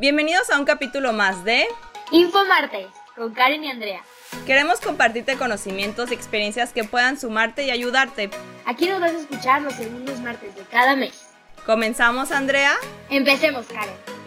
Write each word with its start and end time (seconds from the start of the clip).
Bienvenidos 0.00 0.48
a 0.48 0.58
un 0.58 0.64
capítulo 0.64 1.12
más 1.12 1.44
de 1.44 1.66
Infomarte 2.10 2.86
con 3.14 3.34
Karen 3.34 3.62
y 3.62 3.70
Andrea. 3.70 4.00
Queremos 4.46 4.80
compartirte 4.80 5.36
conocimientos 5.36 6.10
y 6.10 6.14
experiencias 6.14 6.72
que 6.72 6.84
puedan 6.84 7.20
sumarte 7.20 7.66
y 7.66 7.70
ayudarte. 7.70 8.30
Aquí 8.64 8.88
nos 8.88 8.98
vas 8.98 9.12
a 9.12 9.18
escuchar 9.18 9.60
los 9.60 9.74
segundos 9.74 10.18
martes 10.20 10.54
de 10.54 10.62
cada 10.62 10.96
mes. 10.96 11.26
¿Comenzamos, 11.66 12.32
Andrea? 12.32 12.72
Empecemos, 13.10 13.66
Karen. 13.66 14.19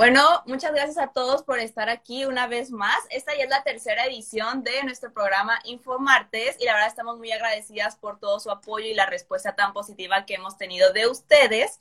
Bueno, 0.00 0.24
muchas 0.46 0.72
gracias 0.72 0.96
a 0.96 1.08
todos 1.08 1.42
por 1.42 1.58
estar 1.58 1.90
aquí 1.90 2.24
una 2.24 2.46
vez 2.46 2.70
más. 2.70 2.96
Esta 3.10 3.36
ya 3.36 3.44
es 3.44 3.50
la 3.50 3.62
tercera 3.62 4.06
edición 4.06 4.64
de 4.64 4.82
nuestro 4.82 5.12
programa 5.12 5.58
Infomartes 5.64 6.56
y 6.58 6.64
la 6.64 6.72
verdad 6.72 6.88
estamos 6.88 7.18
muy 7.18 7.30
agradecidas 7.32 7.96
por 7.96 8.18
todo 8.18 8.40
su 8.40 8.50
apoyo 8.50 8.86
y 8.86 8.94
la 8.94 9.04
respuesta 9.04 9.54
tan 9.56 9.74
positiva 9.74 10.24
que 10.24 10.36
hemos 10.36 10.56
tenido 10.56 10.94
de 10.94 11.06
ustedes. 11.06 11.80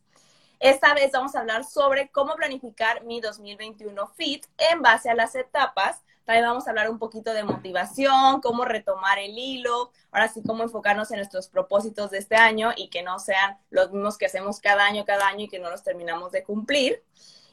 Esta 0.59 0.93
vez 0.93 1.13
vamos 1.13 1.33
a 1.33 1.39
hablar 1.39 1.63
sobre 1.63 2.09
cómo 2.09 2.35
planificar 2.35 3.05
mi 3.05 3.21
2021 3.21 4.07
FIT 4.07 4.47
en 4.69 4.81
base 4.81 5.09
a 5.09 5.15
las 5.15 5.33
etapas. 5.35 6.01
También 6.25 6.45
vamos 6.45 6.67
a 6.67 6.71
hablar 6.71 6.89
un 6.89 6.99
poquito 6.99 7.31
de 7.31 7.45
motivación, 7.45 8.41
cómo 8.41 8.65
retomar 8.65 9.17
el 9.17 9.37
hilo, 9.37 9.93
ahora 10.11 10.27
sí 10.27 10.43
cómo 10.45 10.63
enfocarnos 10.63 11.09
en 11.11 11.19
nuestros 11.19 11.47
propósitos 11.47 12.11
de 12.11 12.17
este 12.17 12.35
año 12.35 12.73
y 12.75 12.89
que 12.89 13.01
no 13.01 13.17
sean 13.17 13.57
los 13.69 13.93
mismos 13.93 14.17
que 14.17 14.25
hacemos 14.25 14.59
cada 14.59 14.83
año, 14.83 15.05
cada 15.05 15.25
año 15.25 15.45
y 15.45 15.47
que 15.47 15.59
no 15.59 15.69
los 15.69 15.83
terminamos 15.83 16.33
de 16.33 16.43
cumplir. 16.43 17.01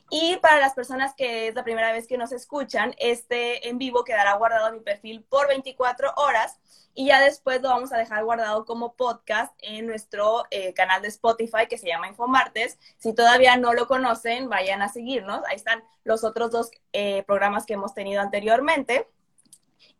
Y 0.08 0.36
para 0.36 0.58
las 0.58 0.74
personas 0.74 1.14
que 1.14 1.48
es 1.48 1.54
la 1.54 1.64
primera 1.64 1.92
vez 1.92 2.06
que 2.06 2.16
nos 2.16 2.30
escuchan, 2.32 2.94
este 2.98 3.68
en 3.68 3.78
vivo 3.78 4.04
quedará 4.04 4.34
guardado 4.34 4.68
en 4.68 4.74
mi 4.74 4.80
perfil 4.80 5.24
por 5.28 5.48
24 5.48 6.12
horas 6.16 6.58
y 6.94 7.06
ya 7.06 7.20
después 7.20 7.60
lo 7.60 7.68
vamos 7.68 7.92
a 7.92 7.98
dejar 7.98 8.24
guardado 8.24 8.64
como 8.64 8.94
podcast 8.94 9.52
en 9.58 9.86
nuestro 9.86 10.44
eh, 10.50 10.72
canal 10.72 11.02
de 11.02 11.08
Spotify 11.08 11.66
que 11.68 11.76
se 11.76 11.88
llama 11.88 12.08
Infomartes. 12.08 12.78
Si 12.96 13.12
todavía 13.14 13.56
no 13.58 13.74
lo 13.74 13.86
conocen, 13.86 14.48
vayan 14.48 14.80
a 14.80 14.88
seguirnos. 14.88 15.42
Ahí 15.46 15.56
están 15.56 15.84
los 16.04 16.24
otros 16.24 16.50
dos 16.50 16.70
eh, 16.94 17.22
programas 17.24 17.66
que 17.66 17.74
hemos 17.74 17.92
tenido 17.92 18.22
anteriormente. 18.22 19.08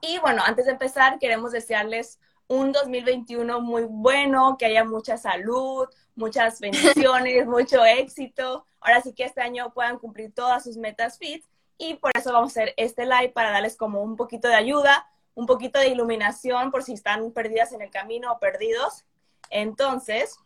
Y 0.01 0.19
bueno, 0.21 0.43
antes 0.47 0.65
de 0.65 0.73
empezar, 0.73 1.19
queremos 1.19 1.53
desearles 1.53 2.19
un 2.49 2.73
2021 2.73 3.61
muy 3.61 3.85
bueno, 3.85 4.57
que 4.59 4.67
haya 4.67 4.85
mucha 4.85 5.17
salud, 5.17 5.89
muchas 6.15 6.61
bendiciones, 6.61 7.47
mucho 7.47 7.85
éxito. 7.85 8.67
Ahora 8.81 9.01
sí 9.03 9.13
que 9.13 9.25
este 9.25 9.41
año 9.41 9.73
puedan 9.73 9.99
cumplir 9.99 10.33
todas 10.33 10.65
sus 10.65 10.77
metas 10.77 11.19
fit 11.19 11.45
y 11.79 11.95
por 11.95 12.13
eso 12.15 12.33
vamos 12.33 12.57
a 12.57 12.61
hacer 12.61 12.75
este 12.77 13.05
live 13.05 13.31
para 13.31 13.51
darles 13.51 13.77
como 13.77 14.03
un 14.03 14.17
poquito 14.17 14.49
de 14.49 14.55
ayuda, 14.55 15.07
un 15.35 15.47
poquito 15.47 15.79
de 15.79 15.89
iluminación 15.89 16.71
por 16.71 16.83
si 16.83 16.93
están 16.93 17.31
perdidas 17.33 17.73
en 17.73 17.83
el 17.83 17.91
camino 17.91 18.33
o 18.33 18.39
perdidos. 18.39 19.05
Entonces, 19.51 20.39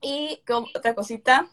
y 0.00 0.42
otra 0.74 0.94
cosita. 0.94 1.48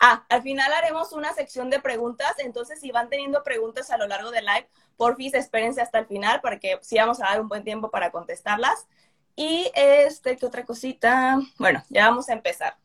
Ah, 0.00 0.24
al 0.28 0.42
final 0.42 0.72
haremos 0.72 1.12
una 1.12 1.32
sección 1.32 1.70
de 1.70 1.80
preguntas, 1.80 2.34
entonces 2.38 2.80
si 2.80 2.90
van 2.90 3.08
teniendo 3.08 3.42
preguntas 3.42 3.90
a 3.90 3.96
lo 3.96 4.06
largo 4.06 4.30
del 4.30 4.44
live, 4.44 4.68
por 4.96 5.16
fin 5.16 5.34
espérense 5.34 5.80
hasta 5.80 5.98
el 5.98 6.06
final 6.06 6.40
para 6.40 6.58
que 6.58 6.78
sí 6.82 6.96
vamos 6.96 7.20
a 7.20 7.26
dar 7.26 7.40
un 7.40 7.48
buen 7.48 7.64
tiempo 7.64 7.90
para 7.90 8.10
contestarlas. 8.10 8.86
Y 9.36 9.70
este, 9.74 10.36
¿qué 10.36 10.46
otra 10.46 10.64
cosita? 10.64 11.38
Bueno, 11.58 11.84
ya 11.90 12.08
vamos 12.08 12.28
a 12.28 12.32
empezar. 12.32 12.76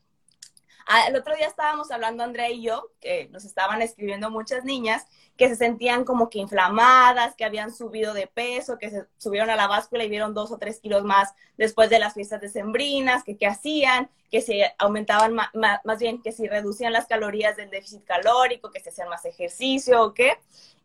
Ah, 0.94 1.06
el 1.08 1.16
otro 1.16 1.34
día 1.34 1.46
estábamos 1.46 1.90
hablando 1.90 2.22
Andrea 2.22 2.50
y 2.50 2.60
yo, 2.60 2.90
que 3.00 3.26
nos 3.30 3.46
estaban 3.46 3.80
escribiendo 3.80 4.30
muchas 4.30 4.62
niñas 4.62 5.06
que 5.38 5.48
se 5.48 5.56
sentían 5.56 6.04
como 6.04 6.28
que 6.28 6.38
inflamadas, 6.38 7.34
que 7.34 7.46
habían 7.46 7.72
subido 7.72 8.12
de 8.12 8.26
peso, 8.26 8.76
que 8.76 8.90
se 8.90 9.06
subieron 9.16 9.48
a 9.48 9.56
la 9.56 9.68
báscula 9.68 10.04
y 10.04 10.10
vieron 10.10 10.34
dos 10.34 10.52
o 10.52 10.58
tres 10.58 10.80
kilos 10.80 11.02
más 11.02 11.32
después 11.56 11.88
de 11.88 11.98
las 11.98 12.12
fiestas 12.12 12.42
decembrinas, 12.42 13.24
que 13.24 13.38
qué 13.38 13.46
hacían, 13.46 14.10
que 14.30 14.42
se 14.42 14.74
aumentaban 14.76 15.32
más 15.32 15.98
bien, 15.98 16.20
que 16.20 16.30
si 16.30 16.46
reducían 16.46 16.92
las 16.92 17.06
calorías 17.06 17.56
del 17.56 17.70
déficit 17.70 18.04
calórico, 18.04 18.70
que 18.70 18.80
se 18.80 18.90
hacían 18.90 19.08
más 19.08 19.24
ejercicio 19.24 20.02
o 20.02 20.12
qué. 20.12 20.36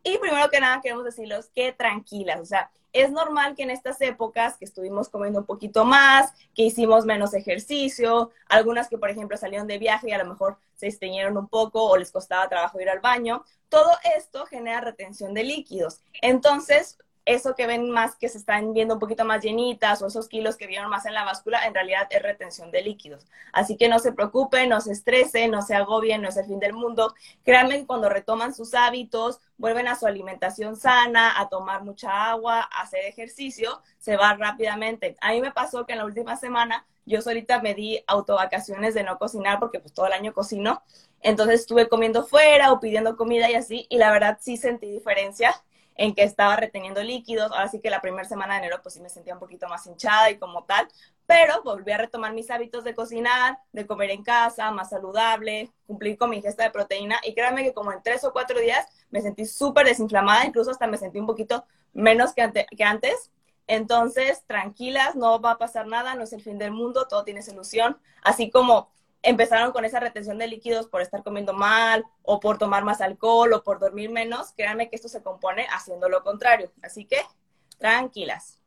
Y 0.03 0.17
primero 0.19 0.49
que 0.49 0.61
nada 0.61 0.79
queremos 0.79 1.03
decirles 1.03 1.51
que 1.53 1.73
tranquilas, 1.73 2.39
o 2.39 2.45
sea, 2.45 2.71
es 3.01 3.11
normal 3.11 3.55
que 3.55 3.63
en 3.63 3.69
estas 3.69 3.99
épocas 4.01 4.57
que 4.57 4.65
estuvimos 4.65 5.09
comiendo 5.09 5.39
un 5.39 5.45
poquito 5.45 5.85
más, 5.85 6.31
que 6.53 6.63
hicimos 6.63 7.05
menos 7.05 7.33
ejercicio, 7.33 8.31
algunas 8.47 8.87
que 8.87 8.97
por 8.97 9.09
ejemplo 9.09 9.37
salieron 9.37 9.67
de 9.67 9.77
viaje 9.77 10.09
y 10.09 10.13
a 10.13 10.17
lo 10.17 10.25
mejor 10.25 10.57
se 10.75 10.87
esteñieron 10.87 11.37
un 11.37 11.47
poco 11.47 11.83
o 11.85 11.97
les 11.97 12.11
costaba 12.11 12.49
trabajo 12.49 12.79
ir 12.79 12.89
al 12.89 12.99
baño, 12.99 13.43
todo 13.69 13.91
esto 14.15 14.45
genera 14.45 14.81
retención 14.81 15.33
de 15.33 15.43
líquidos. 15.43 16.01
Entonces, 16.21 16.97
eso 17.27 17.55
que 17.55 17.67
ven 17.67 17.91
más 17.91 18.15
que 18.15 18.29
se 18.29 18.37
están 18.37 18.73
viendo 18.73 18.93
un 18.93 19.01
poquito 19.01 19.25
más 19.25 19.43
llenitas 19.43 20.01
o 20.01 20.07
esos 20.07 20.29
kilos 20.29 20.55
que 20.55 20.65
vieron 20.65 20.89
más 20.89 21.05
en 21.05 21.13
la 21.13 21.25
báscula, 21.25 21.67
en 21.67 21.73
realidad 21.73 22.07
es 22.09 22.23
retención 22.23 22.71
de 22.71 22.81
líquidos. 22.81 23.27
Así 23.51 23.75
que 23.75 23.89
no 23.89 23.99
se 23.99 24.13
preocupen, 24.13 24.69
no 24.69 24.79
se 24.79 24.93
estresen, 24.93 25.51
no 25.51 25.61
se 25.61 25.75
agobien, 25.75 26.21
no 26.21 26.29
es 26.29 26.37
el 26.37 26.45
fin 26.45 26.59
del 26.59 26.71
mundo. 26.71 27.13
Créanme 27.43 27.85
cuando 27.85 28.07
retoman 28.07 28.55
sus 28.55 28.73
hábitos, 28.73 29.41
vuelven 29.57 29.89
a 29.89 29.95
su 29.95 30.07
alimentación 30.07 30.77
sana, 30.77 31.37
a 31.37 31.49
tomar 31.49 31.83
mucha 31.83 32.29
agua, 32.29 32.61
a 32.61 32.83
hacer 32.83 33.03
ejercicio, 33.03 33.81
se 33.99 34.15
va 34.15 34.33
rápidamente. 34.35 35.17
A 35.19 35.33
mí 35.33 35.41
me 35.41 35.51
pasó 35.51 35.85
que 35.85 35.91
en 35.91 35.99
la 35.99 36.05
última 36.05 36.37
semana 36.37 36.85
yo 37.05 37.21
solita 37.21 37.61
me 37.61 37.73
di 37.73 38.01
autovacaciones 38.07 38.93
de 38.93 39.03
no 39.03 39.17
cocinar 39.17 39.59
porque 39.59 39.81
pues 39.81 39.93
todo 39.93 40.07
el 40.07 40.13
año 40.13 40.33
cocino. 40.33 40.81
Entonces 41.21 41.59
estuve 41.61 41.89
comiendo 41.89 42.25
fuera 42.25 42.71
o 42.71 42.79
pidiendo 42.79 43.17
comida 43.17 43.51
y 43.51 43.55
así, 43.55 43.85
y 43.89 43.97
la 43.97 44.11
verdad 44.11 44.37
sí 44.39 44.55
sentí 44.55 44.89
diferencia 44.89 45.53
en 45.97 46.13
que 46.13 46.23
estaba 46.23 46.55
reteniendo 46.55 47.03
líquidos. 47.03 47.51
Ahora 47.51 47.67
sí 47.67 47.79
que 47.79 47.89
la 47.89 48.01
primera 48.01 48.27
semana 48.27 48.53
de 48.53 48.59
enero 48.59 48.79
pues 48.81 48.93
sí 48.93 49.01
me 49.01 49.09
sentía 49.09 49.33
un 49.33 49.39
poquito 49.39 49.67
más 49.67 49.85
hinchada 49.87 50.29
y 50.31 50.37
como 50.37 50.63
tal, 50.63 50.87
pero 51.25 51.61
volví 51.63 51.91
a 51.91 51.97
retomar 51.97 52.33
mis 52.33 52.49
hábitos 52.51 52.83
de 52.83 52.95
cocinar, 52.95 53.59
de 53.73 53.85
comer 53.85 54.11
en 54.11 54.23
casa, 54.23 54.71
más 54.71 54.89
saludable, 54.89 55.71
cumplir 55.85 56.17
con 56.17 56.29
mi 56.29 56.37
ingesta 56.37 56.63
de 56.63 56.71
proteína 56.71 57.19
y 57.23 57.33
créanme 57.33 57.63
que 57.63 57.73
como 57.73 57.91
en 57.91 58.01
tres 58.01 58.23
o 58.23 58.31
cuatro 58.31 58.59
días 58.59 58.87
me 59.09 59.21
sentí 59.21 59.45
súper 59.45 59.85
desinflamada, 59.87 60.45
incluso 60.45 60.71
hasta 60.71 60.87
me 60.87 60.97
sentí 60.97 61.19
un 61.19 61.27
poquito 61.27 61.65
menos 61.93 62.33
que, 62.33 62.67
que 62.75 62.83
antes. 62.83 63.31
Entonces, 63.69 64.43
tranquilas, 64.47 65.15
no 65.15 65.41
va 65.41 65.51
a 65.51 65.57
pasar 65.57 65.87
nada, 65.87 66.15
no 66.15 66.23
es 66.23 66.31
el 66.31 66.41
fin 66.41 66.57
del 66.57 66.71
mundo, 66.71 67.07
todo 67.09 67.25
tiene 67.25 67.41
solución. 67.41 67.97
Así 68.23 68.49
como 68.49 68.89
empezaron 69.21 69.71
con 69.71 69.85
esa 69.85 69.99
retención 69.99 70.37
de 70.37 70.47
líquidos 70.47 70.87
por 70.87 71.01
estar 71.01 71.23
comiendo 71.23 71.53
mal 71.53 72.05
o 72.23 72.39
por 72.39 72.57
tomar 72.57 72.83
más 72.83 73.01
alcohol 73.01 73.53
o 73.53 73.63
por 73.63 73.79
dormir 73.79 74.09
menos, 74.09 74.53
créanme 74.53 74.89
que 74.89 74.95
esto 74.95 75.09
se 75.09 75.23
compone 75.23 75.67
haciendo 75.71 76.09
lo 76.09 76.23
contrario. 76.23 76.71
Así 76.81 77.05
que 77.05 77.17
tranquilas. 77.77 78.61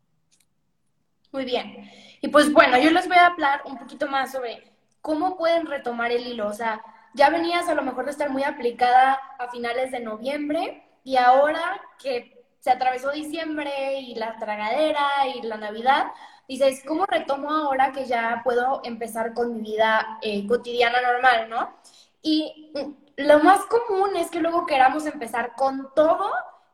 Muy 1.33 1.45
bien. 1.45 1.91
Y 2.21 2.29
pues 2.29 2.53
bueno, 2.53 2.79
yo 2.79 2.91
les 2.91 3.07
voy 3.07 3.17
a 3.17 3.27
hablar 3.27 3.63
un 3.65 3.79
poquito 3.79 4.09
más 4.09 4.33
sobre 4.33 4.73
cómo 5.01 5.37
pueden 5.37 5.67
retomar 5.67 6.11
el 6.11 6.27
hilo. 6.27 6.49
O 6.49 6.53
sea, 6.53 6.83
ya 7.15 7.31
venías 7.31 7.69
a 7.69 7.75
lo 7.75 7.83
mejor 7.83 8.05
de 8.05 8.11
estar 8.11 8.31
muy 8.31 8.43
aplicada 8.43 9.19
a 9.39 9.49
finales 9.49 9.91
de 9.91 10.01
noviembre 10.01 10.85
y 11.05 11.17
ahora 11.17 11.81
que 11.99 12.40
se 12.61 12.71
atravesó 12.71 13.11
diciembre 13.11 14.01
y 14.01 14.15
la 14.15 14.37
tragadera 14.39 15.27
y 15.35 15.43
la 15.43 15.57
Navidad, 15.57 16.07
dices, 16.49 16.83
¿cómo 16.87 17.07
retomo 17.07 17.51
ahora 17.51 17.93
que 17.93 18.05
ya 18.07 18.43
puedo 18.45 18.81
empezar 18.85 19.35
con 19.35 19.57
mi 19.57 19.63
vida 19.63 20.19
eh, 20.23 20.47
cotidiana 20.47 21.01
normal, 21.01 21.49
no? 21.49 21.75
Y 22.23 22.73
mm, 22.75 23.23
lo 23.29 23.41
más 23.41 23.61
común 23.67 24.17
es 24.17 24.31
que 24.31 24.41
luego 24.41 24.67
queramos 24.67 25.07
empezar 25.07 25.55
con 25.57 25.93
todo 25.95 26.31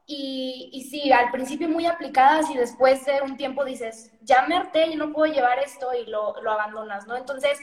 y, 0.07 0.71
y 0.73 0.85
sí, 0.85 1.13
al 1.13 1.31
principio 1.31 1.69
muy 1.69 1.87
aplicadas 1.87 2.51
y 2.51 2.57
después 2.57 3.05
de 3.07 3.23
un 3.23 3.37
tiempo 3.37 3.65
dices, 3.65 4.13
ya 4.23 4.47
me 4.47 4.57
harté, 4.57 4.91
yo 4.91 4.97
no 4.99 5.13
puedo 5.13 5.33
llevar 5.33 5.59
esto 5.59 5.93
y 5.95 6.07
lo, 6.07 6.41
lo 6.43 6.53
abandonas, 6.53 7.07
¿no? 7.07 7.17
Entonces, 7.17 7.59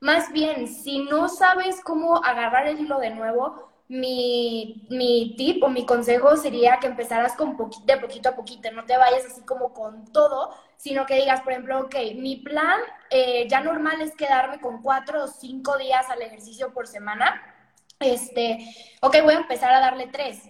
más 0.00 0.32
bien, 0.32 0.68
si 0.68 1.00
no 1.00 1.28
sabes 1.28 1.80
cómo 1.82 2.16
agarrar 2.24 2.68
el 2.68 2.80
hilo 2.80 2.98
de 2.98 3.10
nuevo, 3.10 3.67
mi, 3.88 4.86
mi 4.90 5.34
tip 5.36 5.62
o 5.62 5.68
mi 5.68 5.86
consejo 5.86 6.36
sería 6.36 6.78
que 6.78 6.86
empezaras 6.86 7.34
con 7.34 7.56
de 7.84 7.96
poquito 7.96 8.28
a 8.28 8.36
poquito, 8.36 8.70
no 8.72 8.84
te 8.84 8.96
vayas 8.96 9.24
así 9.24 9.42
como 9.42 9.72
con 9.72 10.12
todo, 10.12 10.54
sino 10.76 11.06
que 11.06 11.16
digas, 11.16 11.40
por 11.40 11.52
ejemplo, 11.52 11.80
ok, 11.80 11.94
mi 12.16 12.36
plan 12.36 12.80
eh, 13.10 13.48
ya 13.48 13.60
normal 13.60 14.00
es 14.02 14.14
quedarme 14.14 14.60
con 14.60 14.82
cuatro 14.82 15.24
o 15.24 15.28
cinco 15.28 15.78
días 15.78 16.08
al 16.10 16.22
ejercicio 16.22 16.72
por 16.72 16.86
semana. 16.86 17.42
Este, 18.00 18.58
ok, 19.00 19.16
voy 19.24 19.34
a 19.34 19.38
empezar 19.38 19.72
a 19.72 19.80
darle 19.80 20.06
tres. 20.08 20.42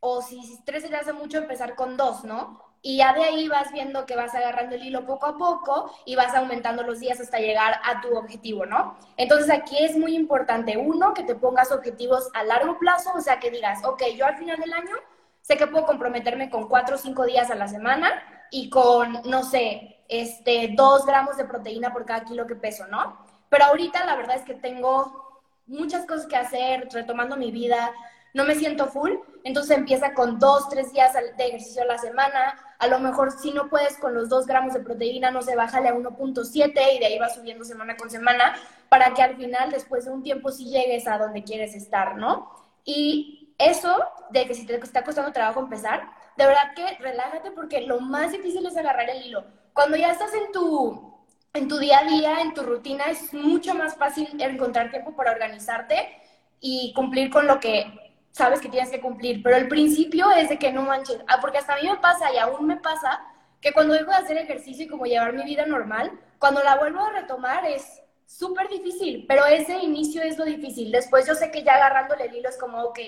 O 0.00 0.22
si 0.22 0.40
tres 0.64 0.82
se 0.82 0.88
te 0.88 0.96
hace 0.96 1.12
mucho, 1.12 1.38
empezar 1.38 1.74
con 1.74 1.96
dos, 1.96 2.24
¿no? 2.24 2.69
Y 2.82 2.98
ya 2.98 3.12
de 3.12 3.24
ahí 3.24 3.48
vas 3.48 3.72
viendo 3.72 4.06
que 4.06 4.16
vas 4.16 4.34
agarrando 4.34 4.74
el 4.74 4.84
hilo 4.84 5.04
poco 5.04 5.26
a 5.26 5.36
poco 5.36 5.92
y 6.06 6.16
vas 6.16 6.34
aumentando 6.34 6.82
los 6.82 7.00
días 7.00 7.20
hasta 7.20 7.38
llegar 7.38 7.80
a 7.84 8.00
tu 8.00 8.16
objetivo, 8.16 8.64
¿no? 8.64 8.96
Entonces 9.16 9.50
aquí 9.50 9.76
es 9.78 9.96
muy 9.96 10.14
importante, 10.14 10.78
uno, 10.78 11.12
que 11.12 11.24
te 11.24 11.34
pongas 11.34 11.72
objetivos 11.72 12.30
a 12.32 12.42
largo 12.44 12.78
plazo, 12.78 13.12
o 13.14 13.20
sea, 13.20 13.38
que 13.38 13.50
digas, 13.50 13.84
ok, 13.84 14.02
yo 14.16 14.26
al 14.26 14.38
final 14.38 14.58
del 14.58 14.72
año 14.72 14.96
sé 15.42 15.56
que 15.56 15.66
puedo 15.66 15.84
comprometerme 15.84 16.48
con 16.48 16.68
cuatro 16.68 16.96
o 16.96 16.98
cinco 16.98 17.26
días 17.26 17.50
a 17.50 17.54
la 17.54 17.68
semana 17.68 18.10
y 18.50 18.70
con, 18.70 19.20
no 19.24 19.42
sé, 19.42 20.04
este, 20.08 20.72
dos 20.74 21.04
gramos 21.04 21.36
de 21.36 21.44
proteína 21.44 21.92
por 21.92 22.06
cada 22.06 22.24
kilo 22.24 22.46
que 22.46 22.56
peso, 22.56 22.86
¿no? 22.86 23.26
Pero 23.50 23.64
ahorita 23.64 24.06
la 24.06 24.16
verdad 24.16 24.36
es 24.36 24.42
que 24.42 24.54
tengo 24.54 25.42
muchas 25.66 26.06
cosas 26.06 26.26
que 26.26 26.36
hacer, 26.36 26.88
retomando 26.90 27.36
mi 27.36 27.50
vida, 27.50 27.92
no 28.32 28.44
me 28.44 28.54
siento 28.54 28.86
full, 28.86 29.12
entonces 29.44 29.76
empieza 29.76 30.14
con 30.14 30.38
dos, 30.38 30.68
tres 30.68 30.92
días 30.92 31.12
de 31.12 31.46
ejercicio 31.46 31.82
a 31.82 31.86
la 31.86 31.98
semana, 31.98 32.54
A 32.80 32.88
lo 32.88 32.98
mejor 32.98 33.30
si 33.30 33.52
no 33.52 33.68
puedes 33.68 33.98
con 33.98 34.14
los 34.14 34.28
2 34.28 34.46
gramos 34.46 34.72
de 34.74 34.80
proteína, 34.80 35.30
no 35.30 35.42
se 35.42 35.54
bájale 35.54 35.90
a 35.90 35.94
1.7 35.94 36.72
y 36.94 36.98
de 36.98 37.06
ahí 37.06 37.18
va 37.18 37.28
subiendo 37.28 37.64
semana 37.64 37.96
con 37.96 38.10
semana 38.10 38.56
para 38.88 39.14
que 39.14 39.22
al 39.22 39.36
final, 39.36 39.70
después 39.70 40.06
de 40.06 40.10
un 40.10 40.22
tiempo, 40.22 40.50
sí 40.50 40.64
llegues 40.64 41.06
a 41.06 41.18
donde 41.18 41.44
quieres 41.44 41.74
estar, 41.74 42.16
¿no? 42.16 42.50
Y 42.84 43.54
eso 43.58 44.02
de 44.30 44.46
que 44.46 44.54
si 44.54 44.66
te 44.66 44.76
está 44.76 45.04
costando 45.04 45.30
trabajo 45.32 45.60
empezar, 45.60 46.10
de 46.36 46.46
verdad 46.46 46.74
que 46.74 46.96
relájate 47.02 47.50
porque 47.50 47.82
lo 47.82 48.00
más 48.00 48.32
difícil 48.32 48.64
es 48.64 48.76
agarrar 48.76 49.10
el 49.10 49.26
hilo. 49.26 49.44
Cuando 49.74 49.98
ya 49.98 50.10
estás 50.10 50.32
en 50.32 50.50
tu, 50.50 51.14
en 51.52 51.68
tu 51.68 51.78
día 51.78 51.98
a 51.98 52.04
día, 52.04 52.40
en 52.40 52.54
tu 52.54 52.62
rutina, 52.62 53.04
es 53.04 53.34
mucho 53.34 53.74
más 53.74 53.94
fácil 53.96 54.40
encontrar 54.40 54.90
tiempo 54.90 55.14
para 55.14 55.32
organizarte 55.32 56.16
y 56.60 56.94
cumplir 56.94 57.30
con 57.30 57.46
lo 57.46 57.60
que 57.60 58.09
sabes 58.32 58.60
que 58.60 58.68
tienes 58.68 58.90
que 58.90 59.00
cumplir. 59.00 59.42
Pero 59.42 59.56
el 59.56 59.68
principio 59.68 60.30
es 60.30 60.48
de 60.48 60.58
que 60.58 60.72
no 60.72 60.82
manches, 60.82 61.18
ah, 61.28 61.38
porque 61.40 61.58
hasta 61.58 61.74
a 61.74 61.76
mí 61.76 61.88
me 61.88 61.96
pasa 61.96 62.32
y 62.32 62.38
aún 62.38 62.66
me 62.66 62.76
pasa 62.76 63.20
que 63.60 63.72
cuando 63.72 63.94
dejo 63.94 64.10
de 64.10 64.16
hacer 64.16 64.38
ejercicio 64.38 64.84
y 64.84 64.88
como 64.88 65.04
llevar 65.04 65.32
mi 65.32 65.44
vida 65.44 65.66
normal, 65.66 66.18
cuando 66.38 66.62
la 66.62 66.76
vuelvo 66.76 67.00
a 67.00 67.12
retomar 67.12 67.66
es 67.66 68.02
súper 68.24 68.68
difícil, 68.68 69.26
pero 69.28 69.44
ese 69.44 69.78
inicio 69.78 70.22
es 70.22 70.38
lo 70.38 70.44
difícil. 70.44 70.90
Después 70.92 71.26
yo 71.26 71.34
sé 71.34 71.50
que 71.50 71.62
ya 71.62 71.74
agarrándole 71.74 72.24
el 72.24 72.36
hilo 72.36 72.48
es 72.48 72.56
como, 72.56 72.80
ok, 72.82 72.98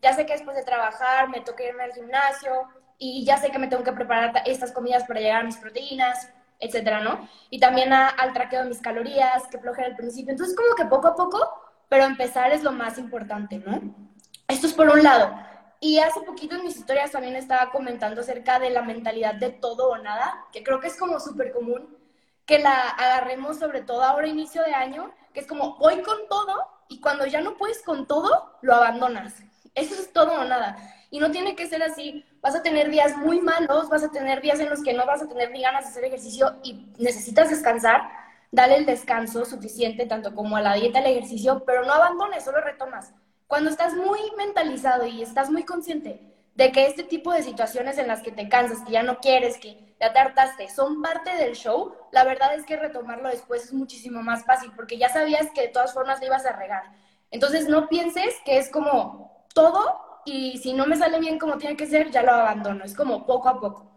ya 0.00 0.12
sé 0.14 0.24
que 0.24 0.32
después 0.32 0.56
de 0.56 0.62
trabajar 0.62 1.28
me 1.28 1.40
toca 1.40 1.64
irme 1.64 1.82
al 1.82 1.92
gimnasio 1.92 2.68
y 2.98 3.24
ya 3.24 3.36
sé 3.36 3.50
que 3.50 3.58
me 3.58 3.66
tengo 3.66 3.82
que 3.82 3.92
preparar 3.92 4.32
estas 4.46 4.72
comidas 4.72 5.04
para 5.04 5.20
llegar 5.20 5.42
a 5.42 5.44
mis 5.44 5.56
proteínas, 5.56 6.32
etcétera, 6.60 7.00
¿no? 7.00 7.28
Y 7.50 7.60
también 7.60 7.92
al 7.92 8.32
traqueo 8.32 8.62
de 8.62 8.68
mis 8.68 8.80
calorías, 8.80 9.46
que 9.48 9.58
flojera 9.58 9.88
al 9.88 9.96
principio. 9.96 10.32
Entonces, 10.32 10.56
como 10.56 10.74
que 10.74 10.86
poco 10.86 11.08
a 11.08 11.14
poco, 11.14 11.38
pero 11.88 12.04
empezar 12.04 12.52
es 12.52 12.62
lo 12.62 12.72
más 12.72 12.98
importante, 12.98 13.58
¿no? 13.58 14.07
Esto 14.48 14.66
es 14.66 14.72
por 14.72 14.88
un 14.88 15.02
lado. 15.02 15.30
Y 15.80 15.98
hace 15.98 16.20
poquito 16.22 16.56
en 16.56 16.64
mis 16.64 16.76
historias 16.76 17.12
también 17.12 17.36
estaba 17.36 17.70
comentando 17.70 18.22
acerca 18.22 18.58
de 18.58 18.70
la 18.70 18.82
mentalidad 18.82 19.34
de 19.34 19.50
todo 19.50 19.90
o 19.90 19.98
nada, 19.98 20.46
que 20.52 20.64
creo 20.64 20.80
que 20.80 20.88
es 20.88 20.96
como 20.98 21.20
súper 21.20 21.52
común 21.52 21.96
que 22.48 22.58
la 22.58 22.88
agarremos 22.88 23.58
sobre 23.58 23.82
todo 23.82 24.02
ahora 24.02 24.26
inicio 24.26 24.62
de 24.62 24.72
año, 24.72 25.12
que 25.34 25.40
es 25.40 25.46
como 25.46 25.76
voy 25.76 26.00
con 26.00 26.16
todo 26.30 26.66
y 26.88 26.98
cuando 26.98 27.26
ya 27.26 27.42
no 27.42 27.58
puedes 27.58 27.82
con 27.82 28.06
todo, 28.06 28.56
lo 28.62 28.74
abandonas. 28.74 29.34
Eso 29.74 29.94
es 29.94 30.14
todo 30.14 30.32
o 30.32 30.44
nada. 30.44 30.78
Y 31.10 31.20
no 31.20 31.30
tiene 31.30 31.54
que 31.54 31.66
ser 31.66 31.82
así. 31.82 32.24
Vas 32.40 32.54
a 32.54 32.62
tener 32.62 32.90
días 32.90 33.18
muy 33.18 33.42
malos, 33.42 33.90
vas 33.90 34.02
a 34.02 34.10
tener 34.10 34.40
días 34.40 34.60
en 34.60 34.70
los 34.70 34.82
que 34.82 34.94
no 34.94 35.04
vas 35.04 35.22
a 35.22 35.28
tener 35.28 35.50
ni 35.50 35.60
ganas 35.60 35.84
de 35.84 35.90
hacer 35.90 36.04
ejercicio 36.04 36.56
y 36.62 36.86
necesitas 36.98 37.50
descansar. 37.50 38.08
Dale 38.50 38.76
el 38.76 38.86
descanso 38.86 39.44
suficiente, 39.44 40.06
tanto 40.06 40.34
como 40.34 40.56
a 40.56 40.62
la 40.62 40.72
dieta, 40.72 41.00
al 41.00 41.06
ejercicio, 41.06 41.64
pero 41.66 41.84
no 41.84 41.92
abandones, 41.92 42.44
solo 42.44 42.62
retomas. 42.62 43.12
Cuando 43.48 43.70
estás 43.70 43.94
muy 43.94 44.20
mentalizado 44.36 45.06
y 45.06 45.22
estás 45.22 45.50
muy 45.50 45.64
consciente 45.64 46.20
de 46.54 46.70
que 46.70 46.86
este 46.86 47.02
tipo 47.02 47.32
de 47.32 47.42
situaciones 47.42 47.96
en 47.96 48.06
las 48.06 48.20
que 48.20 48.30
te 48.30 48.46
cansas, 48.46 48.84
que 48.84 48.92
ya 48.92 49.02
no 49.02 49.20
quieres, 49.20 49.56
que 49.56 49.96
te 49.98 50.04
hartaste, 50.04 50.68
son 50.68 51.00
parte 51.00 51.34
del 51.34 51.54
show, 51.54 51.94
la 52.12 52.24
verdad 52.24 52.54
es 52.54 52.66
que 52.66 52.76
retomarlo 52.76 53.30
después 53.30 53.64
es 53.64 53.72
muchísimo 53.72 54.22
más 54.22 54.44
fácil, 54.44 54.70
porque 54.76 54.98
ya 54.98 55.08
sabías 55.08 55.50
que 55.54 55.62
de 55.62 55.68
todas 55.68 55.94
formas 55.94 56.20
le 56.20 56.26
ibas 56.26 56.44
a 56.44 56.52
regar. 56.52 56.92
Entonces 57.30 57.68
no 57.68 57.88
pienses 57.88 58.34
que 58.44 58.58
es 58.58 58.68
como 58.68 59.46
todo 59.54 60.20
y 60.26 60.58
si 60.58 60.74
no 60.74 60.84
me 60.84 60.96
sale 60.96 61.18
bien 61.18 61.38
como 61.38 61.56
tiene 61.56 61.76
que 61.76 61.86
ser, 61.86 62.10
ya 62.10 62.22
lo 62.22 62.32
abandono. 62.32 62.84
Es 62.84 62.94
como 62.94 63.24
poco 63.24 63.48
a 63.48 63.58
poco. 63.58 63.90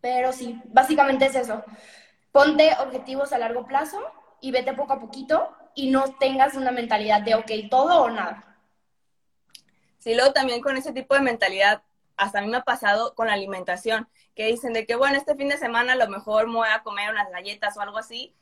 Pero 0.00 0.32
sí, 0.32 0.62
básicamente 0.66 1.26
es 1.26 1.34
eso. 1.34 1.64
Ponte 2.30 2.70
objetivos 2.80 3.32
a 3.32 3.38
largo 3.38 3.66
plazo 3.66 3.98
y 4.40 4.52
vete 4.52 4.72
poco 4.72 4.92
a 4.92 5.00
poquito 5.00 5.56
y 5.76 5.90
no 5.90 6.16
tengas 6.18 6.54
una 6.54 6.72
mentalidad 6.72 7.22
de, 7.22 7.36
ok, 7.36 7.50
todo 7.70 8.02
o 8.02 8.10
nada. 8.10 8.58
Sí, 9.98 10.14
luego 10.14 10.32
también 10.32 10.60
con 10.60 10.76
ese 10.76 10.92
tipo 10.92 11.14
de 11.14 11.20
mentalidad, 11.20 11.82
hasta 12.16 12.40
a 12.40 12.42
mí 12.42 12.48
me 12.48 12.56
ha 12.56 12.62
pasado 12.62 13.14
con 13.14 13.28
la 13.28 13.34
alimentación, 13.34 14.08
que 14.34 14.46
dicen 14.46 14.72
de 14.72 14.86
que, 14.86 14.96
bueno, 14.96 15.16
este 15.16 15.36
fin 15.36 15.48
de 15.48 15.58
semana 15.58 15.92
a 15.92 15.96
lo 15.96 16.08
mejor 16.08 16.48
me 16.48 16.54
voy 16.54 16.68
a 16.72 16.82
comer 16.82 17.10
unas 17.10 17.30
galletas 17.30 17.76
o 17.76 17.80
algo 17.80 17.98
así, 17.98 18.34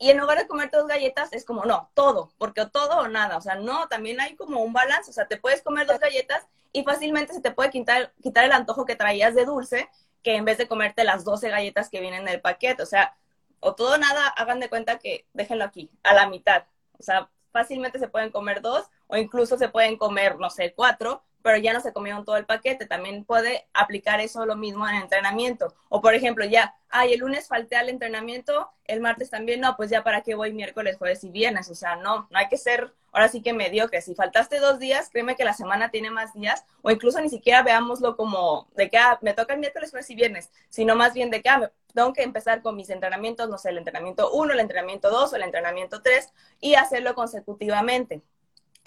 y 0.00 0.10
en 0.10 0.18
lugar 0.18 0.38
de 0.38 0.46
comer 0.46 0.70
dos 0.70 0.86
galletas, 0.86 1.30
es 1.34 1.44
como, 1.44 1.66
no, 1.66 1.90
todo, 1.92 2.32
porque 2.38 2.64
todo 2.64 3.00
o 3.00 3.08
nada. 3.08 3.36
O 3.36 3.42
sea, 3.42 3.56
no, 3.56 3.86
también 3.88 4.18
hay 4.18 4.34
como 4.34 4.62
un 4.62 4.72
balance. 4.72 5.10
O 5.10 5.12
sea, 5.12 5.28
te 5.28 5.36
puedes 5.36 5.60
comer 5.60 5.86
dos 5.86 6.00
galletas 6.00 6.46
y 6.72 6.84
fácilmente 6.84 7.34
se 7.34 7.42
te 7.42 7.50
puede 7.50 7.68
quitar, 7.68 8.14
quitar 8.22 8.46
el 8.46 8.52
antojo 8.52 8.86
que 8.86 8.96
traías 8.96 9.34
de 9.34 9.44
dulce, 9.44 9.90
que 10.22 10.36
en 10.36 10.46
vez 10.46 10.56
de 10.56 10.66
comerte 10.66 11.04
las 11.04 11.22
12 11.24 11.50
galletas 11.50 11.90
que 11.90 12.00
vienen 12.00 12.22
en 12.22 12.28
el 12.28 12.40
paquete. 12.40 12.82
O 12.82 12.86
sea, 12.86 13.14
o 13.60 13.74
todo 13.74 13.96
o 13.96 13.98
nada, 13.98 14.26
hagan 14.28 14.58
de 14.58 14.70
cuenta 14.70 14.98
que 14.98 15.26
déjenlo 15.34 15.64
aquí, 15.64 15.90
a 16.02 16.14
la 16.14 16.26
mitad. 16.30 16.64
O 17.00 17.02
sea, 17.02 17.30
fácilmente 17.52 17.98
se 17.98 18.08
pueden 18.08 18.30
comer 18.30 18.60
dos 18.62 18.86
o 19.08 19.16
incluso 19.16 19.58
se 19.58 19.68
pueden 19.68 19.96
comer, 19.96 20.38
no 20.38 20.50
sé, 20.50 20.72
cuatro, 20.74 21.24
pero 21.42 21.58
ya 21.58 21.72
no 21.72 21.80
se 21.80 21.92
comieron 21.92 22.24
todo 22.24 22.36
el 22.36 22.46
paquete. 22.46 22.86
También 22.86 23.24
puede 23.24 23.66
aplicar 23.72 24.20
eso 24.20 24.46
lo 24.46 24.56
mismo 24.56 24.88
en 24.88 24.96
entrenamiento. 24.96 25.74
O 25.88 26.00
por 26.00 26.14
ejemplo, 26.14 26.44
ya, 26.44 26.74
ay, 26.88 27.12
el 27.14 27.20
lunes 27.20 27.48
falté 27.48 27.76
al 27.76 27.88
entrenamiento, 27.88 28.70
el 28.84 29.00
martes 29.00 29.30
también, 29.30 29.60
no, 29.60 29.76
pues 29.76 29.90
ya 29.90 30.02
para 30.02 30.22
qué 30.22 30.34
voy 30.34 30.52
miércoles, 30.52 30.96
jueves 30.98 31.24
y 31.24 31.30
viernes. 31.30 31.70
O 31.70 31.74
sea, 31.74 31.96
no, 31.96 32.28
no 32.30 32.38
hay 32.38 32.48
que 32.48 32.56
ser 32.56 32.92
ahora 33.12 33.28
sí 33.28 33.42
que 33.42 33.52
mediocre. 33.52 34.00
Si 34.02 34.14
faltaste 34.14 34.58
dos 34.58 34.78
días, 34.78 35.10
créeme 35.10 35.36
que 35.36 35.44
la 35.44 35.54
semana 35.54 35.90
tiene 35.90 36.10
más 36.10 36.34
días, 36.34 36.64
o 36.82 36.90
incluso 36.90 37.20
ni 37.20 37.28
siquiera 37.28 37.62
veámoslo 37.62 38.16
como 38.16 38.68
de 38.74 38.88
que 38.88 38.98
ah, 38.98 39.18
me 39.22 39.34
toca 39.34 39.54
el 39.54 39.60
miércoles, 39.60 39.90
jueves 39.90 40.10
y 40.10 40.14
viernes, 40.14 40.50
sino 40.68 40.96
más 40.96 41.14
bien 41.14 41.30
de 41.30 41.42
que 41.42 41.48
ah, 41.48 41.72
tengo 41.94 42.12
que 42.12 42.22
empezar 42.22 42.62
con 42.62 42.76
mis 42.76 42.90
entrenamientos, 42.90 43.48
no 43.48 43.58
sé, 43.58 43.70
el 43.70 43.78
entrenamiento 43.78 44.30
1, 44.32 44.52
el 44.52 44.60
entrenamiento 44.60 45.10
2 45.10 45.32
o 45.32 45.36
el 45.36 45.42
entrenamiento 45.42 46.02
3 46.02 46.32
y 46.60 46.74
hacerlo 46.74 47.14
consecutivamente. 47.14 48.22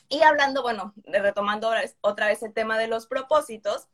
Y 0.10 0.22
hablando, 0.22 0.62
bueno, 0.62 0.94
retomando 1.06 1.72
otra 2.02 2.28
vez 2.28 2.44
el 2.44 2.54
tema 2.54 2.78
de 2.78 2.88
los 2.88 3.08
propósitos, 3.08 3.88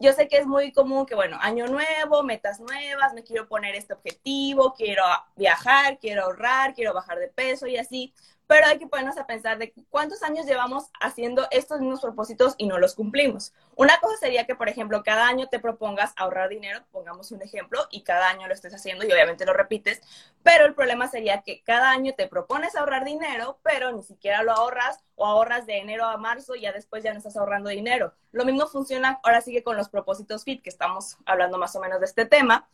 yo 0.00 0.12
sé 0.12 0.26
que 0.28 0.38
es 0.38 0.46
muy 0.46 0.72
común 0.72 1.06
que, 1.06 1.14
bueno, 1.14 1.38
año 1.40 1.66
nuevo, 1.66 2.22
metas 2.22 2.58
nuevas, 2.60 3.14
me 3.14 3.22
quiero 3.22 3.46
poner 3.46 3.76
este 3.76 3.92
objetivo, 3.92 4.74
quiero 4.74 5.04
viajar, 5.36 5.98
quiero 5.98 6.24
ahorrar, 6.24 6.74
quiero 6.74 6.92
bajar 6.92 7.18
de 7.18 7.28
peso 7.28 7.66
y 7.66 7.76
así, 7.76 8.12
pero 8.46 8.66
hay 8.66 8.78
que 8.78 8.86
ponernos 8.86 9.16
a 9.18 9.26
pensar 9.26 9.58
de 9.58 9.72
cuántos 9.90 10.22
años 10.22 10.46
llevamos 10.46 10.90
haciendo 11.00 11.46
estos 11.50 11.80
mismos 11.80 12.00
propósitos 12.00 12.54
y 12.58 12.66
no 12.66 12.78
los 12.78 12.94
cumplimos. 12.94 13.52
Una 13.76 13.98
cosa 14.00 14.16
sería 14.18 14.46
que, 14.46 14.54
por 14.54 14.68
ejemplo, 14.68 15.02
cada 15.02 15.26
año 15.26 15.48
te 15.48 15.58
propongas 15.58 16.12
ahorrar 16.16 16.48
dinero, 16.48 16.84
pongamos 16.92 17.32
un 17.32 17.42
ejemplo, 17.42 17.86
y 17.90 18.02
cada 18.02 18.28
año 18.28 18.46
lo 18.46 18.54
estés 18.54 18.74
haciendo 18.74 19.06
y 19.06 19.12
obviamente 19.12 19.46
lo 19.46 19.52
repites, 19.52 20.00
pero 20.42 20.66
el 20.66 20.74
problema 20.74 21.08
sería 21.08 21.42
que 21.42 21.62
cada 21.62 21.90
año 21.90 22.12
te 22.16 22.28
propones 22.28 22.76
ahorrar 22.76 23.04
dinero, 23.04 23.58
pero 23.62 23.92
ni 23.92 24.02
siquiera 24.02 24.42
lo 24.42 24.52
ahorras 24.52 24.98
o 25.16 25.26
ahorras 25.26 25.66
de 25.66 25.78
enero 25.78 26.04
a 26.04 26.16
marzo 26.16 26.54
y 26.54 26.62
ya 26.62 26.72
después 26.72 27.02
ya 27.02 27.12
no 27.12 27.18
estás 27.18 27.36
ahorrando 27.36 27.70
dinero. 27.70 28.14
Lo 28.32 28.44
mismo 28.44 28.66
funciona 28.66 29.20
ahora 29.22 29.40
sigue 29.40 29.62
con 29.62 29.76
los 29.76 29.88
propósitos 29.88 30.44
FIT, 30.44 30.62
que 30.62 30.70
estamos 30.70 31.16
hablando 31.24 31.58
más 31.58 31.74
o 31.76 31.80
menos 31.80 32.00
de 32.00 32.06
este 32.06 32.26
tema. 32.26 32.68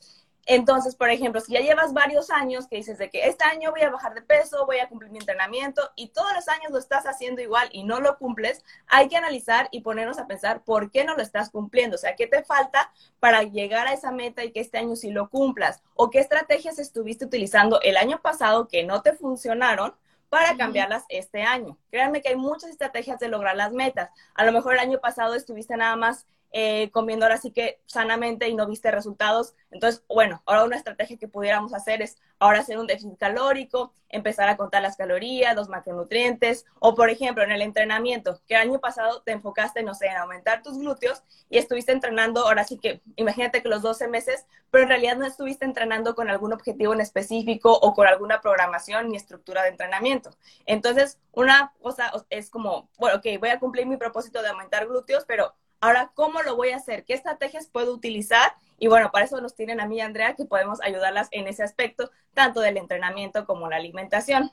Entonces, 0.47 0.97
por 0.97 1.11
ejemplo, 1.11 1.41
si 1.41 1.53
ya 1.53 1.61
llevas 1.61 1.93
varios 1.93 2.31
años 2.31 2.67
que 2.67 2.77
dices 2.77 2.99
de 2.99 3.11
que 3.11 3.29
este 3.29 3.45
año 3.45 3.71
voy 3.71 3.83
a 3.83 3.91
bajar 3.91 4.15
de 4.15 4.23
peso, 4.23 4.67
voy 4.67 4.79
a 4.79 4.89
cumplir 4.89 5.11
mi 5.11 5.19
entrenamiento 5.19 5.91
y 5.95 6.09
todos 6.09 6.33
los 6.35 6.49
años 6.49 6.73
lo 6.73 6.79
estás 6.79 7.05
haciendo 7.05 7.43
igual 7.43 7.69
y 7.73 7.85
no 7.85 8.01
lo 8.01 8.19
cumples, 8.19 8.65
hay 8.87 9.09
que 9.09 9.17
analizar 9.17 9.69
y 9.71 9.83
ponernos 9.83 10.19
a 10.19 10.27
pensar 10.27 10.63
por 10.65 10.91
qué 10.91 11.05
no 11.05 11.15
lo 11.15 11.23
estás 11.23 11.51
cumpliendo, 11.51 11.97
o 11.97 11.99
sea, 11.99 12.17
qué 12.17 12.27
te 12.27 12.43
falta 12.43 12.93
para 13.21 13.43
llegar 13.43 13.87
a 13.87 13.93
esa 13.93 14.11
meta 14.11 14.45
y 14.45 14.53
que 14.53 14.61
este 14.61 14.79
año 14.79 14.97
sí 14.97 15.11
lo 15.11 15.29
cumplas 15.29 15.83
o 15.95 16.11
qué 16.11 16.19
estrategias 16.19 16.79
estuviste 16.79 17.25
utilizando 17.25 17.81
el 17.83 17.97
año 17.97 18.21
pasado 18.21 18.69
que 18.69 18.85
no 18.85 19.03
te 19.03 19.13
funcionaron 19.13 19.95
para 20.31 20.57
cambiarlas 20.57 21.05
este 21.09 21.43
año. 21.43 21.77
Créanme 21.91 22.23
que 22.23 22.29
hay 22.29 22.37
muchas 22.37 22.71
estrategias 22.71 23.19
de 23.19 23.29
lograr 23.29 23.57
las 23.57 23.73
metas. 23.73 24.11
A 24.35 24.45
lo 24.45 24.53
mejor 24.53 24.75
el 24.75 24.79
año 24.79 25.01
pasado 25.01 25.35
estuviste 25.35 25.77
nada 25.77 25.97
más 25.97 26.27
eh, 26.53 26.91
comiendo 26.91 27.25
ahora 27.25 27.39
sí 27.39 27.53
que 27.53 27.81
sanamente 27.87 28.49
y 28.49 28.55
no 28.55 28.67
viste 28.67 28.91
resultados. 28.91 29.55
Entonces, 29.71 30.03
bueno, 30.09 30.43
ahora 30.47 30.65
una 30.65 30.77
estrategia 30.77 31.17
que 31.17 31.29
pudiéramos 31.29 31.75
hacer 31.75 32.03
es 32.03 32.19
ahora 32.39 32.61
hacer 32.61 32.79
un 32.79 32.87
déficit 32.87 33.19
calórico, 33.19 33.93
empezar 34.09 34.49
a 34.49 34.57
contar 34.57 34.83
las 34.83 34.97
calorías, 34.97 35.55
los 35.55 35.69
macronutrientes, 35.69 36.65
o 36.81 36.95
por 36.95 37.11
ejemplo, 37.11 37.45
en 37.45 37.53
el 37.53 37.63
entrenamiento, 37.63 38.41
que 38.49 38.55
el 38.55 38.63
año 38.63 38.81
pasado 38.81 39.23
te 39.23 39.33
enfocaste, 39.33 39.83
no 39.83 39.95
sé, 39.95 40.07
en 40.07 40.17
aumentar 40.17 40.63
tus 40.63 40.79
glúteos 40.79 41.23
y 41.49 41.59
estuviste 41.59 41.93
entrenando, 41.93 42.47
ahora 42.47 42.65
sí 42.65 42.79
que 42.79 43.03
imagínate 43.17 43.63
que 43.63 43.69
los 43.69 43.83
12 43.83 44.09
meses, 44.09 44.47
pero 44.71 44.85
en 44.85 44.89
realidad 44.89 45.17
no 45.17 45.27
estuviste 45.27 45.65
entrenando 45.65 46.15
con 46.15 46.31
algún 46.31 46.53
objetivo 46.53 46.95
en 46.95 47.01
específico 47.01 47.73
o 47.73 47.95
con 47.95 48.07
alguna 48.07 48.41
programación 48.41 49.11
ni 49.11 49.17
estructura 49.17 49.63
de 49.63 49.69
entrenamiento. 49.69 50.31
Entonces, 50.67 51.19
una 51.33 51.73
cosa 51.81 52.11
es 52.31 52.51
como, 52.51 52.89
bueno, 52.99 53.19
ok, 53.19 53.39
voy 53.39 53.51
a 53.51 53.61
cumplir 53.61 53.87
mi 53.87 53.97
propósito 53.97 54.43
de 54.43 54.49
aumentar 54.49 54.87
glúteos, 54.87 55.25
pero 55.27 55.55
Ahora, 55.81 56.13
¿cómo 56.15 56.43
lo 56.43 56.57
voy 56.57 56.71
a 56.71 56.77
hacer? 56.77 57.05
¿Qué 57.05 57.15
estrategias 57.15 57.67
puedo 57.67 57.95
utilizar? 57.95 58.53
Y 58.79 58.89
bueno, 58.89 59.11
para 59.11 59.25
eso 59.25 59.41
nos 59.41 59.55
tienen 59.55 59.81
a 59.81 59.87
mí 59.87 59.97
y 59.97 60.01
Andrea, 60.01 60.35
que 60.35 60.45
podemos 60.45 60.81
ayudarlas 60.83 61.29
en 61.31 61.47
ese 61.49 61.63
aspecto, 61.63 62.11
tanto 62.35 62.61
del 62.61 62.77
entrenamiento 62.77 63.45
como 63.47 63.69
la 63.69 63.77
alimentación. 63.77 64.53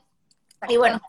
Y 0.68 0.76
bueno, 0.76 1.00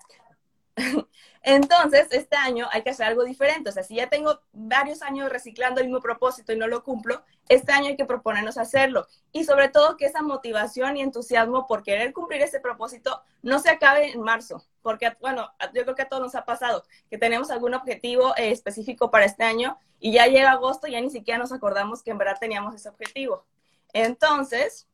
Entonces, 1.42 2.08
este 2.12 2.36
año 2.36 2.68
hay 2.72 2.84
que 2.84 2.90
hacer 2.90 3.08
algo 3.08 3.24
diferente. 3.24 3.70
O 3.70 3.74
sea, 3.74 3.84
si 3.84 3.96
ya 3.96 4.08
tengo 4.08 4.42
varios 4.52 5.02
años 5.02 5.30
reciclando 5.30 5.82
el 5.82 5.88
mismo 5.88 6.02
propósito 6.02 6.54
y 6.54 6.58
no 6.58 6.68
lo 6.68 6.84
cumplo, 6.84 7.24
este 7.48 7.72
año 7.72 7.88
hay 7.88 7.96
que 7.96 8.06
proponernos 8.06 8.58
hacerlo. 8.58 9.08
Y 9.32 9.44
sobre 9.46 9.70
todo 9.70 9.98
que 9.98 10.06
esa 10.06 10.22
motivación 10.22 10.98
y 10.98 11.02
entusiasmo 11.02 11.68
por 11.68 11.84
querer 11.84 12.14
cumplir 12.14 12.42
ese 12.42 12.60
propósito 12.60 13.22
no 13.42 13.60
se 13.60 13.70
acabe 13.70 14.12
en 14.12 14.22
marzo. 14.22 14.66
Porque, 14.82 15.16
bueno, 15.20 15.52
yo 15.74 15.84
creo 15.84 15.96
que 15.96 16.04
a 16.04 16.10
todos 16.10 16.24
nos 16.24 16.36
ha 16.36 16.46
pasado 16.46 16.84
que 17.10 17.18
tenemos 17.18 17.52
algún 17.52 17.74
objetivo 17.74 18.36
eh, 18.38 18.52
específico 18.52 19.12
para 19.12 19.26
este 19.26 19.44
año 19.44 19.78
y 20.00 20.14
ya 20.14 20.28
llega 20.28 20.52
agosto 20.52 20.88
y 20.88 20.92
ya 20.92 21.02
ni 21.02 21.10
siquiera 21.10 21.38
nos 21.38 21.52
acordamos 21.52 22.02
que 22.02 22.12
en 22.12 22.18
verdad 22.18 22.38
teníamos 22.40 22.76
ese 22.76 22.90
objetivo. 22.90 23.46
Entonces, 23.94 24.88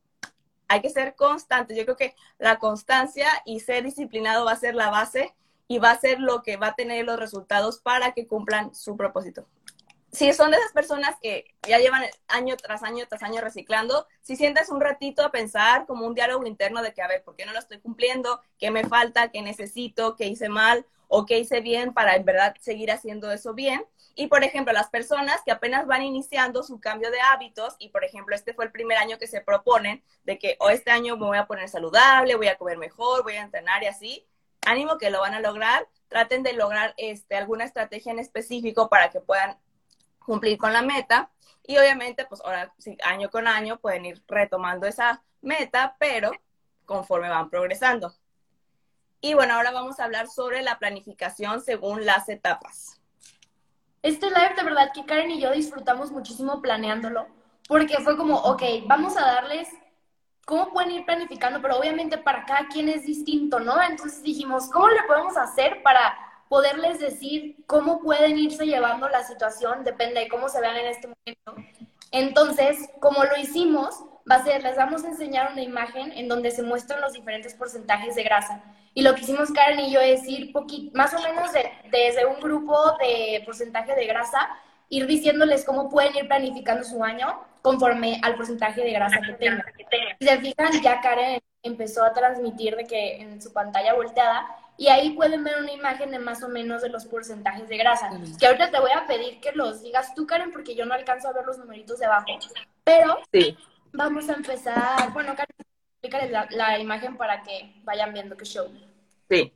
hay 0.67 0.81
que 0.81 0.89
ser 0.89 1.15
constantes. 1.15 1.77
Yo 1.77 1.83
creo 1.85 1.97
que 1.97 2.15
la 2.37 2.59
constancia 2.59 3.27
y 3.45 3.59
ser 3.59 3.83
disciplinado 3.83 4.45
va 4.45 4.53
a 4.53 4.57
ser 4.57 4.75
la 4.75 4.89
base 4.89 5.35
y 5.67 5.79
va 5.79 5.91
a 5.91 5.99
ser 5.99 6.19
lo 6.19 6.43
que 6.43 6.57
va 6.57 6.67
a 6.67 6.75
tener 6.75 7.05
los 7.05 7.19
resultados 7.19 7.79
para 7.79 8.13
que 8.13 8.27
cumplan 8.27 8.73
su 8.73 8.95
propósito. 8.97 9.47
Si 10.15 10.31
son 10.31 10.51
de 10.51 10.57
esas 10.57 10.71
personas 10.71 11.17
que 11.21 11.53
ya 11.67 11.77
llevan 11.77 12.03
año 12.29 12.55
tras 12.55 12.83
año 12.83 13.05
tras 13.05 13.21
año 13.21 13.41
reciclando, 13.41 14.07
si 14.21 14.37
sientes 14.37 14.69
un 14.69 14.79
ratito 14.79 15.25
a 15.25 15.31
pensar 15.31 15.85
como 15.85 16.05
un 16.05 16.15
diálogo 16.15 16.45
interno 16.45 16.81
de 16.81 16.93
que, 16.93 17.01
a 17.01 17.07
ver, 17.09 17.21
¿por 17.21 17.35
qué 17.35 17.45
no 17.45 17.51
lo 17.51 17.59
estoy 17.59 17.79
cumpliendo? 17.79 18.39
¿Qué 18.57 18.71
me 18.71 18.85
falta? 18.85 19.29
¿Qué 19.29 19.41
necesito? 19.41 20.15
¿Qué 20.15 20.27
hice 20.27 20.47
mal? 20.47 20.85
¿O 21.09 21.25
qué 21.25 21.39
hice 21.39 21.59
bien 21.59 21.93
para 21.93 22.15
en 22.15 22.23
verdad 22.23 22.55
seguir 22.61 22.93
haciendo 22.93 23.29
eso 23.29 23.53
bien? 23.53 23.85
Y, 24.15 24.27
por 24.27 24.45
ejemplo, 24.45 24.71
las 24.71 24.89
personas 24.89 25.41
que 25.43 25.51
apenas 25.51 25.85
van 25.85 26.03
iniciando 26.03 26.63
su 26.63 26.79
cambio 26.79 27.11
de 27.11 27.19
hábitos 27.19 27.75
y, 27.77 27.89
por 27.89 28.05
ejemplo, 28.05 28.35
este 28.35 28.53
fue 28.53 28.63
el 28.63 28.71
primer 28.71 28.97
año 28.97 29.17
que 29.17 29.27
se 29.27 29.41
proponen 29.41 30.01
de 30.23 30.39
que 30.39 30.55
o 30.61 30.67
oh, 30.67 30.69
este 30.69 30.91
año 30.91 31.17
me 31.17 31.25
voy 31.25 31.37
a 31.37 31.45
poner 31.45 31.67
saludable, 31.67 32.35
voy 32.35 32.47
a 32.47 32.57
comer 32.57 32.77
mejor, 32.77 33.23
voy 33.23 33.33
a 33.33 33.41
entrenar 33.41 33.83
y 33.83 33.87
así, 33.87 34.25
ánimo 34.65 34.97
que 34.97 35.09
lo 35.09 35.19
van 35.19 35.33
a 35.33 35.41
lograr, 35.41 35.89
traten 36.07 36.41
de 36.41 36.53
lograr 36.53 36.93
este, 36.95 37.35
alguna 37.35 37.65
estrategia 37.65 38.13
en 38.13 38.19
específico 38.19 38.87
para 38.87 39.09
que 39.09 39.19
puedan 39.19 39.57
cumplir 40.25 40.57
con 40.57 40.73
la 40.73 40.81
meta 40.81 41.31
y 41.63 41.77
obviamente 41.77 42.25
pues 42.25 42.41
ahora 42.43 42.73
sí, 42.77 42.97
año 43.03 43.29
con 43.29 43.47
año 43.47 43.77
pueden 43.79 44.05
ir 44.05 44.23
retomando 44.27 44.87
esa 44.87 45.23
meta, 45.41 45.95
pero 45.99 46.31
conforme 46.85 47.29
van 47.29 47.49
progresando. 47.49 48.13
Y 49.21 49.33
bueno, 49.33 49.55
ahora 49.55 49.71
vamos 49.71 49.99
a 49.99 50.05
hablar 50.05 50.27
sobre 50.27 50.61
la 50.61 50.77
planificación 50.77 51.61
según 51.61 52.05
las 52.05 52.29
etapas. 52.29 53.01
Este 54.03 54.27
live 54.27 54.53
de 54.55 54.63
verdad 54.63 54.91
que 54.93 55.05
Karen 55.05 55.31
y 55.31 55.41
yo 55.41 55.51
disfrutamos 55.51 56.11
muchísimo 56.11 56.61
planeándolo, 56.61 57.25
porque 57.67 57.97
fue 58.01 58.17
como, 58.17 58.37
ok, 58.37 58.61
vamos 58.85 59.17
a 59.17 59.21
darles 59.21 59.67
cómo 60.45 60.71
pueden 60.71 60.91
ir 60.91 61.05
planificando, 61.05 61.59
pero 61.59 61.77
obviamente 61.79 62.19
para 62.19 62.45
cada 62.45 62.67
quien 62.67 62.87
es 62.87 63.03
distinto, 63.03 63.59
¿no? 63.59 63.81
Entonces 63.81 64.21
dijimos, 64.21 64.69
¿cómo 64.69 64.89
le 64.89 65.01
podemos 65.03 65.35
hacer 65.37 65.81
para 65.81 66.15
poderles 66.55 66.99
decir 66.99 67.57
cómo 67.67 67.99
pueden 67.99 68.37
irse 68.37 68.65
llevando 68.65 69.09
la 69.09 69.25
situación? 69.25 69.83
Depende 69.83 70.21
de 70.21 70.29
cómo 70.29 70.47
se 70.47 70.61
vean 70.61 70.77
en 70.77 70.85
este 70.85 71.09
momento. 71.09 71.69
Entonces, 72.11 72.77
como 73.01 73.25
lo 73.25 73.35
hicimos, 73.35 74.01
va 74.31 74.35
a 74.35 74.43
ser, 74.45 74.63
les 74.63 74.77
vamos 74.77 75.03
a 75.03 75.09
enseñar 75.09 75.51
una 75.51 75.61
imagen 75.61 76.13
en 76.13 76.29
donde 76.29 76.51
se 76.51 76.63
muestran 76.63 77.01
los 77.01 77.11
diferentes 77.11 77.53
porcentajes 77.55 78.15
de 78.15 78.23
grasa. 78.23 78.63
Y 78.93 79.01
lo 79.01 79.13
que 79.15 79.23
hicimos 79.23 79.51
Karen 79.51 79.81
y 79.81 79.91
yo 79.91 79.99
es 79.99 80.25
ir 80.29 80.53
más 80.93 81.13
o 81.13 81.21
menos 81.21 81.51
desde 81.91 82.25
un 82.25 82.39
grupo 82.39 82.77
de 82.99 83.41
porcentaje 83.43 83.93
de 83.93 84.05
grasa, 84.05 84.47
ir 84.87 85.07
diciéndoles 85.07 85.65
cómo 85.65 85.89
pueden 85.89 86.15
ir 86.15 86.25
planificando 86.25 86.85
su 86.85 87.03
año 87.03 87.37
conforme 87.63 88.21
al 88.23 88.35
porcentaje 88.35 88.81
de 88.81 88.93
grasa 88.93 89.19
que 89.19 89.33
tengan. 89.33 89.65
Si 90.21 90.25
se 90.25 90.37
fijan, 90.37 90.81
ya 90.81 91.01
Karen 91.01 91.41
empezó 91.63 92.05
a 92.05 92.13
transmitir 92.13 92.77
de 92.77 92.85
que 92.85 93.17
en 93.17 93.41
su 93.41 93.51
pantalla 93.51 93.93
volteada 93.93 94.47
y 94.77 94.87
ahí 94.87 95.11
pueden 95.11 95.43
ver 95.43 95.61
una 95.61 95.71
imagen 95.71 96.11
de 96.11 96.19
más 96.19 96.43
o 96.43 96.49
menos 96.49 96.81
de 96.81 96.89
los 96.89 97.05
porcentajes 97.05 97.67
de 97.69 97.77
grasa. 97.77 98.09
Que 98.39 98.47
ahorita 98.47 98.71
te 98.71 98.79
voy 98.79 98.91
a 98.91 99.07
pedir 99.07 99.39
que 99.39 99.51
los 99.53 99.81
digas 99.81 100.13
tú, 100.15 100.27
Karen, 100.27 100.51
porque 100.51 100.75
yo 100.75 100.85
no 100.85 100.93
alcanzo 100.93 101.29
a 101.29 101.33
ver 101.33 101.45
los 101.45 101.57
numeritos 101.57 101.99
de 101.99 102.05
abajo. 102.05 102.27
Pero 102.83 103.17
sí. 103.31 103.57
vamos 103.93 104.29
a 104.29 104.33
empezar. 104.33 105.13
Bueno, 105.13 105.35
Karen, 105.35 105.55
explícales 106.01 106.31
la, 106.31 106.47
la 106.51 106.79
imagen 106.79 107.17
para 107.17 107.41
que 107.43 107.73
vayan 107.83 108.13
viendo 108.13 108.35
qué 108.35 108.45
show. 108.45 108.69
Sí. 109.29 109.53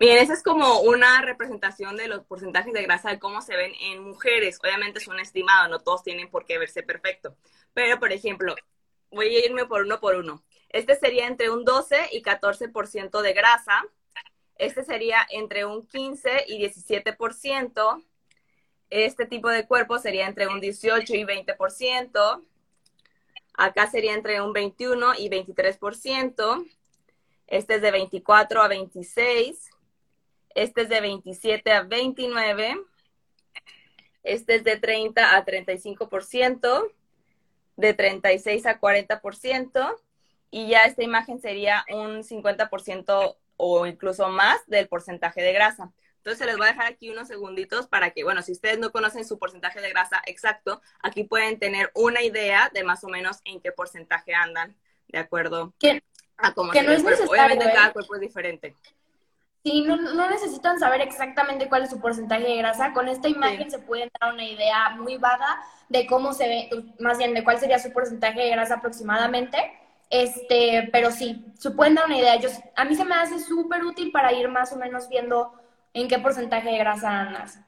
Miren, 0.00 0.16
esa 0.16 0.32
es 0.32 0.42
como 0.42 0.80
una 0.80 1.20
representación 1.20 1.94
de 1.96 2.08
los 2.08 2.24
porcentajes 2.24 2.72
de 2.72 2.82
grasa 2.82 3.10
de 3.10 3.18
cómo 3.18 3.42
se 3.42 3.54
ven 3.54 3.72
en 3.80 4.02
mujeres. 4.02 4.58
Obviamente 4.62 4.98
es 4.98 5.08
un 5.08 5.20
estimado, 5.20 5.68
no 5.68 5.80
todos 5.80 6.02
tienen 6.02 6.30
por 6.30 6.46
qué 6.46 6.56
verse 6.56 6.82
perfecto. 6.82 7.36
Pero, 7.74 8.00
por 8.00 8.10
ejemplo, 8.10 8.54
voy 9.10 9.36
a 9.36 9.44
irme 9.44 9.66
por 9.66 9.82
uno 9.82 10.00
por 10.00 10.14
uno. 10.16 10.42
Este 10.70 10.94
sería 10.94 11.26
entre 11.26 11.50
un 11.50 11.66
12 11.66 12.08
y 12.12 12.22
14% 12.22 13.20
de 13.20 13.32
grasa. 13.34 13.84
Este 14.60 14.84
sería 14.84 15.26
entre 15.30 15.64
un 15.64 15.86
15 15.86 16.44
y 16.46 16.58
17%. 16.58 18.04
Este 18.90 19.24
tipo 19.24 19.48
de 19.48 19.66
cuerpo 19.66 19.98
sería 19.98 20.26
entre 20.26 20.48
un 20.48 20.60
18 20.60 21.14
y 21.14 21.24
20%. 21.24 22.44
Acá 23.54 23.90
sería 23.90 24.12
entre 24.12 24.42
un 24.42 24.52
21 24.52 25.14
y 25.16 25.30
23%. 25.30 26.66
Este 27.46 27.76
es 27.76 27.80
de 27.80 27.90
24 27.90 28.60
a 28.60 28.68
26. 28.68 29.70
Este 30.54 30.82
es 30.82 30.88
de 30.90 31.00
27 31.00 31.72
a 31.72 31.82
29. 31.84 32.84
Este 34.22 34.56
es 34.56 34.64
de 34.64 34.76
30 34.76 35.38
a 35.38 35.42
35%, 35.46 36.92
de 37.76 37.94
36 37.94 38.66
a 38.66 38.78
40%, 38.78 39.96
y 40.50 40.68
ya 40.68 40.82
esta 40.82 41.02
imagen 41.02 41.40
sería 41.40 41.86
un 41.88 42.22
50% 42.22 43.36
o 43.60 43.86
incluso 43.86 44.28
más 44.28 44.58
del 44.66 44.88
porcentaje 44.88 45.42
de 45.42 45.52
grasa. 45.52 45.92
Entonces 46.16 46.46
les 46.46 46.56
voy 46.56 46.66
a 46.66 46.70
dejar 46.70 46.86
aquí 46.86 47.10
unos 47.10 47.28
segunditos 47.28 47.86
para 47.86 48.10
que, 48.10 48.24
bueno, 48.24 48.42
si 48.42 48.52
ustedes 48.52 48.78
no 48.78 48.92
conocen 48.92 49.24
su 49.24 49.38
porcentaje 49.38 49.80
de 49.80 49.88
grasa 49.88 50.20
exacto, 50.26 50.82
aquí 51.02 51.24
pueden 51.24 51.58
tener 51.58 51.90
una 51.94 52.22
idea 52.22 52.70
de 52.74 52.84
más 52.84 53.04
o 53.04 53.08
menos 53.08 53.40
en 53.44 53.60
qué 53.60 53.72
porcentaje 53.72 54.34
andan, 54.34 54.76
¿de 55.08 55.18
acuerdo? 55.18 55.72
a 56.36 56.54
cómo 56.54 56.72
que 56.72 56.82
no 56.82 56.92
es 56.92 57.02
Obviamente 57.02 57.64
cada 57.72 57.88
¿eh? 57.88 57.92
cuerpo 57.92 58.14
es 58.14 58.20
diferente. 58.20 58.74
Sí, 59.62 59.82
no, 59.82 60.30
necesitan 60.30 60.78
saber 60.78 61.02
exactamente 61.02 61.68
cuál 61.68 61.82
es 61.82 61.90
su 61.90 62.00
porcentaje 62.00 62.44
de 62.44 62.56
grasa. 62.56 62.94
Con 62.94 63.08
esta 63.08 63.28
imagen 63.28 63.70
se 63.70 63.78
pueden 63.78 64.08
dar 64.18 64.32
una 64.32 64.44
idea 64.44 64.90
muy 64.96 65.18
vaga 65.18 65.60
de 65.90 66.06
cómo 66.06 66.32
se 66.32 66.48
ve, 66.48 66.70
más 66.98 67.18
bien 67.18 67.34
de 67.34 67.44
cuál 67.44 67.58
sería 67.58 67.78
su 67.78 67.92
porcentaje 67.92 68.40
de 68.40 68.50
grasa 68.50 68.76
aproximadamente. 68.76 69.58
Este, 70.10 70.88
pero 70.92 71.12
sí, 71.12 71.46
se 71.56 71.70
pueden 71.70 71.94
dar 71.94 72.06
una 72.06 72.18
idea. 72.18 72.36
Yo, 72.36 72.50
a 72.76 72.84
mí 72.84 72.96
se 72.96 73.04
me 73.04 73.14
hace 73.14 73.38
súper 73.38 73.84
útil 73.84 74.10
para 74.10 74.32
ir 74.32 74.48
más 74.48 74.72
o 74.72 74.76
menos 74.76 75.08
viendo 75.08 75.54
en 75.94 76.08
qué 76.08 76.18
porcentaje 76.18 76.68
de 76.68 76.78
grasa 76.78 77.20
andas. 77.20 77.60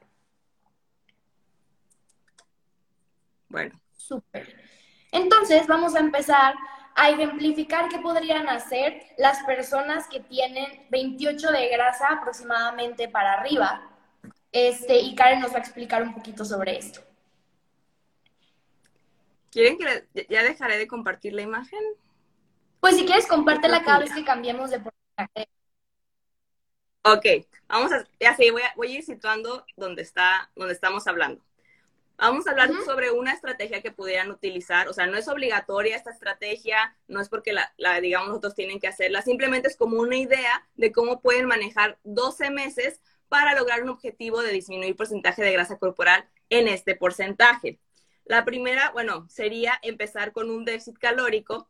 Bueno. 3.48 3.80
Súper. 3.96 4.56
Entonces, 5.12 5.66
vamos 5.68 5.94
a 5.94 6.00
empezar 6.00 6.54
a 6.96 7.10
ejemplificar 7.10 7.88
qué 7.88 7.98
podrían 7.98 8.48
hacer 8.48 9.02
las 9.18 9.42
personas 9.44 10.08
que 10.08 10.20
tienen 10.20 10.86
28 10.90 11.52
de 11.52 11.68
grasa 11.68 12.08
aproximadamente 12.08 13.08
para 13.08 13.34
arriba. 13.34 13.88
Este, 14.50 14.98
y 14.98 15.14
Karen 15.14 15.40
nos 15.40 15.52
va 15.52 15.56
a 15.56 15.60
explicar 15.60 16.02
un 16.02 16.12
poquito 16.12 16.44
sobre 16.44 16.76
esto. 16.76 17.00
¿Quieren 19.50 19.78
que 19.78 20.26
ya 20.28 20.42
dejaré 20.42 20.78
de 20.78 20.88
compartir 20.88 21.34
la 21.34 21.42
imagen? 21.42 21.80
Pues 22.82 22.96
si 22.96 23.06
quieres, 23.06 23.28
compártela 23.28 23.84
cada 23.84 24.00
vez 24.00 24.12
que 24.12 24.24
cambiemos 24.24 24.70
de 24.70 24.80
porcentaje. 24.80 25.48
Ok, 27.04 27.46
vamos 27.68 27.92
a, 27.92 28.04
ya 28.18 28.36
voy 28.36 28.62
a, 28.62 28.72
voy 28.74 28.88
a 28.88 28.98
ir 28.98 29.04
situando 29.04 29.64
donde 29.76 30.02
está, 30.02 30.50
donde 30.56 30.74
estamos 30.74 31.06
hablando. 31.06 31.40
Vamos 32.16 32.44
a 32.44 32.50
hablar 32.50 32.70
sobre 32.84 33.12
una 33.12 33.34
estrategia 33.34 33.82
que 33.82 33.92
pudieran 33.92 34.32
utilizar. 34.32 34.88
O 34.88 34.92
sea, 34.92 35.06
no 35.06 35.16
es 35.16 35.28
obligatoria 35.28 35.94
esta 35.94 36.10
estrategia, 36.10 36.96
no 37.06 37.20
es 37.20 37.28
porque 37.28 37.52
la, 37.52 38.00
digamos, 38.00 38.30
nosotros 38.30 38.56
tienen 38.56 38.80
que 38.80 38.88
hacerla, 38.88 39.22
simplemente 39.22 39.68
es 39.68 39.76
como 39.76 40.00
una 40.00 40.16
idea 40.16 40.68
de 40.74 40.90
cómo 40.90 41.20
pueden 41.20 41.46
manejar 41.46 42.00
12 42.02 42.50
meses 42.50 43.00
para 43.28 43.54
lograr 43.54 43.84
un 43.84 43.90
objetivo 43.90 44.42
de 44.42 44.50
disminuir 44.50 44.96
porcentaje 44.96 45.44
de 45.44 45.52
grasa 45.52 45.78
corporal 45.78 46.28
en 46.50 46.66
este 46.66 46.96
porcentaje. 46.96 47.78
La 48.24 48.44
primera, 48.44 48.90
bueno, 48.90 49.28
sería 49.28 49.78
empezar 49.82 50.32
con 50.32 50.50
un 50.50 50.64
déficit 50.64 50.98
calórico 50.98 51.68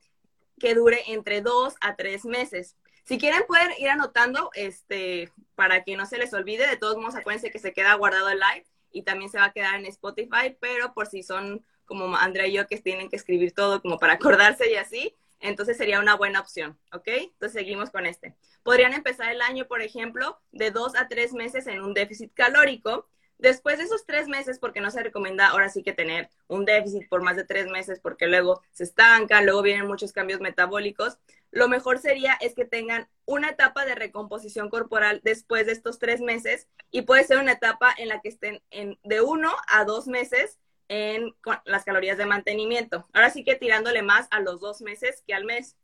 que 0.62 0.76
dure 0.76 1.02
entre 1.08 1.40
2 1.40 1.74
a 1.80 1.96
3 1.96 2.24
meses. 2.24 2.76
Si 3.02 3.18
quieren 3.18 3.42
pueden 3.48 3.72
ir 3.78 3.88
anotando 3.88 4.50
este 4.54 5.32
para 5.56 5.82
que 5.82 5.96
no 5.96 6.06
se 6.06 6.18
les 6.18 6.32
olvide, 6.32 6.68
de 6.68 6.76
todos 6.76 6.96
modos 6.96 7.16
acuérdense 7.16 7.50
que 7.50 7.58
se 7.58 7.72
queda 7.72 7.94
guardado 7.94 8.28
el 8.28 8.38
live 8.38 8.64
y 8.92 9.02
también 9.02 9.28
se 9.28 9.38
va 9.38 9.46
a 9.46 9.52
quedar 9.52 9.74
en 9.74 9.86
Spotify, 9.86 10.56
pero 10.60 10.94
por 10.94 11.08
si 11.08 11.24
son 11.24 11.64
como 11.84 12.16
Andrea 12.16 12.46
y 12.46 12.52
yo 12.52 12.68
que 12.68 12.78
tienen 12.78 13.10
que 13.10 13.16
escribir 13.16 13.52
todo 13.52 13.82
como 13.82 13.98
para 13.98 14.12
acordarse 14.12 14.70
y 14.70 14.76
así, 14.76 15.16
entonces 15.40 15.76
sería 15.76 15.98
una 15.98 16.14
buena 16.14 16.38
opción, 16.38 16.78
¿ok? 16.92 17.08
Entonces 17.08 17.58
seguimos 17.58 17.90
con 17.90 18.06
este. 18.06 18.36
Podrían 18.62 18.92
empezar 18.92 19.32
el 19.32 19.42
año, 19.42 19.66
por 19.66 19.82
ejemplo, 19.82 20.38
de 20.52 20.70
dos 20.70 20.94
a 20.94 21.08
tres 21.08 21.32
meses 21.32 21.66
en 21.66 21.82
un 21.82 21.92
déficit 21.92 22.32
calórico 22.34 23.08
Después 23.42 23.78
de 23.78 23.84
esos 23.84 24.06
tres 24.06 24.28
meses, 24.28 24.60
porque 24.60 24.80
no 24.80 24.92
se 24.92 25.02
recomienda 25.02 25.48
ahora 25.48 25.68
sí 25.68 25.82
que 25.82 25.92
tener 25.92 26.30
un 26.46 26.64
déficit 26.64 27.08
por 27.08 27.22
más 27.22 27.34
de 27.34 27.42
tres 27.44 27.66
meses, 27.66 27.98
porque 27.98 28.28
luego 28.28 28.62
se 28.70 28.84
estancan, 28.84 29.44
luego 29.44 29.62
vienen 29.62 29.88
muchos 29.88 30.12
cambios 30.12 30.40
metabólicos, 30.40 31.18
lo 31.50 31.68
mejor 31.68 31.98
sería 31.98 32.34
es 32.34 32.54
que 32.54 32.64
tengan 32.64 33.08
una 33.24 33.48
etapa 33.50 33.84
de 33.84 33.96
recomposición 33.96 34.70
corporal 34.70 35.22
después 35.24 35.66
de 35.66 35.72
estos 35.72 35.98
tres 35.98 36.20
meses 36.20 36.68
y 36.92 37.02
puede 37.02 37.24
ser 37.24 37.38
una 37.38 37.50
etapa 37.50 37.92
en 37.98 38.08
la 38.08 38.20
que 38.20 38.28
estén 38.28 38.62
en, 38.70 38.96
de 39.02 39.20
uno 39.22 39.50
a 39.66 39.84
dos 39.84 40.06
meses 40.06 40.60
en 40.86 41.34
las 41.64 41.84
calorías 41.84 42.18
de 42.18 42.26
mantenimiento. 42.26 43.08
Ahora 43.12 43.30
sí 43.30 43.42
que 43.42 43.56
tirándole 43.56 44.02
más 44.02 44.28
a 44.30 44.38
los 44.38 44.60
dos 44.60 44.82
meses 44.82 45.24
que 45.26 45.34
al 45.34 45.44
mes. 45.44 45.76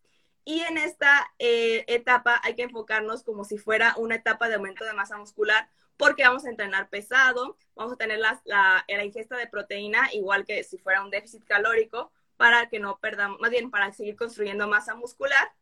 Y 0.44 0.60
en 0.60 0.78
esta 0.78 1.28
eh, 1.40 1.84
etapa 1.88 2.40
hay 2.44 2.54
que 2.54 2.62
enfocarnos 2.62 3.24
como 3.24 3.44
si 3.44 3.58
fuera 3.58 3.94
una 3.96 4.14
etapa 4.14 4.48
de 4.48 4.54
aumento 4.54 4.84
de 4.84 4.92
masa 4.92 5.18
muscular, 5.18 5.68
porque 5.98 6.22
vamos 6.22 6.46
a 6.46 6.50
entrenar 6.50 6.88
pesado, 6.88 7.58
vamos 7.74 7.92
a 7.92 7.96
tener 7.96 8.18
la, 8.18 8.84
ingesta 9.04 9.36
de 9.36 9.48
proteína 9.48 10.08
igual 10.14 10.46
que 10.46 10.64
si 10.64 10.78
fuera 10.78 11.02
un 11.02 11.10
déficit 11.10 11.44
calórico, 11.44 12.10
para 12.38 12.68
que 12.68 12.78
no 12.78 12.98
perdamos, 13.00 13.40
más 13.40 13.50
bien 13.50 13.70
para 13.70 13.92
seguir 13.92 14.16
construyendo 14.16 14.68
masa 14.68 14.94
muscular. 14.94 15.52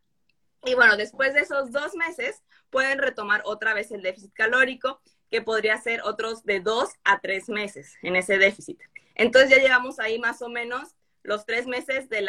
Y 0.65 0.75
bueno, 0.75 0.97
después 0.97 1.33
de 1.33 1.41
esos 1.41 1.73
dos 1.73 1.95
meses 1.95 2.43
pueden 2.71 2.99
retomar 2.99 3.41
otra 3.45 3.73
vez 3.73 3.91
el 3.93 4.03
déficit 4.03 4.33
calórico, 4.35 5.01
que 5.31 5.41
podría 5.41 5.79
ser 5.79 6.03
otros 6.03 6.45
de 6.45 6.61
dos 6.61 6.91
a 7.03 7.19
tres 7.21 7.49
meses 7.49 7.95
en 8.03 8.15
ese 8.15 8.39
déficit. 8.39 8.81
Entonces 9.15 9.51
ya 9.51 9.57
llevamos 9.57 9.99
ahí 9.99 10.19
más 10.19 10.43
o 10.43 10.49
menos 10.51 10.95
los 11.23 11.47
tres 11.47 11.67
meses 11.67 12.09
del 12.11 12.29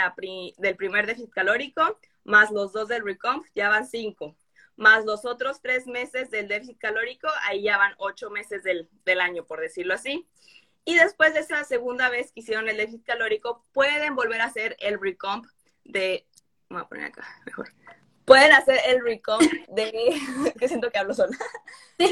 primer 0.77 1.05
déficit 1.05 1.29
calórico, 1.29 1.99
más 2.23 2.51
los 2.51 2.71
dos 2.71 2.87
del 2.87 3.03
recomp, 3.03 3.45
ya 3.53 3.69
van 3.69 3.85
cinco. 3.85 4.35
Más 4.77 5.03
los 5.05 5.25
otros 5.25 5.61
tres 5.61 5.87
meses 5.87 6.31
del 6.31 6.47
déficit 6.47 6.77
calórico, 6.77 7.27
ahí 7.43 7.63
ya 7.63 7.77
van 7.77 7.93
ocho 7.97 8.29
meses 8.29 8.63
del, 8.63 8.89
del 9.03 9.19
año, 9.19 9.45
por 9.45 9.59
decirlo 9.59 9.93
así. 9.93 10.25
Y 10.85 10.95
después 10.95 11.33
de 11.33 11.41
esa 11.41 11.63
segunda 11.65 12.09
vez 12.09 12.31
que 12.31 12.39
hicieron 12.39 12.69
el 12.69 12.77
déficit 12.77 13.05
calórico, 13.05 13.65
pueden 13.73 14.15
volver 14.15 14.39
a 14.39 14.45
hacer 14.45 14.77
el 14.79 15.01
recomp 15.01 15.45
de... 15.83 16.25
Voy 16.69 16.81
a 16.81 16.85
poner 16.85 17.05
acá, 17.07 17.27
mejor. 17.45 17.73
Pueden 18.23 18.53
hacer 18.53 18.79
el 18.87 19.03
recomp 19.03 19.41
de... 19.67 20.15
que 20.59 20.67
siento 20.69 20.89
que 20.89 20.97
hablo 20.97 21.13
sola. 21.13 21.37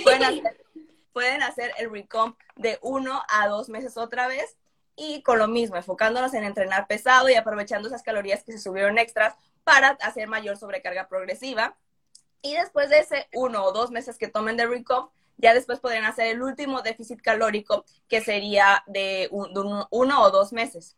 Pueden 0.03 0.23
hacer, 0.23 0.65
pueden 1.13 1.43
hacer 1.43 1.71
el 1.77 1.89
recomp 1.89 2.37
de 2.57 2.77
uno 2.81 3.23
a 3.29 3.47
dos 3.47 3.69
meses 3.69 3.95
otra 3.95 4.27
vez 4.27 4.57
y 4.97 5.21
con 5.23 5.39
lo 5.39 5.47
mismo, 5.47 5.77
enfocándonos 5.77 6.33
en 6.33 6.43
entrenar 6.43 6.87
pesado 6.87 7.29
y 7.29 7.35
aprovechando 7.35 7.87
esas 7.87 8.03
calorías 8.03 8.43
que 8.43 8.51
se 8.51 8.59
subieron 8.59 8.97
extras 8.97 9.35
para 9.63 9.91
hacer 10.01 10.27
mayor 10.27 10.57
sobrecarga 10.57 11.07
progresiva. 11.07 11.77
Y 12.45 12.53
después 12.53 12.91
de 12.91 12.99
ese 12.99 13.27
uno 13.33 13.63
o 13.63 13.71
dos 13.71 13.89
meses 13.89 14.19
que 14.19 14.27
tomen 14.27 14.55
de 14.55 14.67
recomp, 14.67 15.09
ya 15.37 15.55
después 15.55 15.79
podrían 15.79 16.05
hacer 16.05 16.27
el 16.27 16.43
último 16.43 16.83
déficit 16.83 17.19
calórico, 17.19 17.85
que 18.07 18.21
sería 18.21 18.83
de, 18.85 19.27
uno 19.31 20.21
o 20.21 20.29
dos 20.29 20.53
meses. 20.53 20.95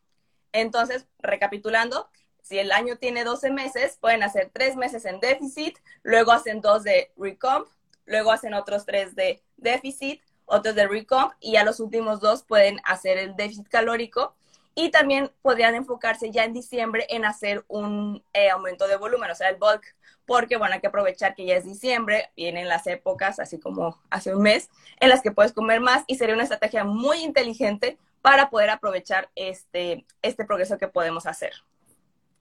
Entonces, 0.51 1.07
recapitulando, 1.19 2.09
si 2.41 2.59
el 2.59 2.73
año 2.73 2.97
tiene 2.97 3.23
12 3.23 3.49
meses, 3.51 3.97
pueden 4.01 4.23
hacer 4.23 4.51
tres 4.51 4.75
meses 4.75 5.05
en 5.05 5.21
déficit, 5.21 5.77
luego 6.03 6.33
hacen 6.33 6.59
dos 6.59 6.83
de 6.83 7.13
recomp, 7.15 7.65
luego 8.05 8.33
hacen 8.33 8.53
otros 8.53 8.85
tres 8.85 9.15
de 9.15 9.41
déficit, 9.55 10.21
otros 10.47 10.75
de 10.75 10.85
recomp 10.85 11.31
y 11.39 11.55
a 11.55 11.63
los 11.63 11.79
últimos 11.79 12.19
dos 12.19 12.43
pueden 12.43 12.81
hacer 12.83 13.17
el 13.17 13.37
déficit 13.37 13.69
calórico 13.69 14.35
y 14.75 14.91
también 14.91 15.31
podrían 15.41 15.75
enfocarse 15.75 16.29
ya 16.29 16.43
en 16.43 16.51
diciembre 16.51 17.07
en 17.09 17.23
hacer 17.23 17.63
un 17.69 18.21
eh, 18.33 18.49
aumento 18.49 18.85
de 18.85 18.97
volumen, 18.97 19.31
o 19.31 19.35
sea, 19.35 19.47
el 19.47 19.55
bulk, 19.55 19.95
porque 20.27 20.57
bueno, 20.57 20.75
hay 20.75 20.81
que 20.81 20.87
aprovechar 20.87 21.33
que 21.33 21.45
ya 21.45 21.55
es 21.55 21.63
diciembre, 21.63 22.29
vienen 22.35 22.67
las 22.67 22.85
épocas, 22.85 23.39
así 23.39 23.59
como 23.59 23.97
hace 24.11 24.35
un 24.35 24.43
mes, 24.43 24.69
en 24.99 25.09
las 25.09 25.21
que 25.21 25.31
puedes 25.31 25.53
comer 25.53 25.79
más 25.79 26.03
y 26.05 26.15
sería 26.15 26.35
una 26.35 26.43
estrategia 26.43 26.83
muy 26.83 27.23
inteligente 27.23 27.97
para 28.21 28.49
poder 28.49 28.69
aprovechar 28.69 29.29
este, 29.35 30.05
este 30.21 30.45
progreso 30.45 30.77
que 30.77 30.89
podemos 30.89 31.25
hacer. 31.25 31.53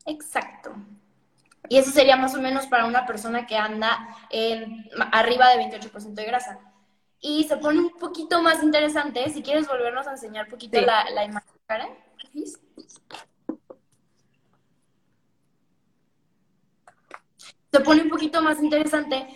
Exacto. 0.05 0.75
Y 1.69 1.79
eso 1.79 1.91
sería 1.91 2.17
más 2.17 2.35
o 2.35 2.41
menos 2.41 2.67
para 2.67 2.87
una 2.87 3.07
persona 3.07 3.47
que 3.47 3.57
anda 3.57 3.99
en 4.31 4.89
arriba 5.13 5.49
de 5.51 5.65
28% 5.65 6.15
de 6.15 6.25
grasa 6.25 6.59
y 7.21 7.45
se 7.45 7.57
pone 7.57 7.79
un 7.79 7.91
poquito 7.91 8.43
más 8.43 8.63
interesante. 8.63 9.29
Si 9.31 9.43
quieres 9.43 9.69
volvernos 9.69 10.07
a 10.09 10.13
enseñar 10.13 10.47
un 10.47 10.51
poquito 10.51 10.81
la, 10.81 11.09
la, 11.11 11.25
imagen, 11.25 11.53
Karen, 11.67 11.89
Se 17.77 17.83
pone 17.83 18.05
un 18.05 18.09
poquito 18.09 18.41
más 18.41 18.63
interesante. 18.63 19.27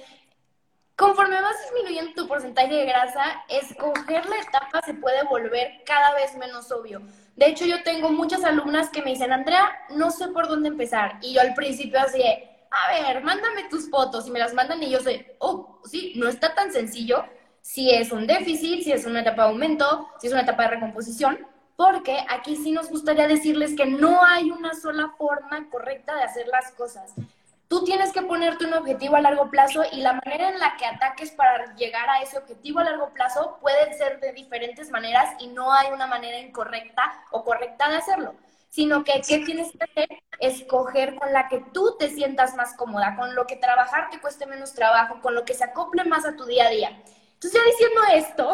Conforme 0.96 1.42
vas 1.42 1.56
disminuyendo 1.62 2.14
tu 2.14 2.26
porcentaje 2.26 2.74
de 2.74 2.86
grasa, 2.86 3.44
escoger 3.50 4.24
la 4.24 4.38
etapa 4.38 4.80
se 4.82 4.94
puede 4.94 5.24
volver 5.24 5.82
cada 5.84 6.14
vez 6.14 6.34
menos 6.38 6.72
obvio. 6.72 7.02
De 7.36 7.48
hecho, 7.48 7.66
yo 7.66 7.82
tengo 7.82 8.08
muchas 8.08 8.42
alumnas 8.44 8.88
que 8.88 9.02
me 9.02 9.10
dicen, 9.10 9.30
Andrea, 9.30 9.70
no 9.90 10.10
sé 10.10 10.28
por 10.28 10.48
dónde 10.48 10.68
empezar. 10.68 11.18
Y 11.20 11.34
yo 11.34 11.42
al 11.42 11.52
principio 11.52 12.00
así, 12.00 12.22
a 12.22 13.12
ver, 13.12 13.22
mándame 13.22 13.68
tus 13.68 13.90
fotos 13.90 14.26
y 14.26 14.30
me 14.30 14.38
las 14.38 14.54
mandan 14.54 14.82
y 14.82 14.88
yo 14.88 15.00
sé, 15.00 15.36
oh, 15.38 15.82
sí, 15.84 16.14
no 16.16 16.26
está 16.26 16.54
tan 16.54 16.72
sencillo 16.72 17.26
si 17.60 17.90
es 17.90 18.10
un 18.10 18.26
déficit, 18.26 18.84
si 18.84 18.92
es 18.92 19.04
una 19.04 19.20
etapa 19.20 19.42
de 19.42 19.48
aumento, 19.50 20.08
si 20.18 20.28
es 20.28 20.32
una 20.32 20.42
etapa 20.44 20.62
de 20.62 20.76
recomposición, 20.76 21.46
porque 21.76 22.24
aquí 22.30 22.56
sí 22.56 22.72
nos 22.72 22.88
gustaría 22.88 23.28
decirles 23.28 23.76
que 23.76 23.84
no 23.84 24.24
hay 24.24 24.50
una 24.50 24.72
sola 24.72 25.12
forma 25.18 25.68
correcta 25.68 26.14
de 26.14 26.22
hacer 26.22 26.46
las 26.48 26.72
cosas. 26.72 27.12
Tú 27.70 27.84
tienes 27.84 28.12
que 28.12 28.22
ponerte 28.22 28.64
un 28.64 28.74
objetivo 28.74 29.14
a 29.14 29.20
largo 29.20 29.48
plazo 29.48 29.84
y 29.92 30.00
la 30.00 30.14
manera 30.14 30.48
en 30.48 30.58
la 30.58 30.76
que 30.76 30.84
ataques 30.84 31.30
para 31.30 31.72
llegar 31.76 32.10
a 32.10 32.20
ese 32.20 32.36
objetivo 32.36 32.80
a 32.80 32.84
largo 32.84 33.10
plazo 33.10 33.58
puede 33.60 33.94
ser 33.94 34.18
de 34.18 34.32
diferentes 34.32 34.90
maneras 34.90 35.36
y 35.38 35.46
no 35.46 35.72
hay 35.72 35.92
una 35.92 36.08
manera 36.08 36.40
incorrecta 36.40 37.04
o 37.30 37.44
correcta 37.44 37.88
de 37.88 37.98
hacerlo, 37.98 38.34
sino 38.70 39.04
que 39.04 39.20
¿qué 39.20 39.44
tienes 39.44 39.70
que 39.70 39.84
hacer? 39.84 40.08
Escoger 40.40 41.14
con 41.14 41.32
la 41.32 41.46
que 41.46 41.60
tú 41.72 41.94
te 41.96 42.10
sientas 42.10 42.56
más 42.56 42.74
cómoda, 42.74 43.14
con 43.14 43.36
lo 43.36 43.46
que 43.46 43.54
trabajar 43.54 44.10
te 44.10 44.20
cueste 44.20 44.46
menos 44.46 44.74
trabajo, 44.74 45.20
con 45.20 45.36
lo 45.36 45.44
que 45.44 45.54
se 45.54 45.62
acople 45.62 46.02
más 46.02 46.24
a 46.24 46.34
tu 46.34 46.46
día 46.46 46.66
a 46.66 46.70
día. 46.70 46.88
Entonces, 47.34 47.52
ya 47.52 47.70
diciendo 47.70 48.00
esto, 48.14 48.52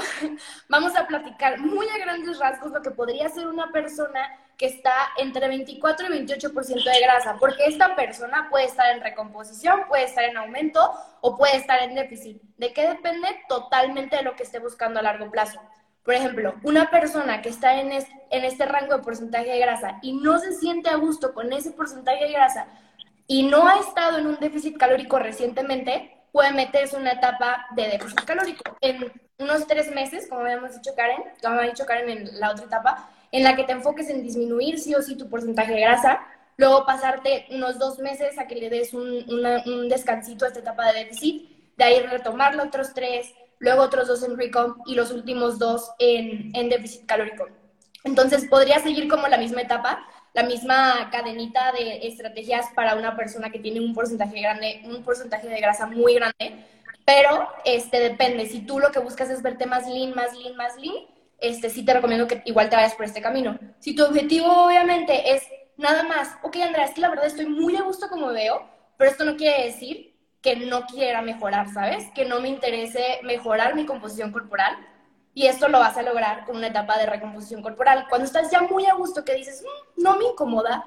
vamos 0.68 0.94
a 0.94 1.06
platicar 1.06 1.58
muy 1.58 1.88
a 1.88 1.96
grandes 1.96 2.38
rasgos 2.38 2.70
lo 2.70 2.82
que 2.82 2.90
podría 2.90 3.30
ser 3.30 3.48
una 3.48 3.72
persona 3.72 4.28
que 4.56 4.66
está 4.66 4.94
entre 5.18 5.48
24 5.48 6.06
y 6.06 6.18
28% 6.26 6.84
de 6.84 7.00
grasa, 7.00 7.36
porque 7.38 7.66
esta 7.66 7.94
persona 7.94 8.48
puede 8.50 8.64
estar 8.64 8.94
en 8.94 9.02
recomposición, 9.02 9.82
puede 9.88 10.04
estar 10.04 10.24
en 10.24 10.36
aumento 10.36 10.80
o 11.20 11.36
puede 11.36 11.56
estar 11.56 11.82
en 11.82 11.94
déficit. 11.94 12.40
¿De 12.56 12.72
qué 12.72 12.88
depende? 12.88 13.28
Totalmente 13.48 14.16
de 14.16 14.22
lo 14.22 14.34
que 14.34 14.44
esté 14.44 14.58
buscando 14.58 15.00
a 15.00 15.02
largo 15.02 15.30
plazo. 15.30 15.60
Por 16.02 16.14
ejemplo, 16.14 16.54
una 16.62 16.90
persona 16.90 17.42
que 17.42 17.48
está 17.48 17.80
en 17.80 17.92
este, 17.92 18.12
en 18.30 18.44
este 18.44 18.64
rango 18.64 18.96
de 18.96 19.02
porcentaje 19.02 19.50
de 19.50 19.58
grasa 19.58 19.98
y 20.02 20.12
no 20.12 20.38
se 20.38 20.52
siente 20.52 20.88
a 20.88 20.96
gusto 20.96 21.34
con 21.34 21.52
ese 21.52 21.72
porcentaje 21.72 22.24
de 22.24 22.32
grasa 22.32 22.68
y 23.26 23.42
no 23.42 23.66
ha 23.66 23.80
estado 23.80 24.18
en 24.18 24.26
un 24.26 24.38
déficit 24.38 24.78
calórico 24.78 25.18
recientemente, 25.18 26.16
puede 26.32 26.52
meterse 26.52 26.96
una 26.96 27.12
etapa 27.12 27.66
de 27.74 27.88
déficit 27.88 28.24
calórico. 28.24 28.76
En 28.80 29.12
unos 29.38 29.66
tres 29.66 29.90
meses, 29.90 30.28
como 30.28 30.42
habíamos 30.42 30.74
dicho 30.74 30.94
Karen, 30.94 31.22
como 31.42 31.58
ha 31.58 31.64
dicho 31.64 31.84
Karen 31.84 32.08
en 32.08 32.40
la 32.40 32.52
otra 32.52 32.66
etapa, 32.66 33.10
en 33.32 33.44
la 33.44 33.56
que 33.56 33.64
te 33.64 33.72
enfoques 33.72 34.08
en 34.10 34.22
disminuir 34.22 34.78
sí 34.78 34.94
o 34.94 35.02
sí 35.02 35.16
tu 35.16 35.28
porcentaje 35.28 35.72
de 35.72 35.80
grasa, 35.80 36.20
luego 36.56 36.86
pasarte 36.86 37.46
unos 37.50 37.78
dos 37.78 37.98
meses 37.98 38.38
a 38.38 38.46
que 38.46 38.54
le 38.54 38.70
des 38.70 38.94
un, 38.94 39.24
un 39.66 39.88
descansito 39.88 40.44
a 40.44 40.48
esta 40.48 40.60
etapa 40.60 40.92
de 40.92 41.04
déficit, 41.04 41.48
de 41.76 41.84
ahí 41.84 42.00
retomarlo 42.00 42.62
otros 42.62 42.94
tres, 42.94 43.32
luego 43.58 43.82
otros 43.82 44.08
dos 44.08 44.22
en 44.22 44.36
recomp 44.36 44.78
y 44.86 44.94
los 44.94 45.10
últimos 45.10 45.58
dos 45.58 45.90
en, 45.98 46.54
en 46.54 46.68
déficit 46.68 47.06
calórico. 47.06 47.48
Entonces 48.04 48.46
podría 48.48 48.78
seguir 48.78 49.08
como 49.08 49.28
la 49.28 49.36
misma 49.36 49.62
etapa, 49.62 50.06
la 50.32 50.42
misma 50.42 51.08
cadenita 51.10 51.72
de 51.72 52.06
estrategias 52.06 52.66
para 52.74 52.94
una 52.94 53.16
persona 53.16 53.50
que 53.50 53.58
tiene 53.58 53.80
un 53.80 53.94
porcentaje 53.94 54.40
grande, 54.40 54.82
un 54.84 55.02
porcentaje 55.02 55.48
de 55.48 55.60
grasa 55.60 55.86
muy 55.86 56.14
grande, 56.14 56.64
pero 57.04 57.48
este 57.64 58.00
depende, 58.00 58.46
si 58.46 58.60
tú 58.60 58.78
lo 58.78 58.90
que 58.92 58.98
buscas 58.98 59.30
es 59.30 59.42
verte 59.42 59.66
más 59.66 59.88
lean, 59.88 60.14
más 60.14 60.36
lean, 60.36 60.56
más 60.56 60.76
lean, 60.76 61.04
este 61.38 61.70
sí 61.70 61.84
te 61.84 61.94
recomiendo 61.94 62.26
que 62.26 62.42
igual 62.46 62.68
te 62.68 62.76
vayas 62.76 62.94
por 62.94 63.04
este 63.04 63.20
camino. 63.20 63.58
Si 63.78 63.94
tu 63.94 64.04
objetivo 64.04 64.66
obviamente 64.66 65.34
es 65.34 65.42
nada 65.76 66.02
más, 66.02 66.36
ok 66.42 66.56
Andrea, 66.56 66.86
es 66.86 66.94
que 66.94 67.00
la 67.00 67.10
verdad 67.10 67.26
estoy 67.26 67.46
muy 67.46 67.76
a 67.76 67.82
gusto 67.82 68.08
como 68.08 68.28
veo, 68.28 68.68
pero 68.96 69.10
esto 69.10 69.24
no 69.24 69.36
quiere 69.36 69.64
decir 69.64 70.14
que 70.40 70.56
no 70.56 70.86
quiera 70.86 71.22
mejorar, 71.22 71.68
¿sabes? 71.72 72.04
Que 72.14 72.24
no 72.24 72.40
me 72.40 72.48
interese 72.48 73.20
mejorar 73.22 73.74
mi 73.74 73.84
composición 73.84 74.32
corporal 74.32 74.76
y 75.34 75.46
esto 75.46 75.68
lo 75.68 75.80
vas 75.80 75.96
a 75.98 76.02
lograr 76.02 76.44
con 76.46 76.56
una 76.56 76.68
etapa 76.68 76.96
de 76.98 77.06
recomposición 77.06 77.62
corporal. 77.62 78.06
Cuando 78.08 78.26
estás 78.26 78.50
ya 78.50 78.62
muy 78.62 78.86
a 78.86 78.94
gusto, 78.94 79.24
que 79.24 79.34
dices, 79.34 79.62
mm, 79.62 80.02
no 80.02 80.16
me 80.16 80.24
incomoda, 80.24 80.86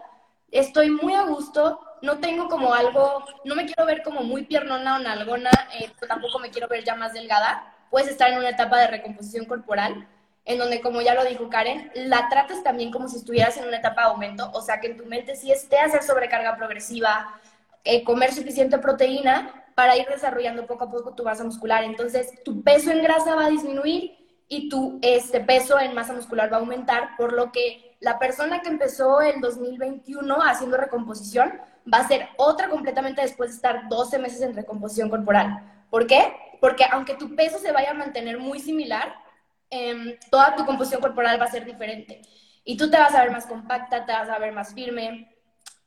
estoy 0.50 0.90
muy 0.90 1.14
a 1.14 1.24
gusto, 1.24 1.80
no 2.02 2.20
tengo 2.20 2.48
como 2.48 2.74
algo, 2.74 3.24
no 3.46 3.56
me 3.56 3.66
quiero 3.66 3.86
ver 3.86 4.02
como 4.02 4.24
muy 4.24 4.46
piernona 4.46 4.96
o 4.96 5.00
nalgona, 5.00 5.52
eh, 5.80 5.92
tampoco 6.08 6.40
me 6.40 6.50
quiero 6.50 6.68
ver 6.68 6.84
ya 6.84 6.96
más 6.96 7.14
delgada, 7.14 7.76
puedes 7.92 8.10
estar 8.10 8.32
en 8.32 8.40
una 8.40 8.50
etapa 8.50 8.80
de 8.80 8.88
recomposición 8.88 9.46
corporal, 9.46 10.08
en 10.50 10.58
donde, 10.58 10.82
como 10.82 11.00
ya 11.02 11.14
lo 11.14 11.24
dijo 11.24 11.48
Karen, 11.48 11.92
la 11.94 12.28
trates 12.28 12.64
también 12.64 12.92
como 12.92 13.08
si 13.08 13.18
estuvieras 13.18 13.56
en 13.58 13.68
una 13.68 13.78
etapa 13.78 14.02
de 14.02 14.08
aumento, 14.08 14.50
o 14.52 14.64
sea, 14.64 14.80
que 14.80 14.88
en 14.88 14.98
tu 14.98 15.06
mente 15.06 15.36
sí 15.36 15.52
esté 15.52 15.78
hacer 15.78 16.02
sobrecarga 16.02 16.58
progresiva, 16.58 17.40
eh, 17.84 18.04
comer 18.04 18.34
suficiente 18.34 18.80
proteína 18.80 19.64
para 19.76 19.96
ir 19.96 20.08
desarrollando 20.08 20.66
poco 20.66 20.86
a 20.86 20.90
poco 20.90 21.14
tu 21.14 21.24
masa 21.24 21.44
muscular. 21.44 21.84
Entonces, 21.84 22.34
tu 22.44 22.64
peso 22.64 22.90
en 22.90 23.04
grasa 23.04 23.36
va 23.36 23.46
a 23.46 23.50
disminuir 23.52 24.18
y 24.48 24.70
tu 24.70 24.98
este, 25.04 25.40
peso 25.40 25.80
en 25.80 25.94
masa 25.94 26.14
muscular 26.14 26.52
va 26.52 26.58
a 26.58 26.62
aumentar, 26.62 27.16
por 27.16 27.34
lo 27.34 27.52
que 27.52 27.96
la 28.00 28.18
persona 28.18 28.62
que 28.62 28.70
empezó 28.70 29.22
en 29.22 29.42
2021 29.42 30.36
haciendo 30.42 30.78
recomposición 30.78 31.62
va 31.94 32.00
a 32.00 32.08
ser 32.08 32.28
otra 32.38 32.70
completamente 32.70 33.22
después 33.22 33.52
de 33.52 33.56
estar 33.58 33.88
12 33.88 34.18
meses 34.18 34.42
en 34.42 34.56
recomposición 34.56 35.12
corporal. 35.12 35.86
¿Por 35.92 36.08
qué? 36.08 36.34
Porque 36.60 36.86
aunque 36.90 37.14
tu 37.14 37.36
peso 37.36 37.60
se 37.60 37.72
vaya 37.72 37.92
a 37.92 37.94
mantener 37.94 38.40
muy 38.40 38.60
similar, 38.60 39.29
em, 39.70 40.18
toda 40.30 40.56
tu 40.56 40.66
composición 40.66 41.02
corporal 41.02 41.40
va 41.40 41.46
a 41.46 41.52
ser 41.52 41.66
diferente. 41.66 42.22
Y 42.64 42.78
tú 42.78 42.90
te 42.90 42.98
vas 42.98 43.14
a 43.16 43.24
ver 43.24 43.32
más 43.32 43.46
compacta, 43.46 44.06
te 44.06 44.12
vas 44.12 44.30
a 44.30 44.40
ver 44.40 44.54
más 44.54 44.74
firme, 44.74 45.36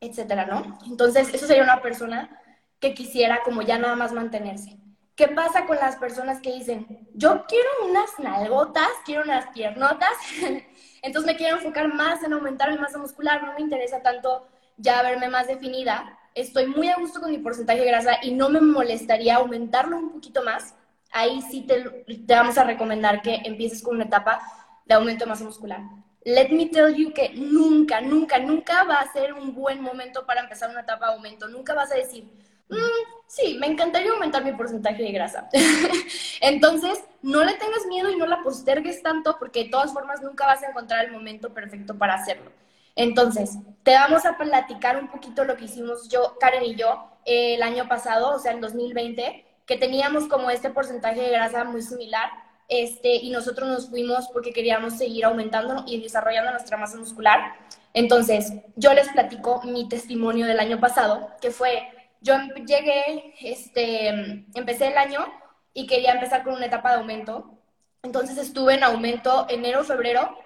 etcétera, 0.01 0.47
¿no? 0.47 0.79
Entonces, 0.87 1.33
eso 1.33 1.47
sería 1.47 1.63
una 1.63 1.81
persona 1.83 2.41
que 2.81 2.95
quisiera 2.95 3.43
como 3.45 3.63
ya 3.63 3.79
nada 3.79 3.95
más 3.95 4.13
mantenerse. 4.13 4.77
¿Qué 5.15 5.29
pasa 5.29 5.67
con 5.67 5.77
las 5.77 5.97
personas 5.97 6.41
que 6.41 6.53
dicen, 6.53 7.09
yo 7.15 7.45
quiero 7.47 7.69
unas 7.89 8.19
nalgotas, 8.19 8.89
quiero 9.05 9.23
unas 9.23 9.47
piernotas, 9.55 10.11
entonces 11.03 11.33
me 11.33 11.37
quiero 11.37 11.57
enfocar 11.57 11.93
más 11.93 12.23
en 12.25 12.33
aumentar 12.33 12.73
mi 12.73 12.79
masa 12.79 12.99
muscular, 12.99 13.45
no 13.45 13.55
me 13.55 13.61
interesa 13.61 14.03
tanto 14.03 14.49
ya 14.79 15.03
verme 15.03 15.29
más 15.29 15.47
definida, 15.47 16.19
estoy 16.35 16.67
muy 16.67 16.89
a 16.89 16.97
gusto 16.97 17.21
con 17.21 17.31
mi 17.31 17.39
porcentaje 17.39 17.81
de 17.81 17.87
grasa 17.87 18.17
y 18.23 18.33
no 18.33 18.49
me 18.49 18.61
molestaría 18.61 19.37
aumentarlo 19.37 19.99
un 19.99 20.13
poquito 20.13 20.43
más, 20.43 20.75
ahí 21.13 21.43
sí 21.43 21.63
te, 21.63 21.83
te 21.83 22.35
vamos 22.35 22.59
a 22.59 22.65
recomendar 22.65 23.23
que 23.23 23.41
empieces 23.45 23.83
con 23.83 23.97
una 23.97 24.05
etapa 24.05 24.41
de 24.87 24.95
aumento 24.95 25.25
de 25.25 25.31
masa 25.31 25.45
muscular. 25.45 25.81
Let 26.25 26.51
me 26.51 26.67
tell 26.67 26.95
you 26.95 27.13
que 27.13 27.31
nunca, 27.35 28.01
nunca, 28.01 28.39
nunca 28.39 28.85
va 28.85 28.97
a 28.97 29.13
ser 29.13 29.33
un 29.33 29.55
buen 29.55 29.81
momento 29.81 30.25
para 30.25 30.43
empezar 30.43 30.71
una 30.71 30.83
etapa 30.83 31.07
de 31.07 31.15
aumento. 31.15 31.49
Nunca 31.49 31.75
vas 31.75 31.91
a 31.91 31.97
decir, 31.97 32.31
Mm, 32.73 33.21
sí, 33.27 33.59
me 33.61 33.67
encantaría 33.67 34.13
aumentar 34.13 34.43
mi 34.45 34.53
porcentaje 34.53 35.03
de 35.03 35.13
grasa. 35.13 35.49
Entonces, 36.41 37.05
no 37.21 37.45
le 37.45 37.55
tengas 37.55 37.87
miedo 37.87 38.11
y 38.11 38.17
no 38.17 38.27
la 38.27 38.43
postergues 38.43 39.03
tanto 39.03 39.37
porque 39.39 39.65
de 39.65 39.71
todas 39.71 39.93
formas 39.93 40.23
nunca 40.23 40.47
vas 40.47 40.63
a 40.63 40.71
encontrar 40.71 41.05
el 41.05 41.13
momento 41.13 41.53
perfecto 41.53 41.99
para 41.99 42.15
hacerlo. 42.15 42.51
Entonces, 42.97 43.59
te 43.83 43.93
vamos 43.93 44.25
a 44.25 44.39
platicar 44.39 44.99
un 44.99 45.09
poquito 45.09 45.45
lo 45.45 45.57
que 45.57 45.67
hicimos 45.67 46.09
yo, 46.09 46.37
Karen 46.41 46.65
y 46.65 46.75
yo, 46.75 47.11
el 47.25 47.63
año 47.63 47.89
pasado, 47.89 48.35
o 48.35 48.39
sea, 48.39 48.53
en 48.53 48.61
2020, 48.61 49.47
que 49.67 49.77
teníamos 49.77 50.27
como 50.29 50.51
este 50.51 50.71
porcentaje 50.71 51.21
de 51.21 51.31
grasa 51.31 51.65
muy 51.65 51.83
similar, 51.83 52.31
este, 52.69 53.17
y 53.17 53.31
nosotros 53.31 53.69
nos 53.69 53.91
fuimos 53.91 54.29
porque 54.33 54.53
queríamos 54.53 54.97
seguir 54.97 55.25
aumentando 55.25 55.85
y 55.87 56.01
desarrollando 56.01 56.53
nuestra 56.53 56.77
masa 56.77 56.97
muscular. 56.97 57.55
Entonces, 57.93 58.53
yo 58.77 58.95
les 58.95 59.09
platico 59.09 59.63
mi 59.65 59.89
testimonio 59.89 60.47
del 60.47 60.59
año 60.61 60.81
pasado, 60.81 61.29
que 61.41 61.51
fue 61.51 61.89
yo 62.23 62.35
llegué, 62.67 63.35
este, 63.41 64.09
empecé 64.55 64.89
el 64.89 64.97
año 64.97 65.27
y 65.75 65.87
quería 65.87 66.13
empezar 66.13 66.45
con 66.45 66.55
una 66.55 66.67
etapa 66.67 66.93
de 66.93 66.99
aumento. 66.99 67.59
Entonces 68.03 68.39
estuve 68.39 68.75
en 68.75 68.85
aumento 68.85 69.47
enero, 69.49 69.85
febrero, 69.85 70.39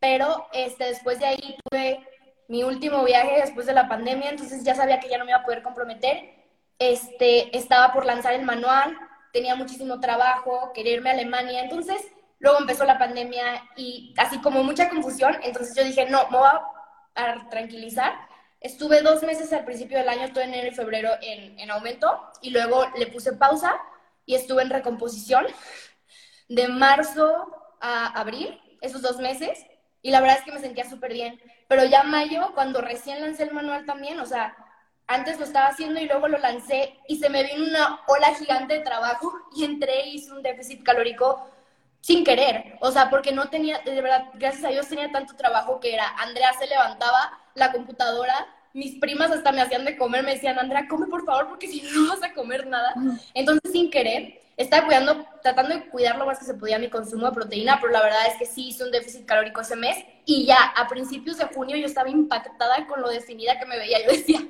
pero 0.00 0.46
este, 0.52 0.86
después 0.86 1.18
de 1.18 1.26
ahí 1.26 1.56
tuve 1.64 2.00
mi 2.48 2.64
último 2.64 3.04
viaje 3.04 3.40
después 3.40 3.66
de 3.66 3.74
la 3.74 3.88
pandemia, 3.88 4.30
entonces 4.30 4.64
ya 4.64 4.74
sabía 4.74 4.98
que 4.98 5.08
ya 5.08 5.18
no 5.18 5.24
me 5.24 5.30
iba 5.30 5.40
a 5.40 5.44
poder 5.44 5.62
comprometer. 5.62 6.39
Este, 6.80 7.56
estaba 7.56 7.92
por 7.92 8.06
lanzar 8.06 8.32
el 8.32 8.42
manual, 8.42 8.98
tenía 9.32 9.54
muchísimo 9.54 10.00
trabajo, 10.00 10.72
quería 10.74 10.94
irme 10.94 11.10
a 11.10 11.12
Alemania, 11.12 11.62
entonces 11.62 12.04
luego 12.40 12.58
empezó 12.58 12.84
la 12.84 12.98
pandemia 12.98 13.62
y 13.76 14.12
así 14.18 14.40
como 14.40 14.64
mucha 14.64 14.88
confusión, 14.88 15.36
entonces 15.44 15.76
yo 15.76 15.84
dije, 15.84 16.10
no, 16.10 16.28
me 16.30 16.38
voy 16.38 16.48
a 17.14 17.48
tranquilizar 17.50 18.14
Estuve 18.60 19.00
dos 19.00 19.22
meses 19.22 19.50
al 19.54 19.64
principio 19.64 19.96
del 19.96 20.08
año, 20.10 20.32
todo 20.34 20.44
enero 20.44 20.68
y 20.68 20.74
febrero, 20.74 21.10
en, 21.22 21.58
en 21.58 21.70
aumento 21.70 22.30
y 22.42 22.50
luego 22.50 22.86
le 22.98 23.06
puse 23.06 23.32
pausa 23.32 23.74
y 24.26 24.34
estuve 24.34 24.62
en 24.62 24.68
recomposición 24.68 25.46
de 26.48 26.68
marzo 26.68 27.50
a 27.80 28.08
abril, 28.20 28.60
esos 28.82 29.00
dos 29.00 29.16
meses, 29.18 29.64
y 30.02 30.10
la 30.10 30.20
verdad 30.20 30.38
es 30.38 30.44
que 30.44 30.52
me 30.52 30.60
sentía 30.60 30.88
súper 30.88 31.12
bien. 31.14 31.40
Pero 31.68 31.84
ya 31.84 32.02
mayo, 32.02 32.52
cuando 32.54 32.82
recién 32.82 33.22
lancé 33.22 33.44
el 33.44 33.52
manual 33.52 33.86
también, 33.86 34.20
o 34.20 34.26
sea, 34.26 34.54
antes 35.10 35.38
lo 35.38 35.44
estaba 35.44 35.66
haciendo 35.66 36.00
y 36.00 36.06
luego 36.06 36.28
lo 36.28 36.38
lancé 36.38 36.94
y 37.08 37.18
se 37.18 37.28
me 37.28 37.42
vino 37.42 37.64
una 37.64 38.00
ola 38.06 38.32
gigante 38.34 38.74
de 38.74 38.80
trabajo 38.80 39.32
y 39.56 39.64
entré 39.64 40.06
y 40.06 40.14
hice 40.14 40.32
un 40.32 40.42
déficit 40.42 40.84
calórico 40.84 41.50
sin 42.00 42.24
querer, 42.24 42.76
o 42.80 42.90
sea, 42.90 43.10
porque 43.10 43.32
no 43.32 43.50
tenía, 43.50 43.80
de 43.80 44.00
verdad, 44.00 44.26
gracias 44.34 44.64
a 44.64 44.68
Dios 44.68 44.88
tenía 44.88 45.10
tanto 45.10 45.34
trabajo 45.34 45.80
que 45.80 45.92
era, 45.92 46.08
Andrea 46.16 46.52
se 46.58 46.66
levantaba 46.66 47.38
la 47.54 47.72
computadora, 47.72 48.46
mis 48.72 48.98
primas 49.00 49.30
hasta 49.32 49.52
me 49.52 49.60
hacían 49.60 49.84
de 49.84 49.98
comer, 49.98 50.22
me 50.22 50.34
decían, 50.34 50.58
Andrea, 50.58 50.86
come 50.88 51.08
por 51.08 51.26
favor, 51.26 51.48
porque 51.48 51.66
si 51.66 51.82
no, 51.82 52.08
vas 52.08 52.22
a 52.22 52.32
comer 52.32 52.68
nada. 52.68 52.94
Entonces, 53.34 53.72
sin 53.72 53.90
querer, 53.90 54.40
estaba 54.56 54.86
cuidando, 54.86 55.26
tratando 55.42 55.74
de 55.74 55.86
cuidar 55.88 56.16
lo 56.16 56.24
más 56.24 56.38
que 56.38 56.44
se 56.44 56.54
podía 56.54 56.78
mi 56.78 56.88
consumo 56.88 57.26
de 57.26 57.32
proteína, 57.32 57.78
pero 57.80 57.92
la 57.92 58.02
verdad 58.02 58.28
es 58.28 58.36
que 58.38 58.46
sí 58.46 58.68
hice 58.68 58.84
un 58.84 58.92
déficit 58.92 59.26
calórico 59.26 59.60
ese 59.60 59.74
mes 59.74 59.96
y 60.24 60.46
ya 60.46 60.72
a 60.76 60.86
principios 60.86 61.38
de 61.38 61.46
junio 61.46 61.76
yo 61.76 61.86
estaba 61.86 62.08
impactada 62.08 62.86
con 62.86 63.02
lo 63.02 63.08
definida 63.08 63.58
que 63.58 63.66
me 63.66 63.76
veía. 63.76 64.02
Yo 64.04 64.12
decía, 64.12 64.40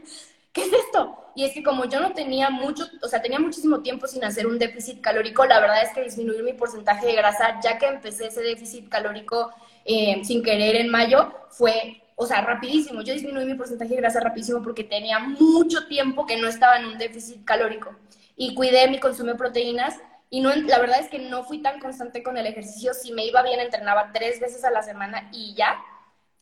¿qué 0.53 0.63
es 0.63 0.73
esto? 0.73 1.17
Y 1.35 1.45
es 1.45 1.55
que 1.55 1.63
como 1.63 1.85
yo 1.85 2.01
no 2.01 2.13
tenía 2.13 2.51
mucho, 2.51 2.85
o 3.03 3.09
sea, 3.09 3.23
tenía 3.23 3.39
muchísimo 3.39 3.81
tiempo 3.81 4.07
sin 4.07 4.25
hacer 4.25 4.47
un 4.47 4.59
déficit 4.59 5.01
calórico, 5.01 5.45
la 5.47 5.61
verdad 5.61 5.83
es 5.83 5.91
que 5.93 6.03
disminuir 6.03 6.43
mi 6.43 6.53
porcentaje 6.53 7.07
de 7.07 7.15
grasa, 7.15 7.61
ya 7.63 7.79
que 7.79 7.87
empecé 7.87 8.27
ese 8.27 8.43
déficit 8.43 8.89
calórico 8.89 9.51
eh, 9.85 10.21
sin 10.25 10.43
querer 10.43 10.77
en 10.77 10.89
mayo, 10.89 11.33
fue, 11.51 12.03
o 12.17 12.27
sea, 12.27 12.41
rapidísimo. 12.43 13.03
Yo 13.03 13.15
disminuí 13.15 13.45
mi 13.45 13.55
porcentaje 13.55 13.91
de 13.91 14.01
grasa 14.01 14.21
rapidísimo 14.21 14.63
porque 14.63 14.85
tenía 14.85 15.19
mucho 15.19 15.87
tiempo 15.87 16.27
que 16.27 16.37
no 16.37 16.49
estaba 16.49 16.77
en 16.79 16.87
un 16.87 16.99
déficit 16.99 17.45
calórico. 17.45 17.95
Y 18.37 18.55
cuidé 18.55 18.89
mi 18.89 18.99
consumo 18.99 19.31
de 19.31 19.39
proteínas 19.39 19.97
y 20.31 20.41
no, 20.41 20.55
la 20.55 20.79
verdad 20.79 21.01
es 21.01 21.09
que 21.09 21.19
no 21.19 21.45
fui 21.45 21.59
tan 21.59 21.81
constante 21.81 22.23
con 22.23 22.37
el 22.37 22.47
ejercicio. 22.47 22.95
Si 22.95 23.13
me 23.13 23.27
iba 23.27 23.43
bien, 23.43 23.61
entrenaba 23.61 24.11
tres 24.13 24.41
veces 24.41 24.65
a 24.65 24.71
la 24.71 24.83
semana 24.83 25.29
y 25.33 25.55
ya. 25.55 25.81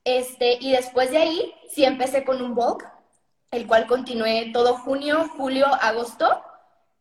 Este, 0.04 0.58
y 0.60 0.72
después 0.72 1.10
de 1.10 1.18
ahí, 1.18 1.54
sí 1.70 1.84
empecé 1.84 2.24
con 2.24 2.40
un 2.42 2.54
bulk, 2.54 2.84
el 3.50 3.66
cual 3.66 3.86
continué 3.86 4.50
todo 4.52 4.74
junio, 4.74 5.28
julio, 5.36 5.66
agosto 5.66 6.42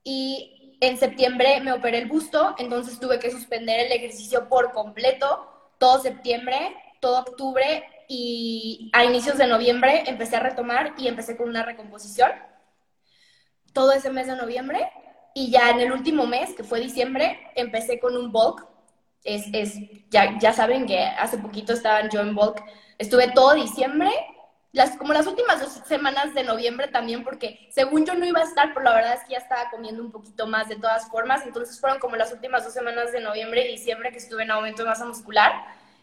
y 0.04 0.78
en 0.80 0.98
septiembre 0.98 1.60
me 1.62 1.74
operé 1.74 2.00
el 2.00 2.08
busto, 2.08 2.56
entonces 2.58 3.00
tuve 3.00 3.20
que 3.20 3.32
suspender 3.32 3.88
el 3.88 3.92
ejercicio 3.92 4.48
por 4.48 4.72
completo 4.72 5.48
todo 5.80 6.00
septiembre, 6.02 6.76
todo 7.02 7.20
octubre 7.20 7.84
y 8.08 8.90
a 8.94 9.04
inicios 9.04 9.38
de 9.38 9.48
noviembre 9.48 10.04
empecé 10.08 10.38
a 10.38 10.42
retomar 10.42 10.94
y 10.98 11.08
empecé 11.08 11.36
con 11.36 11.50
una 11.50 11.64
recomposición 11.64 12.32
todo 13.74 13.92
ese 13.92 14.10
mes 14.10 14.28
de 14.28 14.36
noviembre 14.36 14.90
y 15.36 15.52
ya 15.52 15.70
en 15.70 15.80
el 15.80 15.92
último 15.92 16.26
mes, 16.26 16.56
que 16.56 16.64
fue 16.64 16.80
diciembre, 16.80 17.40
empecé 17.56 18.00
con 18.00 18.18
un 18.18 18.32
bulk. 18.32 18.66
Es, 19.24 19.46
es 19.54 19.76
ya, 20.10 20.40
ya 20.40 20.52
saben 20.52 20.88
que 20.88 21.00
hace 21.00 21.38
poquito 21.38 21.74
estaban 21.74 22.10
yo 22.10 22.22
en 22.22 22.34
bulk. 22.34 22.60
Estuve 22.98 23.28
todo 23.34 23.54
diciembre 23.54 24.10
las, 24.74 24.98
como 24.98 25.14
las 25.14 25.26
últimas 25.28 25.60
dos 25.62 25.82
semanas 25.88 26.34
de 26.34 26.44
noviembre 26.44 26.88
también, 26.88 27.24
porque 27.24 27.68
según 27.72 28.06
yo 28.06 28.14
no 28.16 28.26
iba 28.26 28.42
a 28.42 28.44
estar, 28.44 28.74
pero 28.74 28.84
la 28.84 28.96
verdad 28.96 29.14
es 29.14 29.24
que 29.24 29.34
ya 29.34 29.40
estaba 29.40 29.70
comiendo 29.70 30.04
un 30.04 30.12
poquito 30.12 30.46
más 30.46 30.68
de 30.68 30.76
todas 30.76 31.10
formas, 31.10 31.46
entonces 31.46 31.80
fueron 31.80 32.00
como 32.00 32.16
las 32.16 32.32
últimas 32.32 32.64
dos 32.64 32.74
semanas 32.74 33.12
de 33.12 33.22
noviembre 33.22 33.66
y 33.66 33.72
diciembre 33.72 34.12
que 34.12 34.18
estuve 34.18 34.44
en 34.44 34.52
aumento 34.52 34.84
de 34.84 34.90
masa 34.90 35.06
muscular 35.06 35.54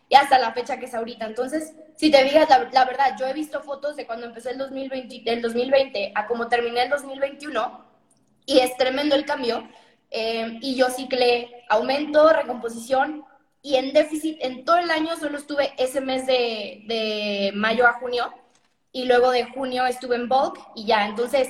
y 0.08 0.16
hasta 0.16 0.38
la 0.38 0.52
fecha 0.52 0.78
que 0.78 0.86
es 0.86 0.94
ahorita. 0.94 1.26
Entonces, 1.26 1.74
si 1.96 2.10
te 2.10 2.22
digas 2.24 2.48
la, 2.48 2.84
verdad, 2.84 3.16
yo 3.18 3.26
he 3.26 3.32
visto 3.32 3.62
fotos 3.62 3.96
de 3.96 4.06
cuando 4.06 4.26
empecé 4.26 4.50
el 4.50 4.58
2020, 4.58 5.22
del 5.24 5.42
2020 5.42 6.12
a 6.14 6.26
como 6.26 6.48
terminé 6.48 6.82
el 6.84 6.90
2021 6.90 7.84
y 8.46 8.58
es 8.60 8.76
tremendo 8.76 9.14
el 9.14 9.24
cambio. 9.24 9.68
Eh, 10.10 10.58
y 10.60 10.76
yo 10.76 10.90
ciclé 10.90 11.64
aumento, 11.68 12.28
recomposición 12.30 13.24
y 13.62 13.76
en 13.76 13.92
déficit 13.92 14.38
en 14.42 14.64
todo 14.64 14.76
el 14.76 14.90
año 14.90 15.16
solo 15.16 15.38
estuve 15.38 15.72
ese 15.76 16.00
mes 16.00 16.26
de, 16.26 16.82
de 16.86 17.52
mayo 17.54 17.86
a 17.86 17.94
junio 17.94 18.32
y 18.94 19.06
luego 19.06 19.32
de 19.32 19.44
junio 19.44 19.84
estuve 19.86 20.14
en 20.14 20.28
bulk 20.28 20.56
y 20.76 20.86
ya, 20.86 21.06
entonces 21.06 21.48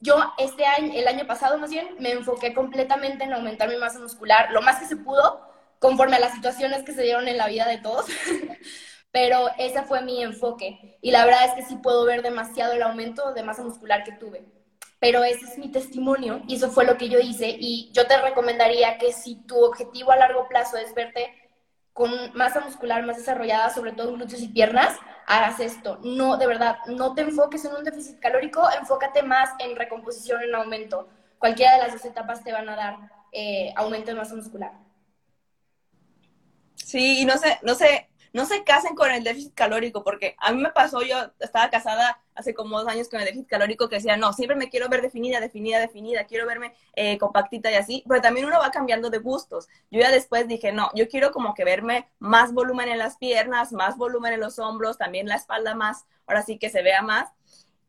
yo 0.00 0.16
este 0.38 0.64
año, 0.64 0.92
el 0.94 1.06
año 1.06 1.26
pasado 1.26 1.58
más 1.58 1.70
bien, 1.70 1.94
me 2.00 2.10
enfoqué 2.10 2.54
completamente 2.54 3.24
en 3.24 3.34
aumentar 3.34 3.68
mi 3.68 3.76
masa 3.76 3.98
muscular, 3.98 4.50
lo 4.50 4.62
más 4.62 4.78
que 4.78 4.86
se 4.86 4.96
pudo, 4.96 5.46
conforme 5.78 6.16
a 6.16 6.20
las 6.20 6.32
situaciones 6.32 6.84
que 6.84 6.94
se 6.94 7.02
dieron 7.02 7.28
en 7.28 7.36
la 7.36 7.48
vida 7.48 7.68
de 7.68 7.76
todos, 7.76 8.06
pero 9.12 9.50
ese 9.58 9.82
fue 9.82 10.00
mi 10.00 10.22
enfoque 10.22 10.98
y 11.02 11.10
la 11.10 11.26
verdad 11.26 11.44
es 11.44 11.52
que 11.52 11.68
sí 11.68 11.76
puedo 11.76 12.06
ver 12.06 12.22
demasiado 12.22 12.72
el 12.72 12.82
aumento 12.82 13.34
de 13.34 13.42
masa 13.42 13.62
muscular 13.62 14.02
que 14.02 14.12
tuve. 14.12 14.46
Pero 14.98 15.22
ese 15.22 15.44
es 15.44 15.58
mi 15.58 15.70
testimonio 15.70 16.40
y 16.48 16.56
eso 16.56 16.70
fue 16.70 16.86
lo 16.86 16.96
que 16.96 17.10
yo 17.10 17.18
hice 17.18 17.54
y 17.60 17.90
yo 17.92 18.06
te 18.06 18.16
recomendaría 18.16 18.96
que 18.96 19.12
si 19.12 19.36
tu 19.46 19.62
objetivo 19.62 20.12
a 20.12 20.16
largo 20.16 20.48
plazo 20.48 20.78
es 20.78 20.94
verte 20.94 21.45
con 21.96 22.12
masa 22.34 22.60
muscular 22.60 23.06
más 23.06 23.16
desarrollada, 23.16 23.70
sobre 23.70 23.92
todo 23.92 24.12
glúteos 24.12 24.42
y 24.42 24.48
piernas, 24.48 24.98
hagas 25.26 25.60
esto. 25.60 25.98
No, 26.04 26.36
de 26.36 26.46
verdad, 26.46 26.76
no 26.88 27.14
te 27.14 27.22
enfoques 27.22 27.64
en 27.64 27.74
un 27.74 27.84
déficit 27.84 28.20
calórico, 28.20 28.68
enfócate 28.78 29.22
más 29.22 29.48
en 29.60 29.74
recomposición, 29.76 30.42
en 30.42 30.54
aumento. 30.54 31.08
Cualquiera 31.38 31.72
de 31.72 31.84
las 31.84 31.92
dos 31.92 32.04
etapas 32.04 32.44
te 32.44 32.52
van 32.52 32.68
a 32.68 32.76
dar 32.76 32.96
eh, 33.32 33.72
aumento 33.76 34.10
de 34.10 34.18
masa 34.18 34.34
muscular. 34.34 34.72
Sí, 36.74 37.22
y 37.22 37.24
no 37.24 37.38
sé, 37.38 37.58
no 37.62 37.74
sé, 37.74 38.10
no 38.34 38.44
se 38.44 38.62
casen 38.62 38.94
con 38.94 39.10
el 39.10 39.24
déficit 39.24 39.54
calórico, 39.54 40.04
porque 40.04 40.36
a 40.38 40.52
mí 40.52 40.60
me 40.60 40.72
pasó, 40.72 41.00
yo 41.00 41.32
estaba 41.40 41.70
casada 41.70 42.20
hace 42.36 42.54
como 42.54 42.78
dos 42.78 42.88
años 42.88 43.08
con 43.08 43.20
el 43.20 43.26
déficit 43.26 43.48
calórico 43.48 43.88
que 43.88 43.96
decía, 43.96 44.16
no, 44.16 44.32
siempre 44.32 44.56
me 44.56 44.68
quiero 44.68 44.88
ver 44.88 45.02
definida, 45.02 45.40
definida, 45.40 45.78
definida, 45.78 46.24
quiero 46.24 46.46
verme 46.46 46.74
eh, 46.94 47.18
compactita 47.18 47.70
y 47.70 47.74
así, 47.74 48.04
pero 48.08 48.20
también 48.20 48.46
uno 48.46 48.58
va 48.58 48.70
cambiando 48.70 49.10
de 49.10 49.18
gustos. 49.18 49.68
Yo 49.90 50.00
ya 50.00 50.10
después 50.10 50.46
dije, 50.46 50.72
no, 50.72 50.90
yo 50.94 51.08
quiero 51.08 51.32
como 51.32 51.54
que 51.54 51.64
verme 51.64 52.08
más 52.18 52.52
volumen 52.52 52.88
en 52.88 52.98
las 52.98 53.16
piernas, 53.16 53.72
más 53.72 53.96
volumen 53.96 54.34
en 54.34 54.40
los 54.40 54.58
hombros, 54.58 54.98
también 54.98 55.26
la 55.26 55.36
espalda 55.36 55.74
más, 55.74 56.04
ahora 56.26 56.42
sí 56.42 56.58
que 56.58 56.70
se 56.70 56.82
vea 56.82 57.02
más. 57.02 57.30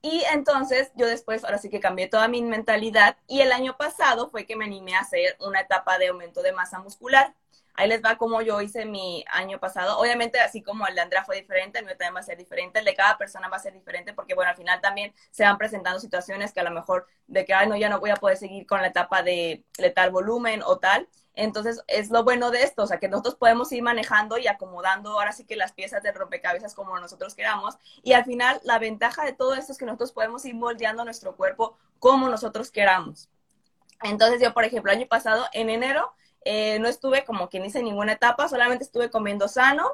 Y 0.01 0.23
entonces 0.31 0.91
yo 0.95 1.07
después, 1.07 1.43
ahora 1.43 1.57
sí 1.57 1.69
que 1.69 1.79
cambié 1.79 2.07
toda 2.07 2.27
mi 2.27 2.41
mentalidad 2.41 3.17
y 3.27 3.41
el 3.41 3.51
año 3.51 3.75
pasado 3.77 4.29
fue 4.29 4.45
que 4.45 4.55
me 4.55 4.65
animé 4.65 4.95
a 4.95 4.99
hacer 4.99 5.35
una 5.39 5.61
etapa 5.61 5.97
de 5.97 6.07
aumento 6.07 6.41
de 6.41 6.53
masa 6.53 6.79
muscular. 6.79 7.33
Ahí 7.77 7.87
les 7.87 8.03
va 8.03 8.17
como 8.17 8.41
yo 8.41 8.59
hice 8.59 8.85
mi 8.85 9.23
año 9.29 9.59
pasado. 9.59 9.99
Obviamente, 9.99 10.39
así 10.39 10.63
como 10.63 10.87
el 10.87 10.95
de 10.95 11.01
Andrea 11.01 11.23
fue 11.23 11.35
diferente, 11.35 11.77
el 11.77 11.85
mío 11.85 11.95
también 11.95 12.15
va 12.15 12.21
a 12.21 12.23
ser 12.23 12.35
diferente, 12.35 12.79
el 12.79 12.85
de 12.85 12.95
cada 12.95 13.19
persona 13.19 13.49
va 13.49 13.57
a 13.57 13.59
ser 13.59 13.71
diferente, 13.71 14.13
porque 14.13 14.33
bueno, 14.33 14.49
al 14.49 14.57
final 14.57 14.81
también 14.81 15.13
se 15.29 15.43
van 15.43 15.59
presentando 15.59 15.99
situaciones 15.99 16.53
que 16.53 16.59
a 16.59 16.63
lo 16.63 16.71
mejor 16.71 17.05
de 17.27 17.45
que, 17.45 17.53
ay, 17.53 17.67
no, 17.67 17.77
ya 17.77 17.87
no 17.87 17.99
voy 17.99 18.09
a 18.09 18.15
poder 18.15 18.35
seguir 18.35 18.65
con 18.65 18.81
la 18.81 18.87
etapa 18.87 19.21
de 19.21 19.63
letal 19.77 20.09
volumen 20.09 20.63
o 20.65 20.79
tal. 20.79 21.07
Entonces, 21.35 21.83
es 21.85 22.09
lo 22.09 22.23
bueno 22.23 22.49
de 22.49 22.63
esto, 22.63 22.81
o 22.81 22.87
sea, 22.87 22.97
que 22.97 23.07
nosotros 23.07 23.35
podemos 23.35 23.71
ir 23.71 23.83
manejando 23.83 24.39
y 24.39 24.47
acomodando 24.47 25.11
ahora 25.11 25.31
sí 25.31 25.45
que 25.45 25.55
las 25.55 25.71
piezas 25.71 26.01
de 26.01 26.11
rompecabezas 26.11 26.73
como 26.73 26.99
nosotros 26.99 27.35
queramos. 27.35 27.75
Y 28.01 28.13
al 28.13 28.25
final, 28.25 28.59
la 28.63 28.79
ventaja 28.79 29.23
de 29.23 29.33
todo 29.33 29.53
esto 29.53 29.71
es 29.71 29.77
que 29.77 29.85
nosotros 29.85 30.11
podemos 30.13 30.43
ir 30.45 30.55
moldeando 30.55 31.05
nuestro 31.05 31.35
cuerpo 31.35 31.77
como 31.99 32.27
nosotros 32.27 32.71
queramos. 32.71 33.29
Entonces, 34.01 34.41
yo, 34.41 34.51
por 34.55 34.63
ejemplo, 34.63 34.91
año 34.91 35.05
pasado, 35.05 35.45
en 35.53 35.69
enero, 35.69 36.11
eh, 36.47 36.79
no 36.79 36.87
estuve 36.87 37.25
como 37.25 37.49
que 37.49 37.57
hice 37.57 37.83
ninguna 37.83 38.13
etapa, 38.13 38.47
solamente 38.47 38.83
estuve 38.83 39.09
comiendo 39.09 39.47
sano. 39.47 39.91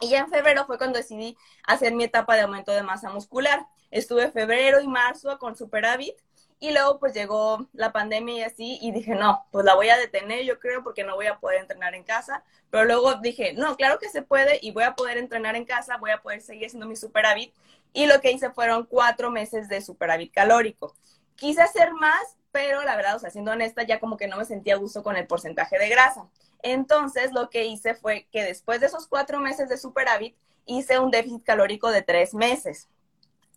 Y 0.00 0.10
ya 0.10 0.20
en 0.20 0.28
febrero 0.28 0.66
fue 0.66 0.78
cuando 0.78 0.98
decidí 0.98 1.36
hacer 1.64 1.92
mi 1.94 2.04
etapa 2.04 2.34
de 2.34 2.42
aumento 2.42 2.72
de 2.72 2.82
masa 2.82 3.10
muscular. 3.10 3.66
Estuve 3.90 4.30
febrero 4.30 4.80
y 4.80 4.88
marzo 4.88 5.38
con 5.38 5.56
superávit 5.56 6.16
y 6.62 6.70
luego 6.70 7.00
pues 7.00 7.12
llegó 7.12 7.66
la 7.72 7.90
pandemia 7.90 8.36
y 8.36 8.42
así 8.42 8.78
y 8.80 8.92
dije, 8.92 9.16
no, 9.16 9.44
pues 9.50 9.64
la 9.64 9.74
voy 9.74 9.88
a 9.88 9.96
detener 9.96 10.44
yo 10.44 10.60
creo 10.60 10.84
porque 10.84 11.02
no 11.02 11.16
voy 11.16 11.26
a 11.26 11.40
poder 11.40 11.58
entrenar 11.58 11.96
en 11.96 12.04
casa. 12.04 12.44
Pero 12.70 12.84
luego 12.84 13.16
dije, 13.16 13.52
no, 13.54 13.76
claro 13.76 13.98
que 13.98 14.08
se 14.08 14.22
puede 14.22 14.60
y 14.62 14.70
voy 14.70 14.84
a 14.84 14.94
poder 14.94 15.18
entrenar 15.18 15.56
en 15.56 15.64
casa, 15.64 15.96
voy 15.96 16.12
a 16.12 16.22
poder 16.22 16.40
seguir 16.40 16.66
haciendo 16.66 16.86
mi 16.86 16.94
superávit. 16.94 17.52
Y 17.92 18.06
lo 18.06 18.20
que 18.20 18.30
hice 18.30 18.50
fueron 18.50 18.86
cuatro 18.86 19.28
meses 19.32 19.68
de 19.68 19.82
superávit 19.82 20.32
calórico. 20.32 20.94
Quise 21.34 21.62
hacer 21.62 21.92
más, 21.94 22.36
pero 22.52 22.82
la 22.82 22.96
verdad, 22.96 23.16
o 23.16 23.18
sea, 23.18 23.30
siendo 23.30 23.50
honesta, 23.50 23.82
ya 23.82 23.98
como 23.98 24.16
que 24.16 24.28
no 24.28 24.36
me 24.36 24.44
sentía 24.44 24.74
a 24.74 24.78
gusto 24.78 25.02
con 25.02 25.16
el 25.16 25.26
porcentaje 25.26 25.78
de 25.78 25.88
grasa. 25.88 26.28
Entonces, 26.62 27.32
lo 27.32 27.50
que 27.50 27.64
hice 27.64 27.94
fue 27.94 28.28
que 28.30 28.44
después 28.44 28.80
de 28.80 28.86
esos 28.86 29.08
cuatro 29.08 29.40
meses 29.40 29.68
de 29.68 29.78
superávit, 29.78 30.36
hice 30.66 30.98
un 30.98 31.10
déficit 31.10 31.42
calórico 31.42 31.90
de 31.90 32.02
tres 32.02 32.34
meses. 32.34 32.88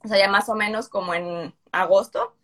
O 0.03 0.08
sea, 0.08 0.17
ya 0.17 0.29
más 0.29 0.49
o 0.49 0.55
menos 0.55 0.89
como 0.89 1.13
en 1.13 1.53
agosto. 1.71 2.36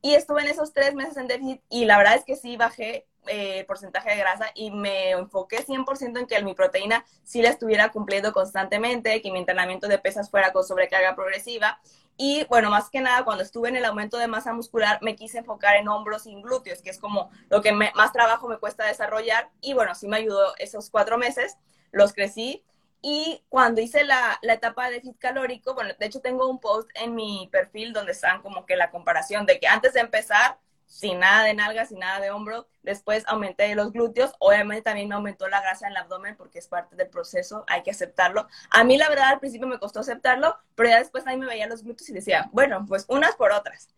Y 0.00 0.14
estuve 0.14 0.42
en 0.42 0.48
esos 0.48 0.72
tres 0.72 0.94
meses 0.94 1.16
en 1.16 1.26
déficit 1.26 1.60
y 1.68 1.84
la 1.84 1.98
verdad 1.98 2.14
es 2.14 2.24
que 2.24 2.36
sí 2.36 2.56
bajé 2.56 3.06
eh, 3.28 3.64
porcentaje 3.66 4.10
de 4.10 4.16
grasa 4.16 4.50
y 4.54 4.70
me 4.70 5.10
enfoqué 5.10 5.64
100% 5.64 6.20
en 6.20 6.26
que 6.26 6.42
mi 6.42 6.54
proteína 6.54 7.04
sí 7.22 7.42
la 7.42 7.50
estuviera 7.50 7.90
cumpliendo 7.90 8.32
constantemente, 8.32 9.22
que 9.22 9.30
mi 9.30 9.38
entrenamiento 9.38 9.88
de 9.88 9.98
pesas 9.98 10.30
fuera 10.30 10.52
con 10.52 10.64
sobrecarga 10.64 11.14
progresiva 11.14 11.80
y 12.20 12.44
bueno, 12.48 12.68
más 12.68 12.90
que 12.90 13.00
nada, 13.00 13.24
cuando 13.24 13.44
estuve 13.44 13.68
en 13.68 13.76
el 13.76 13.84
aumento 13.84 14.18
de 14.18 14.26
masa 14.26 14.52
muscular, 14.52 14.98
me 15.02 15.14
quise 15.14 15.38
enfocar 15.38 15.76
en 15.76 15.86
hombros 15.86 16.26
y 16.26 16.34
glúteos, 16.42 16.82
que 16.82 16.90
es 16.90 16.98
como 16.98 17.30
lo 17.48 17.62
que 17.62 17.70
más 17.70 18.12
trabajo 18.12 18.48
me 18.48 18.58
cuesta 18.58 18.84
desarrollar. 18.84 19.50
Y 19.60 19.72
bueno, 19.72 19.94
sí 19.94 20.08
me 20.08 20.16
ayudó 20.16 20.52
esos 20.58 20.90
cuatro 20.90 21.16
meses, 21.16 21.56
los 21.92 22.12
crecí. 22.12 22.64
Y 23.00 23.44
cuando 23.48 23.80
hice 23.80 24.02
la, 24.02 24.36
la 24.42 24.54
etapa 24.54 24.86
de 24.86 24.94
déficit 24.94 25.16
calórico, 25.18 25.74
bueno, 25.74 25.94
de 25.96 26.06
hecho 26.06 26.20
tengo 26.20 26.48
un 26.48 26.58
post 26.58 26.90
en 26.94 27.14
mi 27.14 27.48
perfil 27.52 27.92
donde 27.92 28.10
están 28.10 28.42
como 28.42 28.66
que 28.66 28.74
la 28.74 28.90
comparación 28.90 29.46
de 29.46 29.60
que 29.60 29.68
antes 29.68 29.92
de 29.92 30.00
empezar 30.00 30.58
sin 30.88 31.20
nada 31.20 31.44
de 31.44 31.54
nalgas, 31.54 31.90
sin 31.90 32.00
nada 32.00 32.18
de 32.18 32.30
hombro. 32.30 32.66
Después 32.82 33.24
aumenté 33.28 33.72
los 33.74 33.92
glúteos. 33.92 34.32
Obviamente 34.40 34.82
también 34.82 35.08
me 35.08 35.14
aumentó 35.14 35.46
la 35.48 35.60
grasa 35.60 35.86
en 35.86 35.92
el 35.92 35.98
abdomen 35.98 36.36
porque 36.36 36.58
es 36.58 36.66
parte 36.66 36.96
del 36.96 37.08
proceso, 37.08 37.64
hay 37.68 37.82
que 37.82 37.90
aceptarlo. 37.90 38.48
A 38.70 38.82
mí 38.82 38.96
la 38.96 39.08
verdad 39.08 39.28
al 39.28 39.38
principio 39.38 39.68
me 39.68 39.78
costó 39.78 40.00
aceptarlo, 40.00 40.56
pero 40.74 40.88
ya 40.88 40.98
después 40.98 41.26
ahí 41.26 41.36
me 41.36 41.46
veía 41.46 41.68
los 41.68 41.84
glúteos 41.84 42.08
y 42.08 42.14
decía, 42.14 42.48
bueno, 42.52 42.84
pues 42.88 43.04
unas 43.08 43.36
por 43.36 43.52
otras. 43.52 43.88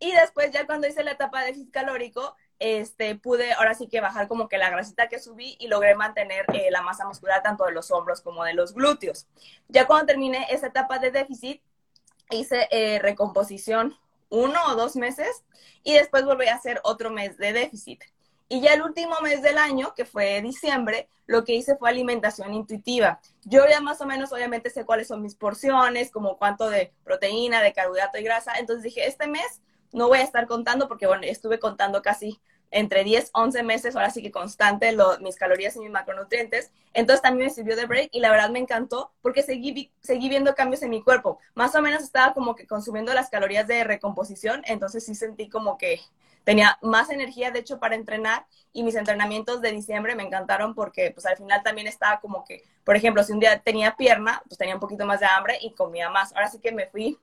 Y 0.00 0.12
después 0.12 0.50
ya 0.50 0.66
cuando 0.66 0.88
hice 0.88 1.04
la 1.04 1.12
etapa 1.12 1.40
de 1.40 1.46
déficit 1.46 1.70
calórico, 1.70 2.34
este, 2.58 3.14
pude 3.16 3.52
ahora 3.52 3.74
sí 3.74 3.86
que 3.86 4.00
bajar 4.00 4.28
como 4.28 4.48
que 4.48 4.58
la 4.58 4.70
grasita 4.70 5.08
que 5.08 5.18
subí 5.18 5.56
y 5.60 5.68
logré 5.68 5.94
mantener 5.94 6.44
eh, 6.52 6.70
la 6.70 6.82
masa 6.82 7.06
muscular 7.06 7.42
tanto 7.42 7.64
de 7.64 7.72
los 7.72 7.90
hombros 7.90 8.20
como 8.20 8.44
de 8.44 8.54
los 8.54 8.74
glúteos. 8.74 9.26
Ya 9.68 9.86
cuando 9.86 10.06
terminé 10.06 10.46
esa 10.50 10.66
etapa 10.66 10.98
de 10.98 11.10
déficit, 11.10 11.62
hice 12.30 12.66
eh, 12.70 12.98
recomposición 12.98 13.96
uno 14.30 14.58
o 14.68 14.76
dos 14.76 14.96
meses 14.96 15.44
y 15.82 15.94
después 15.94 16.24
volví 16.24 16.46
a 16.46 16.54
hacer 16.54 16.80
otro 16.84 17.10
mes 17.10 17.36
de 17.36 17.52
déficit. 17.52 18.02
Y 18.48 18.60
ya 18.60 18.74
el 18.74 18.82
último 18.82 19.20
mes 19.22 19.42
del 19.42 19.58
año, 19.58 19.94
que 19.94 20.04
fue 20.04 20.42
diciembre, 20.42 21.08
lo 21.26 21.44
que 21.44 21.54
hice 21.54 21.76
fue 21.76 21.88
alimentación 21.88 22.52
intuitiva. 22.52 23.20
Yo 23.44 23.64
ya 23.68 23.80
más 23.80 24.00
o 24.00 24.06
menos 24.06 24.32
obviamente 24.32 24.70
sé 24.70 24.84
cuáles 24.84 25.06
son 25.06 25.22
mis 25.22 25.36
porciones, 25.36 26.10
como 26.10 26.36
cuánto 26.36 26.68
de 26.68 26.92
proteína, 27.04 27.62
de 27.62 27.72
carbohidrato 27.72 28.18
y 28.18 28.24
grasa. 28.24 28.54
Entonces 28.58 28.82
dije, 28.82 29.06
este 29.06 29.28
mes 29.28 29.60
no 29.92 30.08
voy 30.08 30.18
a 30.18 30.22
estar 30.22 30.48
contando 30.48 30.88
porque, 30.88 31.06
bueno, 31.06 31.22
estuve 31.24 31.60
contando 31.60 32.02
casi 32.02 32.40
entre 32.70 33.04
10, 33.04 33.30
11 33.34 33.62
meses, 33.62 33.96
ahora 33.96 34.10
sí 34.10 34.22
que 34.22 34.30
constante, 34.30 34.96
mis 35.20 35.36
calorías 35.36 35.76
y 35.76 35.80
mis 35.80 35.90
macronutrientes. 35.90 36.70
Entonces 36.92 37.22
también 37.22 37.48
me 37.48 37.54
sirvió 37.54 37.76
de 37.76 37.86
break 37.86 38.10
y 38.12 38.20
la 38.20 38.30
verdad 38.30 38.50
me 38.50 38.58
encantó 38.58 39.12
porque 39.22 39.42
seguí, 39.42 39.92
seguí 40.00 40.28
viendo 40.28 40.54
cambios 40.54 40.82
en 40.82 40.90
mi 40.90 41.02
cuerpo. 41.02 41.38
Más 41.54 41.74
o 41.74 41.82
menos 41.82 42.02
estaba 42.02 42.34
como 42.34 42.54
que 42.54 42.66
consumiendo 42.66 43.12
las 43.14 43.30
calorías 43.30 43.66
de 43.66 43.84
recomposición, 43.84 44.62
entonces 44.66 45.04
sí 45.04 45.14
sentí 45.14 45.48
como 45.48 45.78
que 45.78 46.00
tenía 46.44 46.78
más 46.82 47.10
energía, 47.10 47.50
de 47.50 47.60
hecho, 47.60 47.78
para 47.78 47.94
entrenar 47.94 48.46
y 48.72 48.82
mis 48.82 48.94
entrenamientos 48.94 49.60
de 49.60 49.72
diciembre 49.72 50.14
me 50.14 50.22
encantaron 50.22 50.74
porque 50.74 51.10
pues 51.10 51.26
al 51.26 51.36
final 51.36 51.62
también 51.62 51.86
estaba 51.86 52.20
como 52.20 52.44
que, 52.44 52.64
por 52.84 52.96
ejemplo, 52.96 53.22
si 53.24 53.32
un 53.32 53.40
día 53.40 53.60
tenía 53.60 53.96
pierna, 53.96 54.42
pues 54.46 54.58
tenía 54.58 54.74
un 54.74 54.80
poquito 54.80 55.06
más 55.06 55.20
de 55.20 55.26
hambre 55.26 55.58
y 55.60 55.74
comía 55.74 56.08
más. 56.08 56.34
Ahora 56.34 56.48
sí 56.48 56.58
que 56.60 56.72
me 56.72 56.86
fui 56.86 57.18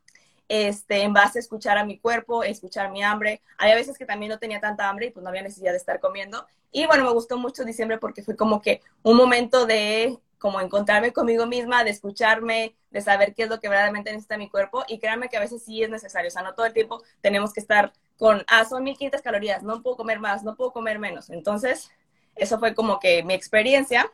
este, 0.47 1.03
en 1.03 1.13
base 1.13 1.39
a 1.39 1.41
escuchar 1.41 1.77
a 1.77 1.85
mi 1.85 1.99
cuerpo, 1.99 2.43
escuchar 2.43 2.91
mi 2.91 3.03
hambre. 3.03 3.41
Había 3.57 3.75
veces 3.75 3.97
que 3.97 4.05
también 4.05 4.31
no 4.31 4.39
tenía 4.39 4.59
tanta 4.59 4.89
hambre 4.89 5.07
y 5.07 5.11
pues 5.11 5.23
no 5.23 5.29
había 5.29 5.41
necesidad 5.41 5.71
de 5.71 5.77
estar 5.77 5.99
comiendo. 5.99 6.45
Y 6.71 6.85
bueno, 6.85 7.03
me 7.03 7.11
gustó 7.11 7.37
mucho 7.37 7.63
diciembre 7.63 7.97
porque 7.97 8.23
fue 8.23 8.35
como 8.35 8.61
que 8.61 8.81
un 9.03 9.17
momento 9.17 9.65
de 9.65 10.17
como 10.37 10.61
encontrarme 10.61 11.11
conmigo 11.13 11.47
misma, 11.47 11.83
de 11.83 11.89
escucharme, 11.89 12.75
de 12.91 13.01
saber 13.01 13.33
qué 13.33 13.43
es 13.43 13.49
lo 13.49 13.59
que 13.59 13.69
verdaderamente 13.69 14.11
necesita 14.11 14.37
mi 14.37 14.49
cuerpo. 14.49 14.83
Y 14.87 14.99
créanme 14.99 15.29
que 15.29 15.37
a 15.37 15.41
veces 15.41 15.63
sí 15.63 15.81
es 15.83 15.89
necesario. 15.89 16.27
O 16.27 16.31
sea, 16.31 16.43
no 16.43 16.53
todo 16.53 16.65
el 16.65 16.73
tiempo 16.73 17.01
tenemos 17.21 17.53
que 17.53 17.59
estar 17.59 17.91
con, 18.17 18.43
ah, 18.47 18.65
son 18.65 18.83
1500 18.83 19.21
calorías, 19.21 19.63
no 19.63 19.81
puedo 19.81 19.97
comer 19.97 20.19
más, 20.19 20.43
no 20.43 20.55
puedo 20.55 20.71
comer 20.71 20.99
menos. 20.99 21.29
Entonces, 21.29 21.89
eso 22.35 22.59
fue 22.59 22.75
como 22.75 22.99
que 22.99 23.23
mi 23.23 23.33
experiencia. 23.33 24.11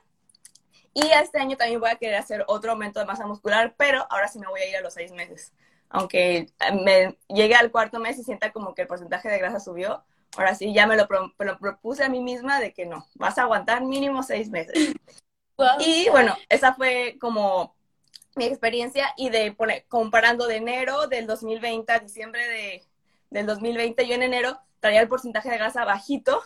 Y 0.93 1.07
este 1.07 1.39
año 1.39 1.57
también 1.57 1.79
voy 1.79 1.89
a 1.89 1.95
querer 1.95 2.15
hacer 2.15 2.45
otro 2.47 2.71
aumento 2.71 2.99
de 2.99 3.05
masa 3.05 3.25
muscular, 3.25 3.73
pero 3.77 4.05
ahora 4.09 4.27
sí 4.27 4.39
me 4.39 4.47
voy 4.47 4.61
a 4.61 4.69
ir 4.69 4.77
a 4.77 4.81
los 4.81 4.93
seis 4.93 5.11
meses 5.11 5.51
aunque 5.93 6.47
me 6.83 7.17
llegue 7.29 7.53
al 7.53 7.71
cuarto 7.71 7.99
mes 7.99 8.17
y 8.17 8.23
sienta 8.23 8.51
como 8.51 8.73
que 8.73 8.81
el 8.81 8.87
porcentaje 8.87 9.29
de 9.29 9.37
grasa 9.37 9.59
subió, 9.59 10.03
ahora 10.35 10.55
sí 10.55 10.73
ya 10.73 10.87
me 10.87 10.97
lo, 10.97 11.07
propuse 11.59 12.03
a 12.03 12.09
mí 12.09 12.19
misma 12.19 12.59
de 12.59 12.73
que 12.73 12.87
no, 12.87 13.07
vas 13.13 13.37
a 13.37 13.43
aguantar 13.43 13.83
mínimo 13.83 14.23
seis 14.23 14.49
meses. 14.49 14.73
Y 15.79 16.09
bueno, 16.09 16.35
esa 16.49 16.73
fue 16.73 17.17
como 17.21 17.75
mi 18.35 18.45
experiencia 18.45 19.13
y 19.15 19.29
de 19.29 19.51
poner, 19.51 19.85
comparando 19.87 20.47
de 20.47 20.57
enero 20.57 21.05
del 21.07 21.27
2020 21.27 21.93
a 21.93 21.99
diciembre 21.99 22.45
de, 22.47 22.83
del 23.29 23.45
2020, 23.45 24.07
yo 24.07 24.15
en 24.15 24.23
enero 24.23 24.59
traía 24.79 24.99
el 24.99 25.07
porcentaje 25.07 25.51
de 25.51 25.59
grasa 25.59 25.85
bajito, 25.85 26.41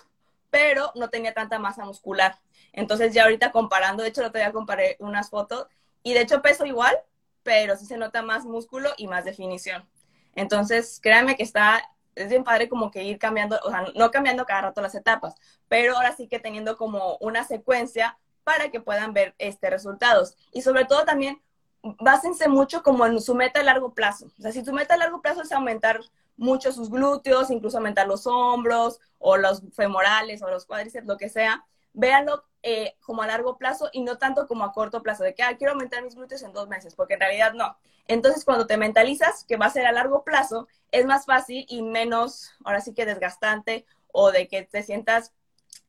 pero 0.50 0.92
no 0.94 1.10
tenía 1.10 1.34
tanta 1.34 1.58
masa 1.58 1.86
muscular. 1.86 2.38
Entonces 2.74 3.14
ya 3.14 3.24
ahorita 3.24 3.54
comparando, 3.54 4.04
de 4.04 4.10
hecho 4.10 4.22
lo 4.22 4.30
todavía 4.30 4.52
comparé 4.52 4.98
unas 5.00 5.30
fotos 5.30 5.68
y 6.04 6.14
de 6.14 6.22
hecho 6.22 6.42
peso 6.42 6.66
igual, 6.66 7.00
pero 7.48 7.78
sí 7.78 7.86
se 7.86 7.96
nota 7.96 8.22
más 8.24 8.44
músculo 8.44 8.90
y 8.98 9.08
más 9.08 9.24
definición. 9.24 9.88
Entonces, 10.36 11.00
créanme 11.02 11.38
que 11.38 11.44
está, 11.44 11.82
es 12.14 12.28
bien 12.28 12.44
padre 12.44 12.68
como 12.68 12.92
que 12.92 13.06
ir 13.06 13.18
cambiando, 13.20 13.58
o 13.64 13.70
sea, 13.70 13.86
no 13.96 14.12
cambiando 14.12 14.46
cada 14.46 14.64
rato 14.64 14.82
las 14.82 14.96
etapas, 14.96 15.34
pero 15.70 15.96
ahora 15.96 16.14
sí 16.14 16.28
que 16.28 16.40
teniendo 16.40 16.76
como 16.76 17.16
una 17.22 17.46
secuencia 17.46 18.18
para 18.44 18.70
que 18.70 18.82
puedan 18.82 19.14
ver 19.14 19.34
este 19.38 19.70
resultados. 19.70 20.36
Y 20.52 20.62
sobre 20.62 20.84
todo 20.84 21.06
también, 21.06 21.42
básense 21.82 22.50
mucho 22.50 22.84
como 22.84 23.06
en 23.06 23.22
su 23.22 23.34
meta 23.34 23.62
a 23.62 23.64
largo 23.64 23.94
plazo. 23.94 24.26
O 24.38 24.42
sea, 24.42 24.52
si 24.52 24.62
tu 24.62 24.74
meta 24.74 24.96
a 24.96 24.98
largo 24.98 25.22
plazo 25.22 25.42
es 25.42 25.52
aumentar 25.54 26.02
mucho 26.36 26.74
sus 26.74 26.90
glúteos, 26.90 27.50
incluso 27.50 27.78
aumentar 27.78 28.10
los 28.10 28.28
hombros 28.28 29.00
o 29.20 29.38
los 29.38 29.64
femorales 29.74 30.42
o 30.42 30.50
los 30.50 30.66
cuádriceps, 30.66 31.08
lo 31.08 31.16
que 31.16 31.30
sea, 31.30 31.66
véanlo 31.98 32.44
eh, 32.64 32.96
como 33.02 33.24
a 33.24 33.28
largo 33.28 33.58
plazo 33.58 33.90
y 33.92 34.02
no 34.02 34.18
tanto 34.18 34.48
como 34.48 34.64
a 34.64 34.72
corto 34.72 35.02
plazo, 35.02 35.24
de 35.24 35.34
que 35.34 35.44
quiero 35.58 35.74
aumentar 35.74 36.04
mis 36.04 36.16
glúteos 36.16 36.44
en 36.44 36.54
dos 36.54 36.68
meses, 36.68 36.96
porque 36.96 37.16
en 37.16 37.22
realidad 37.22 37.54
no. 37.54 37.78
Entonces, 38.08 38.46
cuando 38.46 38.68
te 38.68 38.78
mentalizas 38.78 39.44
que 39.44 39.58
va 39.58 39.66
a 39.66 39.72
ser 39.72 39.86
a 39.86 39.92
largo 39.92 40.24
plazo, 40.24 40.68
es 40.92 41.06
más 41.06 41.26
fácil 41.26 41.66
y 41.68 41.82
menos, 41.82 42.52
ahora 42.64 42.82
sí 42.82 42.94
que 42.94 43.06
desgastante, 43.06 43.86
o 44.12 44.32
de 44.32 44.48
que 44.48 44.64
te 44.64 44.84
sientas 44.84 45.34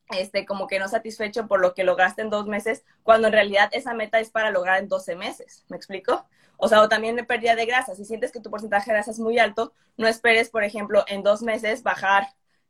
este, 0.09 0.45
como 0.45 0.67
que 0.67 0.79
no 0.79 0.87
satisfecho 0.87 1.47
por 1.47 1.61
lo 1.61 1.73
que 1.73 1.83
lograste 1.83 2.23
en 2.23 2.31
dos 2.31 2.47
meses, 2.47 2.83
cuando 3.03 3.27
en 3.27 3.33
realidad 3.33 3.69
esa 3.71 3.93
meta 3.93 4.19
es 4.19 4.31
para 4.31 4.49
lograr 4.49 4.79
en 4.79 4.89
12 4.89 5.15
meses. 5.15 5.63
¿Me 5.69 5.77
explico? 5.77 6.25
O 6.57 6.67
sea, 6.67 6.81
o 6.81 6.89
también 6.89 7.23
pérdida 7.27 7.55
de 7.55 7.65
grasa. 7.65 7.95
Si 7.95 8.03
sientes 8.03 8.31
que 8.31 8.39
tu 8.39 8.49
porcentaje 8.49 8.89
de 8.89 8.95
grasa 8.95 9.11
es 9.11 9.19
muy 9.19 9.37
alto, 9.37 9.73
no 9.97 10.07
esperes, 10.07 10.49
por 10.49 10.63
ejemplo, 10.63 11.05
en 11.07 11.23
dos 11.23 11.41
meses 11.41 11.83
bajar 11.83 12.27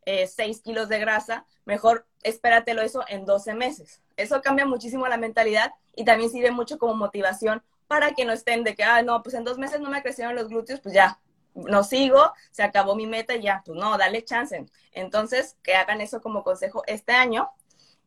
eh, 0.09 0.25
6 0.25 0.61
kilos 0.61 0.89
de 0.89 0.97
grasa, 0.97 1.45
mejor 1.65 2.07
espératelo 2.23 2.81
eso 2.81 3.03
en 3.07 3.25
12 3.25 3.53
meses. 3.53 4.01
Eso 4.17 4.41
cambia 4.41 4.65
muchísimo 4.65 5.07
la 5.07 5.17
mentalidad 5.17 5.71
y 5.95 6.03
también 6.03 6.31
sirve 6.31 6.49
mucho 6.49 6.79
como 6.79 6.95
motivación 6.95 7.61
para 7.87 8.13
que 8.13 8.25
no 8.25 8.33
estén 8.33 8.63
de 8.63 8.75
que, 8.75 8.83
ah, 8.83 9.03
no, 9.03 9.21
pues 9.21 9.35
en 9.35 9.43
dos 9.43 9.59
meses 9.59 9.79
no 9.81 9.91
me 9.91 10.01
crecieron 10.01 10.35
los 10.35 10.47
glúteos, 10.47 10.79
pues 10.79 10.95
ya, 10.95 11.19
no 11.53 11.83
sigo, 11.83 12.33
se 12.49 12.63
acabó 12.63 12.95
mi 12.95 13.05
meta 13.05 13.35
y 13.35 13.43
ya, 13.43 13.61
pues 13.63 13.77
no, 13.77 13.99
dale 13.99 14.23
chance. 14.25 14.65
Entonces, 14.93 15.57
que 15.61 15.75
hagan 15.75 16.01
eso 16.01 16.21
como 16.21 16.43
consejo 16.43 16.81
este 16.87 17.13
año. 17.13 17.51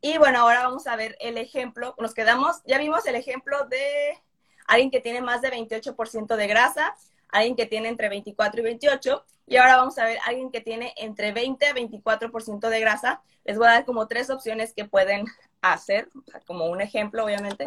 Y 0.01 0.19
bueno, 0.19 0.41
ahora 0.41 0.65
vamos 0.65 0.88
a 0.88 0.97
ver 0.97 1.17
el 1.21 1.38
ejemplo. 1.38 1.95
Nos 1.99 2.15
quedamos, 2.15 2.62
ya 2.65 2.79
vimos 2.79 3.07
el 3.07 3.15
ejemplo 3.15 3.67
de 3.67 4.21
alguien 4.67 4.91
que 4.91 5.01
tiene 5.01 5.21
más 5.21 5.41
de 5.41 5.53
28% 5.53 6.35
de 6.35 6.47
grasa, 6.49 6.97
alguien 7.33 7.57
que 7.57 7.66
tiene 7.66 7.88
entre 7.88 8.09
24 8.09 8.61
y 8.61 8.64
28, 8.64 9.25
y 9.47 9.57
ahora 9.57 9.77
vamos 9.77 9.99
a 9.99 10.05
ver 10.05 10.18
alguien 10.25 10.51
que 10.53 10.61
tiene 10.61 10.95
entre 10.97 11.33
20 11.33 11.66
a 11.66 11.75
24% 11.75 12.68
de 12.68 12.81
grasa. 12.81 13.23
Les 13.45 13.59
voy 13.59 13.66
a 13.66 13.73
dar 13.73 13.85
como 13.85 14.07
tres 14.07 14.31
opciones 14.31 14.73
que 14.73 14.85
pueden 14.85 15.27
hacer, 15.61 16.09
como 16.47 16.66
un 16.66 16.81
ejemplo, 16.81 17.25
obviamente, 17.25 17.64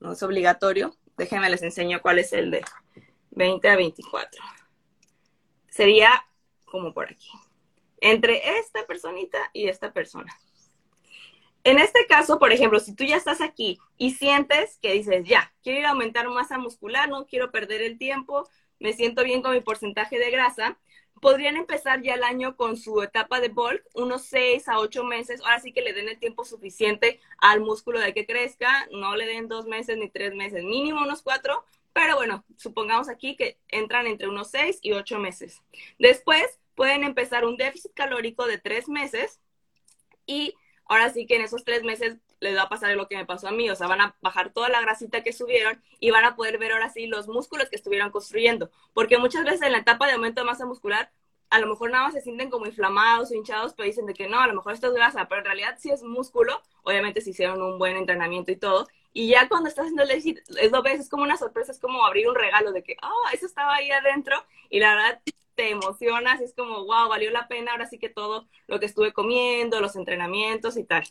no 0.00 0.12
es 0.12 0.22
obligatorio. 0.22 0.96
Déjenme 1.16 1.48
les 1.48 1.62
enseño 1.62 2.02
cuál 2.02 2.18
es 2.18 2.32
el 2.32 2.50
de 2.50 2.64
20 3.30 3.68
a 3.68 3.76
24. 3.76 4.42
Sería 5.68 6.10
como 6.64 6.92
por 6.94 7.10
aquí, 7.10 7.30
entre 8.00 8.58
esta 8.58 8.86
personita 8.86 9.38
y 9.52 9.68
esta 9.68 9.92
persona. 9.92 10.34
En 11.64 11.78
este 11.78 12.06
caso, 12.06 12.38
por 12.38 12.50
ejemplo, 12.50 12.80
si 12.80 12.94
tú 12.94 13.04
ya 13.04 13.16
estás 13.16 13.40
aquí 13.40 13.78
y 13.96 14.12
sientes 14.14 14.78
que 14.82 14.94
dices, 14.94 15.24
ya, 15.24 15.52
quiero 15.62 15.78
ir 15.78 15.86
a 15.86 15.90
aumentar 15.90 16.28
masa 16.28 16.58
muscular, 16.58 17.08
no 17.08 17.26
quiero 17.26 17.52
perder 17.52 17.82
el 17.82 17.98
tiempo, 17.98 18.48
me 18.82 18.92
siento 18.92 19.22
bien 19.22 19.42
con 19.42 19.52
mi 19.52 19.60
porcentaje 19.60 20.18
de 20.18 20.30
grasa, 20.30 20.76
podrían 21.20 21.56
empezar 21.56 22.02
ya 22.02 22.14
el 22.14 22.24
año 22.24 22.56
con 22.56 22.76
su 22.76 23.00
etapa 23.00 23.38
de 23.40 23.48
bulk, 23.48 23.82
unos 23.94 24.22
6 24.22 24.68
a 24.68 24.80
8 24.80 25.04
meses. 25.04 25.40
Ahora 25.42 25.60
sí 25.60 25.72
que 25.72 25.82
le 25.82 25.92
den 25.92 26.08
el 26.08 26.18
tiempo 26.18 26.44
suficiente 26.44 27.20
al 27.38 27.60
músculo 27.60 28.00
de 28.00 28.12
que 28.12 28.26
crezca, 28.26 28.88
no 28.90 29.14
le 29.14 29.26
den 29.26 29.46
dos 29.46 29.66
meses 29.66 29.96
ni 29.96 30.10
tres 30.10 30.34
meses, 30.34 30.64
mínimo 30.64 31.02
unos 31.02 31.22
cuatro, 31.22 31.64
pero 31.92 32.16
bueno, 32.16 32.44
supongamos 32.56 33.08
aquí 33.08 33.36
que 33.36 33.56
entran 33.68 34.08
entre 34.08 34.28
unos 34.28 34.50
6 34.50 34.80
y 34.82 34.92
8 34.92 35.20
meses. 35.20 35.62
Después 36.00 36.58
pueden 36.74 37.04
empezar 37.04 37.44
un 37.44 37.56
déficit 37.56 37.92
calórico 37.94 38.46
de 38.46 38.58
tres 38.58 38.88
meses 38.88 39.40
y 40.26 40.54
ahora 40.86 41.10
sí 41.10 41.26
que 41.26 41.36
en 41.36 41.42
esos 41.42 41.64
tres 41.64 41.84
meses 41.84 42.16
les 42.42 42.56
va 42.56 42.62
a 42.62 42.68
pasar 42.68 42.94
lo 42.96 43.08
que 43.08 43.16
me 43.16 43.24
pasó 43.24 43.48
a 43.48 43.52
mí, 43.52 43.70
o 43.70 43.76
sea, 43.76 43.86
van 43.86 44.00
a 44.00 44.16
bajar 44.20 44.52
toda 44.52 44.68
la 44.68 44.80
grasita 44.80 45.22
que 45.22 45.32
subieron 45.32 45.80
y 46.00 46.10
van 46.10 46.24
a 46.24 46.34
poder 46.34 46.58
ver 46.58 46.72
ahora 46.72 46.90
sí 46.90 47.06
los 47.06 47.28
músculos 47.28 47.68
que 47.70 47.76
estuvieron 47.76 48.10
construyendo, 48.10 48.70
porque 48.92 49.16
muchas 49.16 49.44
veces 49.44 49.62
en 49.62 49.72
la 49.72 49.78
etapa 49.78 50.06
de 50.06 50.14
aumento 50.14 50.40
de 50.40 50.46
masa 50.46 50.66
muscular, 50.66 51.10
a 51.50 51.60
lo 51.60 51.68
mejor 51.68 51.90
nada 51.90 52.04
más 52.04 52.14
se 52.14 52.20
sienten 52.20 52.50
como 52.50 52.66
inflamados 52.66 53.30
o 53.30 53.34
hinchados, 53.34 53.74
pero 53.74 53.86
dicen 53.86 54.06
de 54.06 54.14
que 54.14 54.26
no, 54.26 54.40
a 54.40 54.46
lo 54.48 54.54
mejor 54.54 54.72
esto 54.72 54.88
es 54.88 54.94
grasa, 54.94 55.28
pero 55.28 55.40
en 55.40 55.44
realidad 55.44 55.76
sí 55.78 55.90
es 55.90 56.02
músculo, 56.02 56.60
obviamente 56.82 57.20
si 57.20 57.30
hicieron 57.30 57.62
un 57.62 57.78
buen 57.78 57.96
entrenamiento 57.96 58.50
y 58.50 58.56
todo, 58.56 58.88
y 59.12 59.28
ya 59.28 59.48
cuando 59.48 59.68
estás 59.68 59.84
haciendo 59.84 60.02
el 60.02 60.08
déficit, 60.08 60.40
es 60.58 60.72
lo 60.72 60.82
ves, 60.82 60.98
es 60.98 61.08
como 61.08 61.22
una 61.22 61.36
sorpresa, 61.36 61.70
es 61.70 61.78
como 61.78 62.04
abrir 62.04 62.28
un 62.28 62.34
regalo 62.34 62.72
de 62.72 62.82
que, 62.82 62.96
oh, 63.02 63.28
eso 63.32 63.46
estaba 63.46 63.74
ahí 63.74 63.90
adentro, 63.90 64.36
y 64.68 64.80
la 64.80 64.94
verdad 64.94 65.22
te 65.54 65.70
emocionas, 65.70 66.40
es 66.40 66.54
como, 66.54 66.84
wow, 66.86 67.08
valió 67.08 67.30
la 67.30 67.46
pena, 67.46 67.72
ahora 67.72 67.86
sí 67.86 67.98
que 67.98 68.08
todo 68.08 68.48
lo 68.66 68.80
que 68.80 68.86
estuve 68.86 69.12
comiendo, 69.12 69.80
los 69.80 69.96
entrenamientos 69.96 70.76
y 70.76 70.84
tal. 70.84 71.04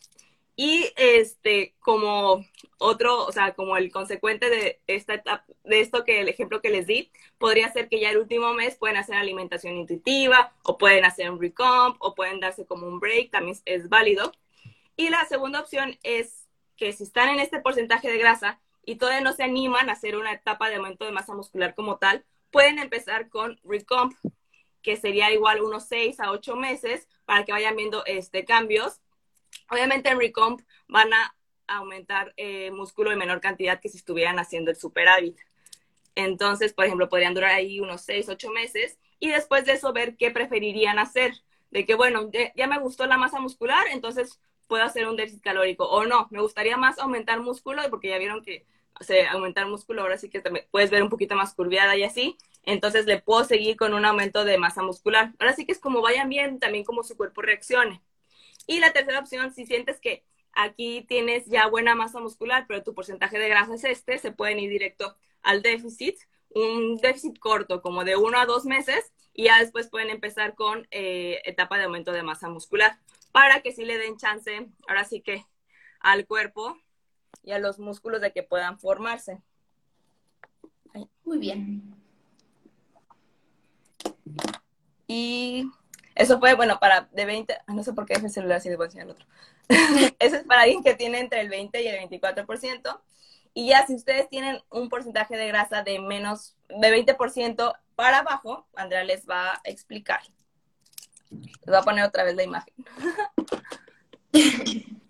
Y 0.54 0.92
este, 0.96 1.74
como 1.80 2.44
otro, 2.78 3.24
o 3.24 3.32
sea, 3.32 3.54
como 3.54 3.76
el 3.76 3.90
consecuente 3.90 4.50
de 4.50 4.80
esta 4.86 5.14
etapa, 5.14 5.44
de 5.64 5.80
esto 5.80 6.04
que 6.04 6.20
el 6.20 6.28
ejemplo 6.28 6.60
que 6.60 6.70
les 6.70 6.86
di, 6.86 7.10
podría 7.38 7.72
ser 7.72 7.88
que 7.88 8.00
ya 8.00 8.10
el 8.10 8.18
último 8.18 8.52
mes 8.52 8.76
pueden 8.76 8.98
hacer 8.98 9.16
alimentación 9.16 9.76
intuitiva, 9.76 10.52
o 10.64 10.76
pueden 10.76 11.04
hacer 11.04 11.30
un 11.30 11.40
recomp, 11.40 11.96
o 12.00 12.14
pueden 12.14 12.40
darse 12.40 12.66
como 12.66 12.86
un 12.86 13.00
break, 13.00 13.30
también 13.30 13.56
es 13.64 13.88
válido. 13.88 14.32
Y 14.96 15.08
la 15.08 15.24
segunda 15.26 15.60
opción 15.60 15.98
es 16.02 16.48
que 16.76 16.92
si 16.92 17.04
están 17.04 17.30
en 17.30 17.40
este 17.40 17.60
porcentaje 17.60 18.10
de 18.10 18.18
grasa 18.18 18.60
y 18.84 18.96
todavía 18.96 19.22
no 19.22 19.32
se 19.32 19.44
animan 19.44 19.88
a 19.88 19.92
hacer 19.92 20.16
una 20.16 20.32
etapa 20.32 20.68
de 20.68 20.76
aumento 20.76 21.04
de 21.04 21.12
masa 21.12 21.34
muscular 21.34 21.74
como 21.74 21.96
tal, 21.96 22.24
pueden 22.50 22.78
empezar 22.78 23.30
con 23.30 23.58
recomp, 23.64 24.14
que 24.82 24.96
sería 24.96 25.32
igual 25.32 25.62
unos 25.62 25.86
6 25.86 26.20
a 26.20 26.30
8 26.30 26.56
meses 26.56 27.08
para 27.24 27.44
que 27.44 27.52
vayan 27.52 27.76
viendo 27.76 28.04
este, 28.04 28.44
cambios 28.44 29.00
Obviamente 29.72 30.10
en 30.10 30.20
Recomp 30.20 30.60
van 30.86 31.12
a 31.14 31.34
aumentar 31.66 32.34
eh, 32.36 32.70
músculo 32.70 33.10
en 33.10 33.18
menor 33.18 33.40
cantidad 33.40 33.80
que 33.80 33.88
si 33.88 33.96
estuvieran 33.96 34.38
haciendo 34.38 34.70
el 34.70 34.76
superávit. 34.76 35.38
Entonces, 36.14 36.74
por 36.74 36.84
ejemplo, 36.84 37.08
podrían 37.08 37.32
durar 37.32 37.52
ahí 37.52 37.80
unos 37.80 38.02
6, 38.02 38.28
8 38.28 38.50
meses 38.50 38.98
y 39.18 39.30
después 39.30 39.64
de 39.64 39.72
eso 39.72 39.92
ver 39.94 40.16
qué 40.18 40.30
preferirían 40.30 40.98
hacer. 40.98 41.32
De 41.70 41.86
que, 41.86 41.94
bueno, 41.94 42.30
ya 42.54 42.66
me 42.66 42.78
gustó 42.78 43.06
la 43.06 43.16
masa 43.16 43.40
muscular, 43.40 43.86
entonces 43.90 44.38
puedo 44.68 44.84
hacer 44.84 45.08
un 45.08 45.16
déficit 45.16 45.42
calórico. 45.42 45.88
O 45.88 46.04
no, 46.04 46.28
me 46.30 46.42
gustaría 46.42 46.76
más 46.76 46.98
aumentar 46.98 47.40
músculo 47.40 47.80
porque 47.88 48.10
ya 48.10 48.18
vieron 48.18 48.42
que 48.42 48.66
o 49.00 49.04
sea, 49.04 49.32
aumentar 49.32 49.66
músculo 49.66 50.02
ahora 50.02 50.18
sí 50.18 50.28
que 50.28 50.42
puedes 50.70 50.90
ver 50.90 51.02
un 51.02 51.08
poquito 51.08 51.34
más 51.34 51.54
curviada 51.54 51.96
y 51.96 52.04
así. 52.04 52.36
Entonces 52.64 53.06
le 53.06 53.20
puedo 53.20 53.44
seguir 53.44 53.76
con 53.76 53.94
un 53.94 54.04
aumento 54.04 54.44
de 54.44 54.58
masa 54.58 54.82
muscular. 54.82 55.32
Ahora 55.38 55.54
sí 55.54 55.64
que 55.66 55.72
es 55.72 55.78
como 55.78 56.02
vayan 56.02 56.28
bien, 56.28 56.58
también 56.58 56.84
como 56.84 57.02
su 57.02 57.16
cuerpo 57.16 57.42
reaccione. 57.42 58.02
Y 58.66 58.80
la 58.80 58.92
tercera 58.92 59.20
opción, 59.20 59.52
si 59.52 59.66
sientes 59.66 60.00
que 60.00 60.24
aquí 60.52 61.04
tienes 61.08 61.46
ya 61.46 61.66
buena 61.68 61.94
masa 61.94 62.20
muscular, 62.20 62.66
pero 62.68 62.82
tu 62.82 62.94
porcentaje 62.94 63.38
de 63.38 63.48
grasa 63.48 63.74
es 63.74 63.84
este, 63.84 64.18
se 64.18 64.32
pueden 64.32 64.58
ir 64.58 64.70
directo 64.70 65.16
al 65.42 65.62
déficit, 65.62 66.16
un 66.50 66.98
déficit 66.98 67.38
corto, 67.38 67.82
como 67.82 68.04
de 68.04 68.16
uno 68.16 68.38
a 68.38 68.46
dos 68.46 68.64
meses, 68.64 69.12
y 69.32 69.44
ya 69.44 69.58
después 69.58 69.88
pueden 69.88 70.10
empezar 70.10 70.54
con 70.54 70.86
eh, 70.90 71.40
etapa 71.44 71.78
de 71.78 71.84
aumento 71.84 72.12
de 72.12 72.22
masa 72.22 72.48
muscular, 72.48 72.98
para 73.32 73.62
que 73.62 73.72
sí 73.72 73.84
le 73.84 73.98
den 73.98 74.18
chance, 74.18 74.68
ahora 74.86 75.04
sí 75.04 75.22
que 75.22 75.46
al 76.00 76.26
cuerpo 76.26 76.76
y 77.42 77.52
a 77.52 77.58
los 77.58 77.78
músculos 77.78 78.20
de 78.20 78.32
que 78.32 78.42
puedan 78.42 78.78
formarse. 78.78 79.40
Muy 81.24 81.38
bien. 81.38 81.94
Y 85.06 85.64
eso 86.22 86.38
fue, 86.38 86.54
bueno, 86.54 86.78
para 86.78 87.08
de 87.12 87.24
20, 87.24 87.58
no 87.68 87.82
sé 87.82 87.92
por 87.92 88.06
qué 88.06 88.14
es 88.14 88.22
el 88.22 88.30
celular 88.30 88.60
si 88.60 88.68
debo 88.68 88.84
enseñar 88.84 89.06
el 89.06 89.12
otro. 89.12 89.26
Eso 90.18 90.36
es 90.36 90.44
para 90.44 90.62
alguien 90.62 90.82
que 90.82 90.94
tiene 90.94 91.18
entre 91.20 91.40
el 91.40 91.48
20 91.48 91.82
y 91.82 91.86
el 91.86 92.08
24%. 92.08 93.00
Y 93.54 93.68
ya 93.68 93.86
si 93.86 93.94
ustedes 93.94 94.28
tienen 94.28 94.60
un 94.70 94.88
porcentaje 94.88 95.36
de 95.36 95.46
grasa 95.48 95.82
de 95.82 95.98
menos 95.98 96.56
de 96.68 97.04
20% 97.04 97.74
para 97.94 98.18
abajo, 98.18 98.66
Andrea 98.74 99.04
les 99.04 99.28
va 99.28 99.52
a 99.52 99.60
explicar. 99.64 100.20
Les 101.30 101.66
voy 101.66 101.76
a 101.76 101.82
poner 101.82 102.04
otra 102.04 102.24
vez 102.24 102.34
la 102.34 102.42
imagen. 102.44 102.74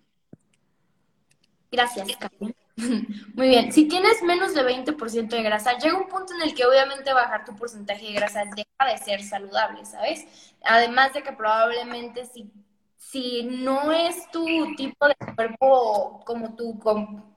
Gracias, 1.70 2.16
Carmen. 2.16 2.54
Muy 3.34 3.48
bien, 3.48 3.72
si 3.72 3.86
tienes 3.86 4.22
menos 4.22 4.54
de 4.54 4.62
20% 4.62 5.36
de 5.36 5.42
grasa, 5.42 5.78
llega 5.78 5.96
un 5.96 6.08
punto 6.08 6.34
en 6.34 6.42
el 6.42 6.54
que 6.54 6.64
obviamente 6.64 7.12
bajar 7.12 7.44
tu 7.44 7.54
porcentaje 7.54 8.06
de 8.06 8.12
grasa 8.12 8.44
deja 8.44 8.92
de 8.92 8.98
ser 8.98 9.22
saludable, 9.22 9.84
¿sabes? 9.84 10.26
Además 10.64 11.12
de 11.12 11.22
que 11.22 11.32
probablemente 11.32 12.26
si, 12.26 12.50
si 12.98 13.44
no 13.44 13.92
es 13.92 14.30
tu 14.30 14.46
tipo 14.76 15.06
de 15.08 15.14
cuerpo 15.36 16.22
como 16.24 16.54
tu, 16.56 16.78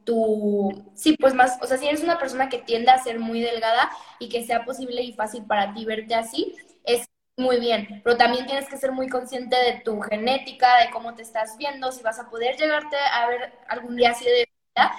tu, 0.03 0.91
sí, 0.95 1.17
pues 1.19 1.33
más, 1.33 1.57
o 1.61 1.67
sea, 1.67 1.77
si 1.77 1.87
eres 1.87 2.03
una 2.03 2.17
persona 2.19 2.49
que 2.49 2.59
tiende 2.59 2.91
a 2.91 3.03
ser 3.03 3.19
muy 3.19 3.41
delgada 3.41 3.89
y 4.19 4.29
que 4.29 4.45
sea 4.45 4.65
posible 4.65 5.01
y 5.01 5.13
fácil 5.13 5.45
para 5.45 5.73
ti 5.73 5.85
verte 5.85 6.15
así, 6.15 6.55
es 6.83 7.05
muy 7.37 7.59
bien, 7.59 8.01
pero 8.03 8.15
también 8.15 8.45
tienes 8.45 8.69
que 8.69 8.77
ser 8.77 8.91
muy 8.93 9.09
consciente 9.09 9.55
de 9.57 9.81
tu 9.83 9.99
genética, 10.01 10.77
de 10.79 10.89
cómo 10.91 11.15
te 11.15 11.21
estás 11.23 11.57
viendo, 11.57 11.91
si 11.91 12.01
vas 12.01 12.19
a 12.19 12.29
poder 12.29 12.55
llegarte 12.57 12.95
a 12.97 13.27
ver 13.27 13.53
algún 13.67 13.95
día 13.97 14.11
así 14.11 14.23
de 14.25 14.47
vida, 14.75 14.91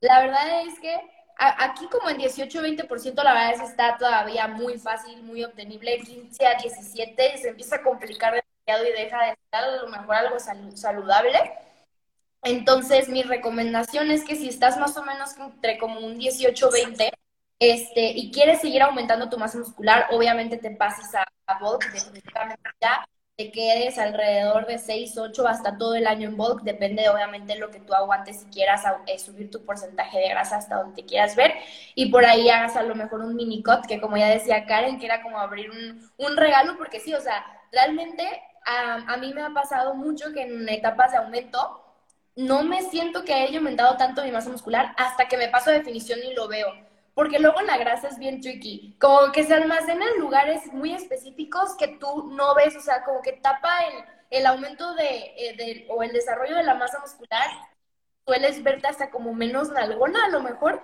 la 0.00 0.20
verdad 0.20 0.62
es 0.66 0.78
que 0.80 0.94
aquí 1.36 1.86
como 1.88 2.10
en 2.10 2.18
18-20% 2.18 3.22
la 3.22 3.32
verdad 3.32 3.52
es 3.54 3.60
que 3.60 3.66
está 3.66 3.96
todavía 3.96 4.46
muy 4.48 4.78
fácil, 4.78 5.22
muy 5.22 5.44
obtenible. 5.44 5.98
15 5.98 6.46
a 6.46 6.54
17 6.54 7.38
se 7.38 7.48
empieza 7.48 7.76
a 7.76 7.82
complicar 7.82 8.34
demasiado 8.34 8.88
y 8.88 9.02
deja 9.02 9.24
de 9.24 9.30
estar 9.32 9.64
a 9.64 9.76
lo 9.76 9.88
mejor 9.88 10.14
algo 10.14 10.36
saludable. 10.74 11.38
Entonces, 12.42 13.08
mi 13.08 13.22
recomendación 13.22 14.10
es 14.10 14.24
que 14.24 14.36
si 14.36 14.48
estás 14.48 14.78
más 14.78 14.96
o 14.96 15.04
menos 15.04 15.36
entre 15.36 15.78
como 15.78 16.00
un 16.00 16.18
18-20 16.18 17.10
este, 17.58 18.12
y 18.12 18.30
quieres 18.32 18.62
seguir 18.62 18.82
aumentando 18.82 19.28
tu 19.28 19.38
masa 19.38 19.58
muscular, 19.58 20.06
obviamente 20.10 20.56
te 20.56 20.70
pases 20.70 21.14
a, 21.14 21.26
a 21.46 21.58
definitivamente 21.92 22.70
ya 22.80 23.06
te 23.40 23.50
quedes 23.50 23.96
alrededor 23.96 24.66
de 24.66 24.76
6, 24.76 25.16
8 25.16 25.48
hasta 25.48 25.78
todo 25.78 25.94
el 25.94 26.06
año 26.06 26.28
en 26.28 26.36
bulk, 26.36 26.60
depende 26.60 27.08
obviamente 27.08 27.54
de 27.54 27.58
lo 27.58 27.70
que 27.70 27.80
tú 27.80 27.94
aguantes 27.94 28.40
si 28.40 28.46
quieras 28.50 28.82
eh, 29.06 29.18
subir 29.18 29.50
tu 29.50 29.64
porcentaje 29.64 30.18
de 30.18 30.28
grasa 30.28 30.56
hasta 30.56 30.76
donde 30.76 31.00
te 31.00 31.08
quieras 31.08 31.34
ver 31.36 31.54
y 31.94 32.10
por 32.10 32.26
ahí 32.26 32.50
hagas 32.50 32.76
a 32.76 32.82
lo 32.82 32.94
mejor 32.94 33.20
un 33.20 33.34
mini 33.34 33.62
cut, 33.62 33.86
que 33.88 33.98
como 33.98 34.18
ya 34.18 34.28
decía 34.28 34.66
Karen, 34.66 34.98
que 34.98 35.06
era 35.06 35.22
como 35.22 35.38
abrir 35.38 35.70
un, 35.70 36.36
regalo, 36.36 36.76
porque 36.76 37.00
sí, 37.00 37.14
o 37.14 37.20
sea, 37.22 37.46
realmente 37.72 38.24
a, 38.66 39.16
mí 39.16 39.32
me 39.32 39.40
ha 39.40 39.50
pasado 39.54 39.94
mucho 39.94 40.34
que 40.34 40.42
en 40.42 40.68
etapas 40.68 41.12
de 41.12 41.16
aumento 41.16 41.82
no 42.36 42.62
me 42.62 42.82
siento 42.82 43.24
que 43.24 43.32
haya 43.32 43.56
aumentado 43.56 43.96
tanto 43.96 44.22
mi 44.22 44.32
masa 44.32 44.50
muscular 44.50 44.92
hasta 44.98 45.28
que 45.28 45.38
me 45.38 45.48
paso 45.48 45.70
definición 45.70 46.18
y 46.22 46.34
lo 46.34 46.46
veo 46.46 46.68
porque 47.20 47.38
luego 47.38 47.60
la 47.60 47.76
grasa 47.76 48.08
es 48.08 48.18
bien 48.18 48.40
tricky, 48.40 48.96
como 48.98 49.30
que 49.30 49.44
se 49.44 49.52
almacena 49.52 50.06
en 50.08 50.20
lugares 50.22 50.72
muy 50.72 50.94
específicos 50.94 51.76
que 51.76 51.98
tú 51.98 52.30
no 52.32 52.54
ves, 52.54 52.74
o 52.76 52.80
sea, 52.80 53.04
como 53.04 53.20
que 53.20 53.34
tapa 53.34 53.68
el, 53.80 54.38
el 54.38 54.46
aumento 54.46 54.94
de, 54.94 55.34
eh, 55.36 55.86
o 55.90 56.02
el 56.02 56.12
desarrollo 56.12 56.56
de 56.56 56.62
la 56.62 56.76
masa 56.76 56.98
muscular, 56.98 57.46
sueles 58.24 58.62
verte 58.62 58.86
hasta 58.86 59.10
como 59.10 59.34
menos 59.34 59.68
nalgona 59.68 60.24
a 60.24 60.28
lo 60.30 60.40
mejor, 60.40 60.82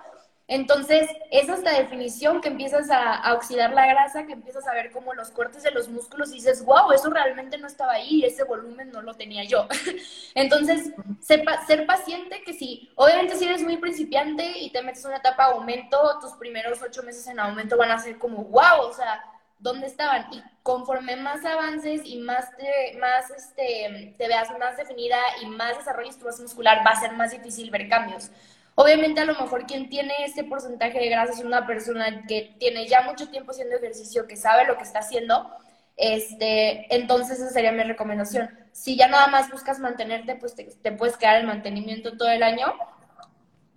entonces, 0.49 1.09
es 1.29 1.49
esta 1.49 1.77
definición 1.77 2.39
que 2.39 2.47
empiezas 2.47 2.89
a, 2.89 3.33
oxidar 3.33 3.73
la 3.73 3.85
grasa, 3.85 4.25
que 4.25 4.31
empiezas 4.31 4.65
a 4.65 4.73
ver 4.73 4.91
como 4.91 5.13
los 5.13 5.29
cortes 5.29 5.61
de 5.63 5.71
los 5.71 5.89
músculos 5.89 6.29
y 6.31 6.35
dices, 6.35 6.63
wow, 6.63 6.91
eso 6.93 7.09
realmente 7.09 7.57
no 7.57 7.67
estaba 7.67 7.93
ahí, 7.93 8.23
ese 8.23 8.45
volumen 8.45 8.89
no 8.91 9.01
lo 9.01 9.13
tenía 9.15 9.43
yo. 9.43 9.67
Entonces, 10.35 10.93
ser 11.19 11.85
paciente 11.85 12.43
que 12.45 12.53
sí, 12.53 12.89
obviamente 12.95 13.35
si 13.35 13.43
eres 13.43 13.61
muy 13.61 13.75
principiante 13.75 14.57
y 14.59 14.69
te 14.69 14.81
metes 14.81 15.03
una 15.03 15.17
etapa 15.17 15.47
de 15.47 15.55
aumento, 15.55 15.97
tus 16.21 16.31
primeros 16.33 16.81
ocho 16.81 17.03
meses 17.03 17.27
en 17.27 17.39
aumento 17.39 17.75
van 17.75 17.91
a 17.91 17.99
ser 17.99 18.17
como, 18.17 18.45
wow, 18.45 18.83
o 18.83 18.93
sea, 18.93 19.21
¿dónde 19.59 19.87
estaban? 19.87 20.27
Y 20.31 20.41
conforme 20.63 21.17
más 21.17 21.43
avances 21.43 22.01
y 22.05 22.19
más 22.19 22.55
te, 22.55 22.97
más 22.99 23.29
este, 23.31 24.15
te 24.17 24.27
veas 24.29 24.49
más 24.57 24.77
definida 24.77 25.17
y 25.41 25.47
más 25.47 25.77
desarrolles 25.77 26.17
tu 26.17 26.25
masa 26.25 26.41
muscular, 26.41 26.85
va 26.87 26.91
a 26.91 27.01
ser 27.01 27.11
más 27.13 27.31
difícil 27.31 27.69
ver 27.69 27.89
cambios. 27.89 28.31
Obviamente 28.79 29.21
a 29.21 29.25
lo 29.25 29.33
mejor 29.33 29.65
quien 29.65 29.89
tiene 29.89 30.13
este 30.23 30.43
porcentaje 30.43 30.99
de 30.99 31.09
grasa 31.09 31.33
es 31.33 31.39
una 31.39 31.65
persona 31.65 32.27
que 32.27 32.53
tiene 32.59 32.87
ya 32.87 33.01
mucho 33.01 33.27
tiempo 33.27 33.49
haciendo 33.49 33.75
ejercicio, 33.75 34.27
que 34.27 34.37
sabe 34.37 34.67
lo 34.67 34.77
que 34.77 34.83
está 34.83 34.99
haciendo, 34.99 35.49
este, 35.95 36.85
entonces 36.95 37.39
esa 37.39 37.49
sería 37.49 37.71
mi 37.71 37.81
recomendación. 37.81 38.51
Si 38.73 38.95
ya 38.95 39.07
nada 39.07 39.29
más 39.29 39.49
buscas 39.49 39.79
mantenerte, 39.79 40.35
pues 40.35 40.53
te, 40.55 40.91
puedes 40.91 41.17
quedar 41.17 41.37
en 41.37 41.47
mantenimiento 41.47 42.17
todo 42.17 42.29
el 42.29 42.43
año. 42.43 42.71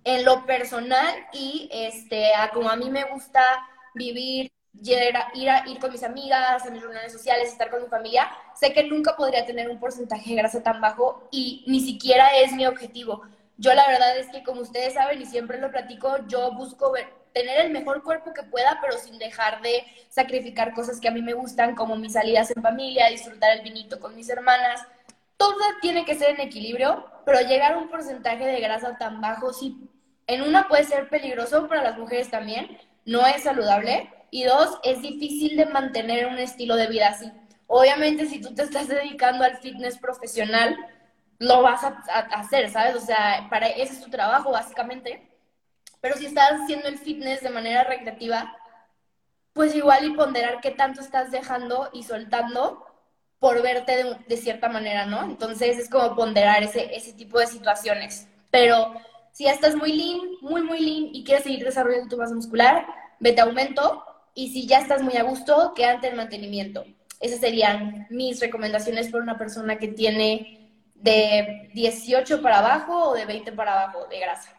En 0.03 0.23
lo 0.23 0.45
personal 0.45 1.15
y 1.33 1.67
este, 1.71 2.35
a, 2.35 2.51
como 2.51 2.69
a 2.69 2.75
mí 2.75 2.91
me 2.91 3.05
gusta 3.05 3.41
vivir, 3.95 4.51
ir 4.83 5.17
a, 5.17 5.31
ir, 5.33 5.49
a, 5.49 5.67
ir 5.67 5.79
con 5.79 5.91
mis 5.91 6.03
amigas, 6.03 6.63
en 6.63 6.73
mis 6.73 6.81
reuniones 6.83 7.11
sociales, 7.11 7.49
estar 7.49 7.71
con 7.71 7.81
mi 7.81 7.89
familia, 7.89 8.29
sé 8.53 8.71
que 8.71 8.83
nunca 8.83 9.15
podría 9.15 9.47
tener 9.47 9.67
un 9.67 9.79
porcentaje 9.79 10.29
de 10.29 10.35
grasa 10.35 10.61
tan 10.61 10.79
bajo 10.79 11.27
y 11.31 11.63
ni 11.65 11.79
siquiera 11.79 12.37
es 12.37 12.51
mi 12.51 12.67
objetivo 12.67 13.23
yo 13.61 13.75
la 13.75 13.87
verdad 13.87 14.17
es 14.17 14.27
que 14.29 14.41
como 14.41 14.61
ustedes 14.61 14.95
saben 14.95 15.21
y 15.21 15.25
siempre 15.27 15.59
lo 15.59 15.69
platico, 15.69 16.17
yo 16.27 16.51
busco 16.53 16.93
tener 17.31 17.61
el 17.61 17.71
mejor 17.71 18.01
cuerpo 18.01 18.33
que 18.33 18.41
pueda, 18.41 18.79
pero 18.81 18.97
sin 18.97 19.19
dejar 19.19 19.61
de 19.61 19.85
sacrificar 20.09 20.73
cosas 20.73 20.99
que 20.99 21.07
a 21.07 21.11
mí 21.11 21.21
me 21.21 21.33
gustan, 21.33 21.75
como 21.75 21.95
mis 21.95 22.13
salidas 22.13 22.51
en 22.55 22.63
familia, 22.63 23.09
disfrutar 23.09 23.55
el 23.55 23.61
vinito 23.61 23.99
con 23.99 24.15
mis 24.15 24.29
hermanas. 24.29 24.81
Todo 25.37 25.59
tiene 25.79 26.05
que 26.05 26.15
ser 26.15 26.31
en 26.31 26.41
equilibrio, 26.41 27.05
pero 27.23 27.39
llegar 27.41 27.73
a 27.73 27.77
un 27.77 27.89
porcentaje 27.89 28.47
de 28.47 28.59
grasa 28.59 28.97
tan 28.97 29.21
bajo, 29.21 29.53
sí, 29.53 29.77
en 30.25 30.41
una 30.41 30.67
puede 30.67 30.83
ser 30.83 31.07
peligroso 31.07 31.67
para 31.67 31.83
las 31.83 31.99
mujeres 31.99 32.31
también, 32.31 32.79
no 33.05 33.27
es 33.27 33.43
saludable, 33.43 34.09
y 34.31 34.43
dos, 34.43 34.79
es 34.83 35.03
difícil 35.03 35.55
de 35.55 35.67
mantener 35.67 36.25
un 36.25 36.39
estilo 36.39 36.75
de 36.75 36.87
vida 36.87 37.09
así. 37.09 37.31
Obviamente, 37.67 38.25
si 38.25 38.41
tú 38.41 38.55
te 38.55 38.63
estás 38.63 38.87
dedicando 38.87 39.43
al 39.43 39.57
fitness 39.57 39.99
profesional, 39.99 40.75
lo 41.41 41.63
vas 41.63 41.83
a, 41.83 41.87
hacer, 42.35 42.69
¿sabes? 42.69 42.95
O 42.95 42.99
sea, 43.01 43.47
para 43.49 43.67
ese 43.67 43.93
es 43.93 44.01
tu 44.01 44.11
trabajo, 44.11 44.51
básicamente. 44.51 45.27
Pero 45.99 46.15
si 46.15 46.27
estás 46.27 46.61
haciendo 46.61 46.87
el 46.87 46.99
fitness 46.99 47.41
de 47.41 47.49
manera 47.49 47.83
recreativa, 47.83 48.55
pues 49.51 49.73
igual 49.73 50.05
y 50.05 50.11
ponderar 50.11 50.61
qué 50.61 50.69
tanto 50.69 51.01
estás 51.01 51.31
dejando 51.31 51.89
y 51.93 52.03
soltando 52.03 52.85
por 53.39 53.59
verte 53.63 54.15
de, 54.27 54.37
cierta 54.37 54.69
manera, 54.69 55.07
¿no? 55.07 55.23
Entonces 55.23 55.79
es 55.79 55.89
como 55.89 56.15
ponderar 56.15 56.61
ese, 56.61 56.95
ese 56.95 57.13
tipo 57.13 57.39
de 57.39 57.47
situaciones. 57.47 58.27
Pero 58.51 58.93
si 59.31 59.45
ya 59.45 59.53
estás 59.53 59.75
muy 59.75 59.93
lean, 59.93 60.19
muy, 60.41 60.61
muy 60.61 60.79
lean 60.79 61.09
y 61.11 61.23
quieres 61.23 61.43
seguir 61.43 61.65
desarrollando 61.65 62.09
tu 62.09 62.17
masa 62.17 62.35
muscular, 62.35 62.85
vete 63.19 63.41
a 63.41 63.45
aumento. 63.45 64.05
Y 64.35 64.53
si 64.53 64.67
ya 64.67 64.77
estás 64.77 65.01
muy 65.01 65.17
a 65.17 65.23
gusto, 65.23 65.73
quédate 65.75 66.09
en 66.09 66.17
mantenimiento. 66.17 66.85
Esas 67.19 67.39
serían 67.39 68.05
mis 68.11 68.39
recomendaciones 68.39 69.09
para 69.09 69.23
una 69.23 69.39
persona 69.39 69.79
que 69.79 69.87
tiene 69.87 70.60
de 71.01 71.69
18 71.73 72.41
para 72.41 72.59
abajo 72.59 73.09
o 73.09 73.13
de 73.13 73.25
20 73.25 73.51
para 73.53 73.83
abajo 73.83 74.07
de 74.07 74.19
grasa. 74.19 74.55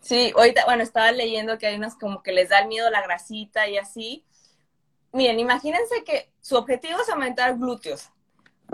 Sí, 0.00 0.32
ahorita, 0.36 0.64
bueno, 0.64 0.82
estaba 0.82 1.12
leyendo 1.12 1.58
que 1.58 1.66
hay 1.66 1.76
unas 1.76 1.94
como 1.94 2.22
que 2.22 2.32
les 2.32 2.48
da 2.48 2.58
el 2.60 2.68
miedo 2.68 2.90
la 2.90 3.02
grasita 3.02 3.68
y 3.68 3.78
así. 3.78 4.24
Miren, 5.12 5.38
imagínense 5.38 6.04
que 6.04 6.32
su 6.40 6.56
objetivo 6.56 7.00
es 7.00 7.08
aumentar 7.08 7.56
glúteos. 7.56 8.10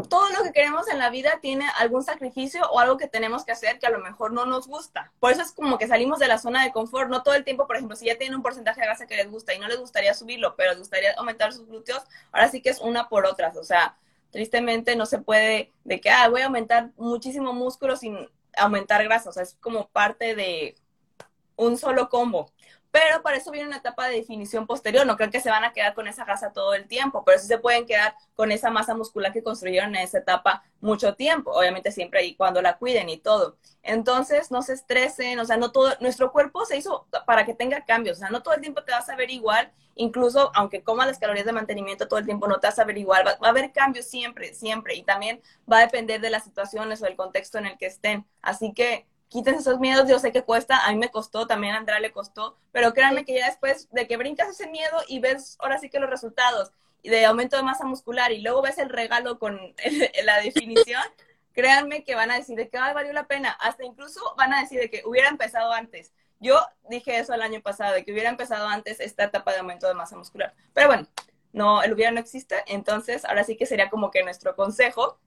Todo 0.08 0.30
lo 0.30 0.44
que 0.44 0.52
queremos 0.52 0.88
en 0.88 0.98
la 0.98 1.10
vida 1.10 1.38
tiene 1.42 1.66
algún 1.78 2.04
sacrificio 2.04 2.62
o 2.70 2.78
algo 2.78 2.96
que 2.96 3.08
tenemos 3.08 3.44
que 3.44 3.52
hacer 3.52 3.78
que 3.78 3.86
a 3.86 3.90
lo 3.90 3.98
mejor 3.98 4.32
no 4.32 4.46
nos 4.46 4.68
gusta. 4.68 5.12
Por 5.18 5.32
eso 5.32 5.42
es 5.42 5.52
como 5.52 5.76
que 5.76 5.88
salimos 5.88 6.18
de 6.18 6.28
la 6.28 6.38
zona 6.38 6.64
de 6.64 6.72
confort. 6.72 7.10
No 7.10 7.22
todo 7.22 7.34
el 7.34 7.44
tiempo, 7.44 7.66
por 7.66 7.76
ejemplo, 7.76 7.96
si 7.96 8.06
ya 8.06 8.16
tienen 8.16 8.36
un 8.36 8.42
porcentaje 8.42 8.80
de 8.80 8.86
grasa 8.86 9.06
que 9.06 9.16
les 9.16 9.30
gusta 9.30 9.54
y 9.54 9.58
no 9.58 9.68
les 9.68 9.78
gustaría 9.78 10.14
subirlo, 10.14 10.54
pero 10.56 10.70
les 10.70 10.78
gustaría 10.78 11.12
aumentar 11.14 11.52
sus 11.52 11.66
glúteos, 11.66 12.02
ahora 12.32 12.48
sí 12.48 12.62
que 12.62 12.70
es 12.70 12.80
una 12.80 13.08
por 13.08 13.26
otras. 13.26 13.56
O 13.56 13.64
sea, 13.64 13.96
tristemente 14.30 14.96
no 14.96 15.06
se 15.06 15.18
puede 15.18 15.72
de 15.84 16.00
que, 16.00 16.10
ah, 16.10 16.28
voy 16.28 16.42
a 16.42 16.46
aumentar 16.46 16.90
muchísimo 16.96 17.52
músculo 17.52 17.96
sin 17.96 18.28
aumentar 18.56 19.02
grasa, 19.04 19.30
o 19.30 19.32
sea, 19.32 19.42
es 19.42 19.56
como 19.60 19.88
parte 19.88 20.34
de 20.34 20.74
un 21.56 21.76
solo 21.76 22.08
combo. 22.08 22.52
Pero 22.90 23.22
para 23.22 23.36
eso 23.36 23.50
viene 23.50 23.68
una 23.68 23.78
etapa 23.78 24.08
de 24.08 24.16
definición 24.16 24.66
posterior. 24.66 25.06
No 25.06 25.16
creo 25.16 25.30
que 25.30 25.40
se 25.40 25.50
van 25.50 25.64
a 25.64 25.72
quedar 25.72 25.94
con 25.94 26.08
esa 26.08 26.24
grasa 26.24 26.52
todo 26.52 26.74
el 26.74 26.86
tiempo, 26.86 27.24
pero 27.24 27.38
sí 27.38 27.46
se 27.46 27.58
pueden 27.58 27.86
quedar 27.86 28.14
con 28.34 28.50
esa 28.50 28.70
masa 28.70 28.94
muscular 28.94 29.32
que 29.32 29.42
construyeron 29.42 29.94
en 29.94 30.02
esa 30.02 30.18
etapa 30.18 30.62
mucho 30.80 31.14
tiempo. 31.14 31.52
Obviamente 31.52 31.92
siempre 31.92 32.24
y 32.24 32.34
cuando 32.34 32.62
la 32.62 32.78
cuiden 32.78 33.08
y 33.08 33.18
todo. 33.18 33.58
Entonces, 33.82 34.50
no 34.50 34.62
se 34.62 34.74
estresen, 34.74 35.38
o 35.38 35.44
sea, 35.44 35.56
no 35.56 35.72
todo, 35.72 35.94
nuestro 36.00 36.32
cuerpo 36.32 36.64
se 36.64 36.76
hizo 36.76 37.06
para 37.26 37.44
que 37.44 37.54
tenga 37.54 37.84
cambios, 37.84 38.18
o 38.18 38.20
sea, 38.20 38.30
no 38.30 38.42
todo 38.42 38.54
el 38.54 38.60
tiempo 38.60 38.82
te 38.84 38.92
vas 38.92 39.08
a 39.08 39.16
ver 39.16 39.30
igual, 39.30 39.72
incluso 39.94 40.50
aunque 40.54 40.82
comas 40.82 41.06
las 41.06 41.18
calorías 41.18 41.46
de 41.46 41.52
mantenimiento 41.52 42.06
todo 42.06 42.18
el 42.18 42.26
tiempo, 42.26 42.46
no 42.48 42.60
te 42.60 42.66
vas 42.66 42.78
a 42.78 42.84
ver 42.84 42.98
igual, 42.98 43.26
va, 43.26 43.36
va 43.42 43.48
a 43.48 43.50
haber 43.50 43.72
cambios 43.72 44.06
siempre, 44.06 44.54
siempre, 44.54 44.94
y 44.94 45.02
también 45.02 45.40
va 45.70 45.78
a 45.78 45.82
depender 45.82 46.20
de 46.20 46.30
las 46.30 46.44
situaciones 46.44 47.00
o 47.00 47.06
del 47.06 47.16
contexto 47.16 47.58
en 47.58 47.66
el 47.66 47.78
que 47.78 47.86
estén. 47.86 48.26
Así 48.42 48.74
que 48.74 49.06
quítense 49.28 49.60
esos 49.60 49.80
miedos, 49.80 50.08
yo 50.08 50.18
sé 50.18 50.32
que 50.32 50.42
cuesta, 50.42 50.84
a 50.86 50.90
mí 50.90 50.98
me 50.98 51.10
costó, 51.10 51.46
también 51.46 51.74
a 51.74 51.78
Andrea 51.78 52.00
le 52.00 52.12
costó, 52.12 52.56
pero 52.72 52.92
créanme 52.94 53.24
que 53.24 53.34
ya 53.34 53.46
después 53.46 53.88
de 53.90 54.06
que 54.06 54.16
brincas 54.16 54.48
ese 54.48 54.68
miedo 54.68 54.96
y 55.06 55.20
ves 55.20 55.56
ahora 55.60 55.78
sí 55.78 55.90
que 55.90 56.00
los 56.00 56.10
resultados 56.10 56.72
de 57.02 57.24
aumento 57.26 57.56
de 57.56 57.62
masa 57.62 57.84
muscular 57.84 58.32
y 58.32 58.40
luego 58.40 58.62
ves 58.62 58.78
el 58.78 58.88
regalo 58.88 59.38
con 59.38 59.58
la 60.24 60.40
definición, 60.40 61.02
créanme 61.52 62.04
que 62.04 62.14
van 62.14 62.30
a 62.30 62.36
decir 62.36 62.56
de 62.56 62.68
que 62.68 62.78
valió 62.78 63.12
la 63.12 63.26
pena, 63.26 63.50
hasta 63.60 63.84
incluso 63.84 64.20
van 64.36 64.54
a 64.54 64.60
decir 64.60 64.80
de 64.80 64.90
que 64.90 65.02
hubiera 65.04 65.28
empezado 65.28 65.72
antes. 65.72 66.12
Yo 66.40 66.60
dije 66.88 67.18
eso 67.18 67.34
el 67.34 67.42
año 67.42 67.60
pasado, 67.62 67.94
de 67.94 68.04
que 68.04 68.12
hubiera 68.12 68.30
empezado 68.30 68.68
antes 68.68 69.00
esta 69.00 69.24
etapa 69.24 69.52
de 69.52 69.58
aumento 69.58 69.88
de 69.88 69.94
masa 69.94 70.16
muscular. 70.16 70.54
Pero 70.72 70.86
bueno, 70.86 71.08
no, 71.52 71.82
el 71.82 71.92
hubiera 71.92 72.12
no 72.12 72.20
existe, 72.20 72.62
entonces 72.66 73.24
ahora 73.24 73.42
sí 73.42 73.56
que 73.56 73.66
sería 73.66 73.90
como 73.90 74.10
que 74.10 74.22
nuestro 74.22 74.54
consejo 74.54 75.18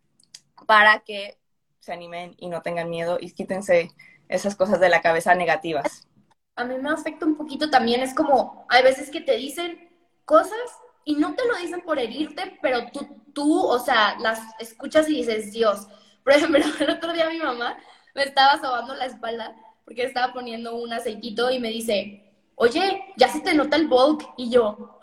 para 0.65 0.99
que 0.99 1.37
se 1.81 1.91
animen 1.91 2.35
y 2.37 2.47
no 2.47 2.61
tengan 2.61 2.89
miedo 2.89 3.17
y 3.19 3.31
quítense 3.33 3.91
esas 4.29 4.55
cosas 4.55 4.79
de 4.79 4.87
la 4.87 5.01
cabeza 5.01 5.35
negativas. 5.35 6.07
A 6.55 6.63
mí 6.63 6.75
me 6.77 6.91
afecta 6.91 7.25
un 7.25 7.35
poquito 7.35 7.69
también, 7.69 8.01
es 8.01 8.13
como, 8.13 8.65
hay 8.69 8.83
veces 8.83 9.09
que 9.09 9.19
te 9.19 9.35
dicen 9.35 9.89
cosas 10.25 10.57
y 11.03 11.15
no 11.15 11.35
te 11.35 11.45
lo 11.47 11.57
dicen 11.57 11.81
por 11.81 11.99
herirte, 11.99 12.57
pero 12.61 12.89
tú, 12.91 13.07
tú, 13.33 13.65
o 13.65 13.79
sea, 13.79 14.17
las 14.19 14.39
escuchas 14.59 15.09
y 15.09 15.15
dices, 15.15 15.51
Dios. 15.51 15.87
Por 16.23 16.33
ejemplo, 16.33 16.63
el 16.79 16.89
otro 16.91 17.13
día 17.13 17.29
mi 17.29 17.39
mamá 17.39 17.77
me 18.13 18.23
estaba 18.23 18.59
sobando 18.61 18.93
la 18.93 19.05
espalda 19.05 19.55
porque 19.83 20.03
estaba 20.03 20.33
poniendo 20.33 20.75
un 20.75 20.93
aceitito 20.93 21.49
y 21.49 21.59
me 21.59 21.69
dice, 21.69 22.31
oye, 22.55 23.03
ya 23.17 23.27
se 23.27 23.39
te 23.39 23.55
nota 23.55 23.75
el 23.75 23.87
bulk. 23.87 24.23
Y 24.37 24.51
yo, 24.51 24.99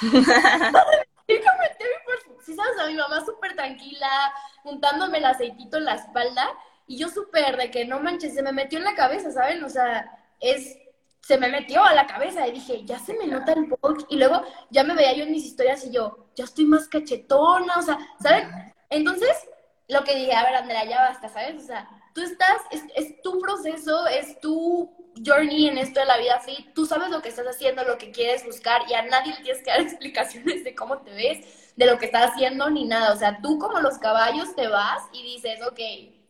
sí, 2.44 2.54
sabes, 2.54 2.78
a 2.80 2.86
mi 2.86 2.94
mamá 2.94 3.24
súper 3.24 3.54
tranquila, 3.54 4.32
juntándome 4.62 5.18
el 5.18 5.24
aceitito 5.24 5.78
en 5.78 5.84
la 5.86 5.94
espalda, 5.94 6.48
y 6.86 6.98
yo 6.98 7.08
súper 7.08 7.56
de 7.56 7.70
que 7.70 7.84
no 7.84 8.00
manches, 8.00 8.34
se 8.34 8.42
me 8.42 8.52
metió 8.52 8.78
en 8.78 8.84
la 8.84 8.94
cabeza, 8.94 9.30
¿saben? 9.30 9.64
O 9.64 9.68
sea, 9.68 10.18
es, 10.40 10.76
se 11.20 11.38
me 11.38 11.48
metió 11.48 11.82
a 11.82 11.94
la 11.94 12.06
cabeza 12.06 12.46
y 12.46 12.52
dije, 12.52 12.84
ya 12.84 12.98
se 12.98 13.14
me 13.14 13.26
nota 13.26 13.52
el 13.52 13.64
bulk, 13.64 14.06
y 14.10 14.18
luego 14.18 14.42
ya 14.70 14.84
me 14.84 14.94
veía 14.94 15.14
yo 15.14 15.24
en 15.24 15.32
mis 15.32 15.46
historias 15.46 15.84
y 15.84 15.92
yo, 15.92 16.28
ya 16.34 16.44
estoy 16.44 16.66
más 16.66 16.88
cachetona, 16.88 17.78
o 17.78 17.82
sea, 17.82 17.98
¿saben? 18.20 18.48
Entonces, 18.90 19.48
lo 19.88 20.04
que 20.04 20.14
dije, 20.14 20.34
a 20.34 20.44
ver, 20.44 20.54
Andrea, 20.56 20.84
ya 20.84 21.00
basta, 21.02 21.28
¿sabes? 21.28 21.62
O 21.62 21.66
sea, 21.66 21.88
tú 22.14 22.22
estás, 22.22 22.62
es, 22.70 23.20
tu 23.22 23.38
proceso, 23.40 24.06
es 24.06 24.40
tu 24.40 24.90
journey 25.24 25.68
en 25.68 25.78
esto 25.78 26.00
de 26.00 26.06
la 26.06 26.16
vida 26.16 26.36
así, 26.36 26.70
tú 26.74 26.86
sabes 26.86 27.10
lo 27.10 27.20
que 27.20 27.28
estás 27.28 27.46
haciendo, 27.46 27.84
lo 27.84 27.98
que 27.98 28.12
quieres 28.12 28.44
buscar 28.44 28.82
y 28.88 28.94
a 28.94 29.02
nadie 29.02 29.32
le 29.32 29.42
tienes 29.42 29.62
que 29.62 29.70
dar 29.70 29.80
explicaciones 29.82 30.64
de 30.64 30.74
cómo 30.74 30.98
te 30.98 31.12
ves, 31.12 31.72
de 31.76 31.86
lo 31.86 31.98
que 31.98 32.06
estás 32.06 32.30
haciendo 32.30 32.70
ni 32.70 32.84
nada. 32.84 33.12
O 33.12 33.16
sea, 33.16 33.40
tú 33.42 33.58
como 33.58 33.80
los 33.80 33.98
caballos 33.98 34.54
te 34.54 34.68
vas 34.68 35.02
y 35.12 35.22
dices, 35.22 35.60
ok, 35.66 35.80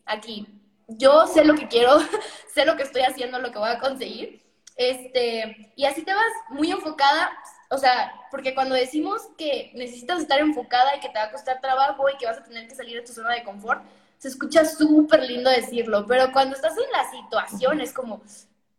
aquí, 0.05 0.47
yo 0.87 1.27
sé 1.27 1.45
lo 1.45 1.55
que 1.55 1.67
quiero, 1.67 1.99
sé 2.53 2.65
lo 2.65 2.75
que 2.75 2.83
estoy 2.83 3.03
haciendo, 3.03 3.39
lo 3.39 3.51
que 3.51 3.59
voy 3.59 3.69
a 3.69 3.79
conseguir. 3.79 4.43
Este, 4.75 5.71
y 5.75 5.85
así 5.85 6.01
te 6.01 6.13
vas 6.13 6.31
muy 6.49 6.69
enfocada, 6.71 7.31
o 7.69 7.77
sea, 7.77 8.11
porque 8.29 8.53
cuando 8.53 8.75
decimos 8.75 9.21
que 9.37 9.71
necesitas 9.73 10.19
estar 10.19 10.39
enfocada 10.39 10.95
y 10.97 10.99
que 10.99 11.07
te 11.09 11.17
va 11.17 11.25
a 11.25 11.31
costar 11.31 11.61
trabajo 11.61 12.09
y 12.09 12.17
que 12.17 12.25
vas 12.25 12.39
a 12.39 12.43
tener 12.43 12.67
que 12.67 12.75
salir 12.75 12.97
de 12.97 13.05
tu 13.05 13.13
zona 13.13 13.33
de 13.35 13.43
confort, 13.43 13.81
se 14.25 14.29
escucha 14.29 14.65
súper 14.65 15.21
lindo 15.21 15.51
decirlo, 15.51 16.03
pero 16.07 16.31
cuando 16.31 16.55
estás 16.55 16.73
en 16.75 16.91
la 16.91 17.07
situación 17.11 17.79
es 17.79 17.93
como, 17.93 18.23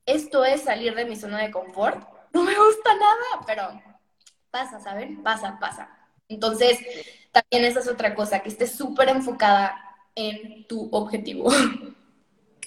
esto 0.05 0.45
es 0.45 0.63
salir 0.63 0.93
de 0.97 1.05
mi 1.05 1.15
zona 1.15 1.39
de 1.39 1.53
confort. 1.53 2.05
No 2.33 2.43
me 2.43 2.55
gusta 2.55 2.95
nada, 2.95 3.47
pero 3.47 3.83
pasa, 4.51 4.79
¿saben? 4.81 5.23
Pasa, 5.23 5.57
pasa. 5.59 5.89
Entonces, 6.29 6.79
también 7.33 7.65
esa 7.65 7.81
es 7.81 7.89
otra 7.89 8.15
cosa, 8.15 8.41
que 8.41 8.51
estés 8.51 8.73
súper 8.73 9.09
enfocada 9.09 9.81
en 10.17 10.67
tu 10.67 10.89
objetivo. 10.93 11.49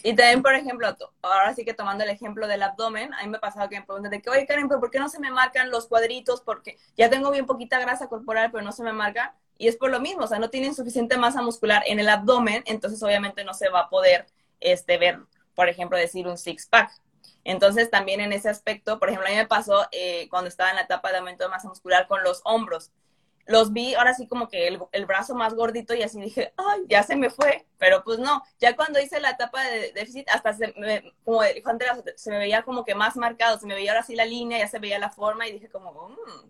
Y 0.01 0.15
también, 0.15 0.41
por 0.41 0.55
ejemplo, 0.55 0.88
ahora 1.21 1.53
sí 1.53 1.65
que 1.65 1.73
tomando 1.73 2.05
el 2.05 2.09
ejemplo 2.09 2.47
del 2.47 2.63
abdomen, 2.63 3.13
a 3.13 3.21
mí 3.23 3.27
me 3.30 3.36
ha 3.36 3.41
pasado 3.41 3.67
que 3.67 3.77
me 3.77 3.86
preguntan 3.86 4.11
de 4.11 4.21
que, 4.21 4.30
oye 4.30 4.45
Karen, 4.47 4.69
¿pero 4.69 4.80
por 4.80 4.89
qué 4.89 4.97
no 4.97 5.09
se 5.09 5.19
me 5.19 5.30
marcan 5.30 5.69
los 5.69 5.88
cuadritos? 5.88 6.39
Porque 6.39 6.77
ya 6.95 7.09
tengo 7.09 7.30
bien 7.32 7.45
poquita 7.45 7.82
grasa 7.82 8.07
corporal, 8.07 8.49
pero 8.49 8.63
no 8.63 8.71
se 8.71 8.82
me 8.82 8.93
marca. 8.93 9.36
Y 9.60 9.68
es 9.68 9.78
por 9.78 9.91
lo 9.91 9.99
mismo, 9.99 10.24
o 10.24 10.28
sea, 10.28 10.39
no 10.39 10.49
tienen 10.49 10.74
suficiente 10.74 11.18
masa 11.18 11.43
muscular 11.43 11.84
en 11.86 11.99
el 11.99 12.10
abdomen, 12.10 12.64
entonces 12.66 13.03
obviamente 13.03 13.43
no 13.43 13.53
se 13.53 13.70
va 13.70 13.82
a 13.82 13.89
poder 13.89 14.26
este, 14.60 14.97
ver, 14.97 15.20
por 15.53 15.70
ejemplo, 15.70 15.95
decir 15.97 16.28
un 16.28 16.38
six-pack. 16.38 16.89
Entonces, 17.43 17.91
también 17.91 18.22
en 18.22 18.34
ese 18.34 18.49
aspecto, 18.49 18.97
por 18.97 19.10
ejemplo, 19.10 19.28
a 19.28 19.32
mí 19.32 19.38
me 19.38 19.45
pasó 19.45 19.88
eh, 19.91 20.28
cuando 20.30 20.47
estaba 20.47 20.72
en 20.72 20.78
la 20.78 20.82
etapa 20.84 21.12
de 21.12 21.20
aumento 21.20 21.43
de 21.43 21.51
masa 21.51 21.68
muscular 21.68 22.07
con 22.07 22.24
los 22.24 22.41
hombros 22.45 22.91
los 23.49 23.74
vi 23.74 23.95
ahora 23.95 24.14
sí 24.14 24.28
como 24.28 24.47
que 24.47 24.68
el, 24.68 25.05
brazo 25.07 25.34
más 25.34 25.55
gordito 25.55 25.95
y 25.95 26.03
así 26.03 26.22
dije, 26.22 26.53
ay, 26.55 26.82
ya 26.88 27.01
se 27.01 27.16
me 27.16 27.32
fue, 27.32 27.66
pero 27.80 28.03
pues 28.03 28.20
no, 28.20 28.43
ya 28.60 28.76
cuando 28.76 28.99
hice 28.99 29.20
la 29.20 29.32
etapa 29.32 29.64
de 29.64 29.91
déficit, 29.91 30.30
hasta 30.30 30.53
se 30.53 30.72
me, 30.78 31.14
como 31.26 31.41
dijo 31.43 31.68
Andrea, 31.68 31.97
se 32.16 32.30
me 32.30 32.38
veía 32.38 32.62
como 32.62 32.86
que 32.86 32.93
más 32.93 33.16
marcado, 33.16 33.60
se 33.60 33.66
me 33.66 33.74
veía 33.74 33.91
ahora 33.91 34.03
sí 34.03 34.16
la 34.16 34.26
línea, 34.26 34.60
ya 34.60 34.68
se 34.68 34.78
veía 34.78 34.99
la 34.99 35.10
forma 35.10 35.47
y 35.47 35.53
dije 35.53 35.68
como, 35.68 36.10
mmm, 36.10 36.49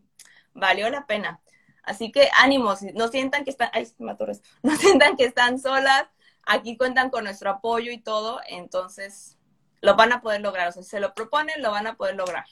valió 0.54 0.90
la 0.90 1.06
pena. 1.06 1.40
Así 1.84 2.12
que 2.12 2.30
ánimos, 2.38 2.82
no 2.94 3.08
sientan 3.08 3.44
que 3.44 3.52
están, 3.52 3.72
no 4.64 4.76
sientan 4.76 5.18
que 5.18 5.26
están 5.26 5.60
solas, 5.60 6.06
aquí 6.46 6.78
cuentan 6.78 7.10
con 7.10 7.24
nuestro 7.24 7.50
apoyo 7.50 7.92
y 7.92 8.00
todo, 8.00 8.42
entonces 8.48 9.38
lo 9.82 9.96
van 9.96 10.12
a 10.12 10.22
poder 10.22 10.42
lograr, 10.42 10.68
o 10.68 10.72
sea, 10.72 10.84
si 10.84 10.90
se 10.90 11.00
lo 11.00 11.14
proponen, 11.14 11.62
lo 11.62 11.72
van 11.72 11.88
a 11.88 11.96
poder 11.96 12.16
lograr. 12.16 12.46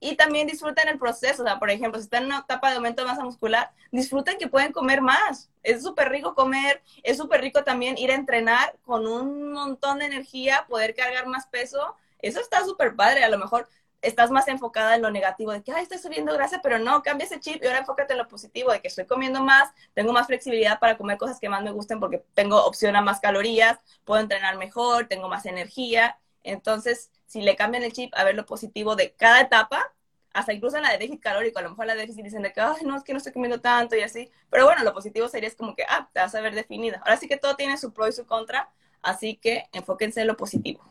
Y 0.00 0.14
también 0.14 0.46
disfruten 0.46 0.88
el 0.88 0.98
proceso, 0.98 1.42
o 1.42 1.46
sea, 1.46 1.58
por 1.58 1.70
ejemplo, 1.70 1.98
si 1.98 2.04
están 2.04 2.22
en 2.22 2.28
una 2.28 2.38
etapa 2.40 2.70
de 2.70 2.76
aumento 2.76 3.02
de 3.02 3.08
masa 3.08 3.24
muscular, 3.24 3.72
disfruten 3.90 4.38
que 4.38 4.46
pueden 4.46 4.72
comer 4.72 5.00
más. 5.00 5.50
Es 5.64 5.82
súper 5.82 6.08
rico 6.10 6.34
comer, 6.34 6.82
es 7.02 7.16
súper 7.16 7.40
rico 7.40 7.64
también 7.64 7.98
ir 7.98 8.12
a 8.12 8.14
entrenar 8.14 8.76
con 8.84 9.08
un 9.08 9.52
montón 9.52 9.98
de 9.98 10.06
energía, 10.06 10.66
poder 10.68 10.94
cargar 10.94 11.26
más 11.26 11.48
peso. 11.48 11.96
Eso 12.20 12.40
está 12.40 12.64
súper 12.64 12.94
padre, 12.94 13.24
a 13.24 13.28
lo 13.28 13.38
mejor 13.38 13.68
estás 14.02 14.30
más 14.30 14.48
enfocada 14.48 14.94
en 14.94 15.02
lo 15.02 15.10
negativo, 15.10 15.52
de 15.52 15.62
que, 15.62 15.72
ay, 15.72 15.82
estoy 15.82 15.98
subiendo 15.98 16.32
grasa, 16.32 16.60
pero 16.62 16.78
no, 16.78 17.02
cambia 17.02 17.26
ese 17.26 17.40
chip 17.40 17.62
y 17.62 17.66
ahora 17.66 17.80
enfócate 17.80 18.12
en 18.12 18.18
lo 18.18 18.28
positivo, 18.28 18.72
de 18.72 18.80
que 18.80 18.88
estoy 18.88 19.06
comiendo 19.06 19.42
más, 19.42 19.70
tengo 19.94 20.12
más 20.12 20.26
flexibilidad 20.26 20.78
para 20.78 20.96
comer 20.96 21.18
cosas 21.18 21.40
que 21.40 21.48
más 21.48 21.62
me 21.62 21.72
gusten 21.72 22.00
porque 22.00 22.24
tengo 22.34 22.64
opción 22.64 22.96
a 22.96 23.02
más 23.02 23.20
calorías, 23.20 23.78
puedo 24.04 24.20
entrenar 24.20 24.56
mejor, 24.56 25.08
tengo 25.08 25.28
más 25.28 25.46
energía. 25.46 26.18
Entonces, 26.44 27.10
si 27.26 27.42
le 27.42 27.56
cambian 27.56 27.82
el 27.82 27.92
chip 27.92 28.12
a 28.16 28.24
ver 28.24 28.34
lo 28.34 28.46
positivo 28.46 28.96
de 28.96 29.12
cada 29.12 29.40
etapa, 29.40 29.92
hasta 30.32 30.52
incluso 30.52 30.76
en 30.76 30.84
la 30.84 30.92
de 30.92 30.98
déficit 30.98 31.20
calórico, 31.20 31.58
a 31.58 31.62
lo 31.62 31.70
mejor 31.70 31.86
la 31.86 31.94
de 31.94 32.02
déficit 32.02 32.24
dicen 32.24 32.42
de 32.42 32.52
que, 32.52 32.60
ay, 32.60 32.84
no, 32.84 32.96
es 32.96 33.02
que 33.02 33.12
no 33.12 33.18
estoy 33.18 33.32
comiendo 33.32 33.60
tanto 33.60 33.96
y 33.96 34.02
así. 34.02 34.30
Pero 34.50 34.66
bueno, 34.66 34.84
lo 34.84 34.94
positivo 34.94 35.28
sería 35.28 35.48
es 35.48 35.56
como 35.56 35.74
que, 35.74 35.84
ah, 35.88 36.08
te 36.12 36.20
vas 36.20 36.34
a 36.34 36.40
ver 36.40 36.54
definida. 36.54 36.98
Ahora 36.98 37.16
sí 37.16 37.26
que 37.26 37.36
todo 37.36 37.56
tiene 37.56 37.76
su 37.76 37.92
pro 37.92 38.06
y 38.06 38.12
su 38.12 38.26
contra, 38.26 38.70
así 39.02 39.36
que 39.36 39.68
enfóquense 39.72 40.20
en 40.20 40.28
lo 40.28 40.36
positivo. 40.36 40.84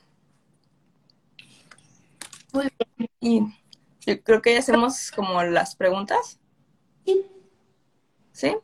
Muy 2.57 2.71
bien. 2.99 3.09
Y 3.19 3.41
yo 4.05 4.23
creo 4.23 4.41
que 4.41 4.53
ya 4.53 4.59
hacemos 4.59 5.11
como 5.11 5.43
las 5.43 5.75
preguntas. 5.75 6.39
Sí. 7.05 7.25
¿Sí? 8.31 8.57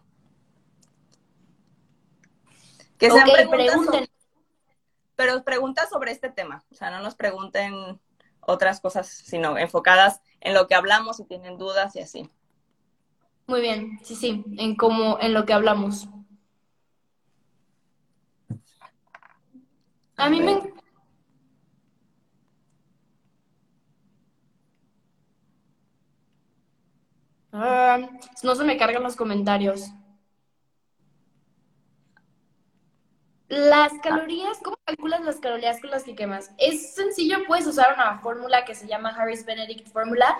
Que 2.98 3.10
sean 3.10 3.30
preguntas 3.50 4.10
pero 5.16 5.44
preguntas 5.44 5.90
sobre 5.90 6.12
este 6.12 6.30
tema, 6.30 6.64
o 6.72 6.76
sea, 6.76 6.90
no 6.90 7.02
nos 7.02 7.16
pregunten 7.16 8.00
otras 8.42 8.82
cosas, 8.82 9.08
sino 9.08 9.58
enfocadas 9.58 10.22
en 10.42 10.54
lo 10.54 10.68
que 10.68 10.76
hablamos 10.76 11.20
y 11.20 11.26
tienen 11.26 11.58
dudas 11.58 11.96
y 11.96 12.00
así. 12.00 12.30
Muy 13.48 13.62
bien, 13.62 14.00
sí, 14.04 14.16
sí, 14.16 14.44
en 14.58 14.76
cómo, 14.76 15.18
en 15.20 15.34
lo 15.34 15.46
que 15.46 15.54
hablamos. 15.54 16.08
A, 20.16 20.30
mí 20.30 20.42
me... 20.42 20.74
Ah, 27.54 28.00
no 28.44 28.56
se 28.56 28.64
me 28.66 28.78
cargan 28.78 29.04
los 29.04 29.16
comentarios. 29.16 29.92
Las 33.48 33.92
calorías, 34.02 34.58
¿cómo 34.64 34.78
calculas 34.84 35.22
las 35.22 35.36
calorías 35.40 35.80
con 35.80 35.92
las 35.92 36.04
que 36.04 36.16
quemas? 36.16 36.50
Es 36.58 36.96
sencillo, 36.96 37.46
puedes 37.46 37.68
usar 37.68 37.94
una 37.94 38.18
fórmula 38.20 38.66
que 38.66 38.74
se 38.74 38.88
llama 38.88 39.10
Harris 39.10 39.46
Benedict 39.46 39.88
Fórmula. 39.90 40.36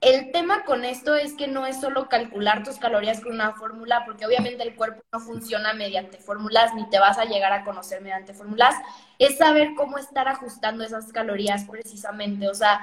El 0.00 0.32
tema 0.32 0.64
con 0.64 0.84
esto 0.84 1.16
es 1.16 1.34
que 1.34 1.48
no 1.48 1.66
es 1.66 1.80
solo 1.80 2.08
calcular 2.08 2.62
tus 2.64 2.76
calorías 2.78 3.20
con 3.20 3.32
una 3.32 3.52
fórmula, 3.52 4.04
porque 4.06 4.24
obviamente 4.24 4.62
el 4.62 4.74
cuerpo 4.74 5.02
no 5.12 5.20
funciona 5.20 5.74
mediante 5.74 6.18
fórmulas, 6.18 6.74
ni 6.74 6.88
te 6.88 6.98
vas 6.98 7.18
a 7.18 7.26
llegar 7.26 7.52
a 7.52 7.64
conocer 7.64 8.00
mediante 8.00 8.32
fórmulas. 8.32 8.74
Es 9.18 9.36
saber 9.36 9.74
cómo 9.76 9.98
estar 9.98 10.26
ajustando 10.28 10.84
esas 10.84 11.12
calorías 11.12 11.64
precisamente. 11.64 12.48
O 12.48 12.54
sea, 12.54 12.80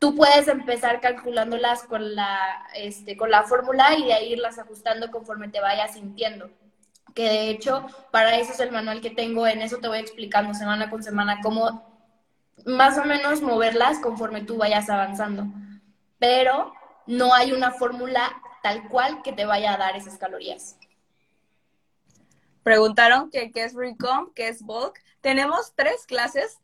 tú 0.00 0.16
puedes 0.16 0.48
empezar 0.48 1.00
calculándolas 1.00 1.84
con 1.84 2.16
la, 2.16 2.66
este, 2.74 3.16
con 3.16 3.30
la 3.30 3.44
fórmula 3.44 3.94
y 3.96 4.06
de 4.06 4.14
ahí 4.14 4.32
irlas 4.32 4.58
ajustando 4.58 5.12
conforme 5.12 5.48
te 5.48 5.60
vayas 5.60 5.92
sintiendo 5.92 6.50
que 7.14 7.24
de 7.24 7.50
hecho 7.50 7.86
para 8.10 8.36
eso 8.36 8.52
es 8.52 8.60
el 8.60 8.72
manual 8.72 9.00
que 9.00 9.10
tengo, 9.10 9.46
en 9.46 9.62
eso 9.62 9.78
te 9.78 9.88
voy 9.88 9.98
explicando 9.98 10.54
semana 10.54 10.90
con 10.90 11.02
semana 11.02 11.40
cómo 11.42 11.88
más 12.66 12.98
o 12.98 13.04
menos 13.04 13.42
moverlas 13.42 13.98
conforme 13.98 14.42
tú 14.42 14.56
vayas 14.56 14.90
avanzando. 14.90 15.44
Pero 16.18 16.72
no 17.06 17.34
hay 17.34 17.52
una 17.52 17.72
fórmula 17.72 18.30
tal 18.62 18.88
cual 18.88 19.22
que 19.22 19.32
te 19.32 19.46
vaya 19.46 19.74
a 19.74 19.78
dar 19.78 19.96
esas 19.96 20.18
calorías. 20.18 20.76
Preguntaron 22.62 23.30
qué 23.30 23.50
es 23.54 23.74
Recom, 23.74 24.32
qué 24.34 24.48
es 24.48 24.62
Bulk. 24.62 25.00
Tenemos 25.22 25.72
tres 25.74 26.04
clases 26.06 26.58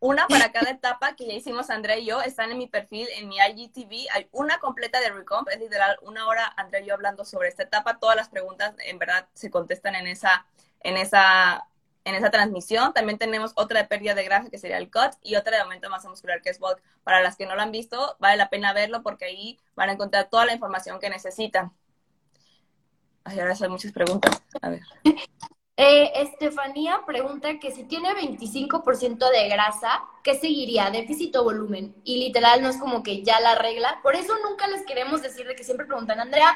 una 0.00 0.26
para 0.26 0.52
cada 0.52 0.70
etapa 0.70 1.16
que 1.16 1.26
ya 1.26 1.34
hicimos 1.34 1.70
Andrea 1.70 1.98
y 1.98 2.06
yo, 2.06 2.20
están 2.22 2.50
en 2.50 2.58
mi 2.58 2.66
perfil, 2.66 3.08
en 3.16 3.28
mi 3.28 3.36
IGTV, 3.38 4.08
hay 4.12 4.28
una 4.32 4.58
completa 4.58 5.00
de 5.00 5.10
Recomp, 5.10 5.48
es 5.48 5.58
literal 5.58 5.96
una 6.02 6.26
hora 6.26 6.52
Andrea 6.56 6.82
y 6.82 6.86
yo 6.86 6.94
hablando 6.94 7.24
sobre 7.24 7.48
esta 7.48 7.62
etapa, 7.62 7.98
todas 7.98 8.16
las 8.16 8.28
preguntas 8.28 8.74
en 8.78 8.98
verdad 8.98 9.28
se 9.34 9.50
contestan 9.50 9.94
en 9.94 10.06
esa, 10.06 10.46
en 10.80 10.96
esa, 10.96 11.66
en 12.04 12.14
esa 12.14 12.30
transmisión. 12.30 12.92
También 12.92 13.18
tenemos 13.18 13.52
otra 13.56 13.80
de 13.80 13.88
pérdida 13.88 14.14
de 14.14 14.24
grasa 14.24 14.50
que 14.50 14.58
sería 14.58 14.78
el 14.78 14.90
CUT 14.90 15.14
y 15.22 15.36
otra 15.36 15.56
de 15.56 15.62
aumento 15.62 15.86
de 15.86 15.90
masa 15.90 16.08
muscular 16.08 16.42
que 16.42 16.50
es 16.50 16.58
bulk. 16.58 16.80
Para 17.02 17.20
las 17.22 17.36
que 17.36 17.46
no 17.46 17.54
lo 17.54 17.62
han 17.62 17.72
visto, 17.72 18.16
vale 18.18 18.36
la 18.36 18.50
pena 18.50 18.72
verlo 18.72 19.02
porque 19.02 19.26
ahí 19.26 19.58
van 19.74 19.90
a 19.90 19.92
encontrar 19.92 20.28
toda 20.30 20.46
la 20.46 20.54
información 20.54 21.00
que 21.00 21.10
necesitan. 21.10 21.72
Ay, 23.24 23.40
ahora 23.40 23.56
son 23.56 23.70
muchas 23.70 23.92
preguntas. 23.92 24.42
A 24.60 24.68
ver. 24.68 24.82
Eh, 25.76 26.12
Estefanía 26.22 27.00
pregunta 27.04 27.58
que 27.58 27.72
si 27.72 27.82
tiene 27.84 28.14
25% 28.14 29.28
de 29.30 29.48
grasa, 29.48 30.04
¿qué 30.22 30.34
seguiría? 30.36 30.90
¿Déficit 30.90 31.34
o 31.36 31.42
volumen? 31.44 31.96
Y 32.04 32.18
literal 32.18 32.62
no 32.62 32.68
es 32.68 32.76
como 32.76 33.02
que 33.02 33.22
ya 33.24 33.40
la 33.40 33.56
regla. 33.56 33.98
Por 34.02 34.14
eso 34.14 34.34
nunca 34.48 34.68
les 34.68 34.82
queremos 34.86 35.20
decir 35.22 35.46
de 35.46 35.56
que 35.56 35.64
siempre 35.64 35.86
preguntan, 35.86 36.20
Andrea 36.20 36.54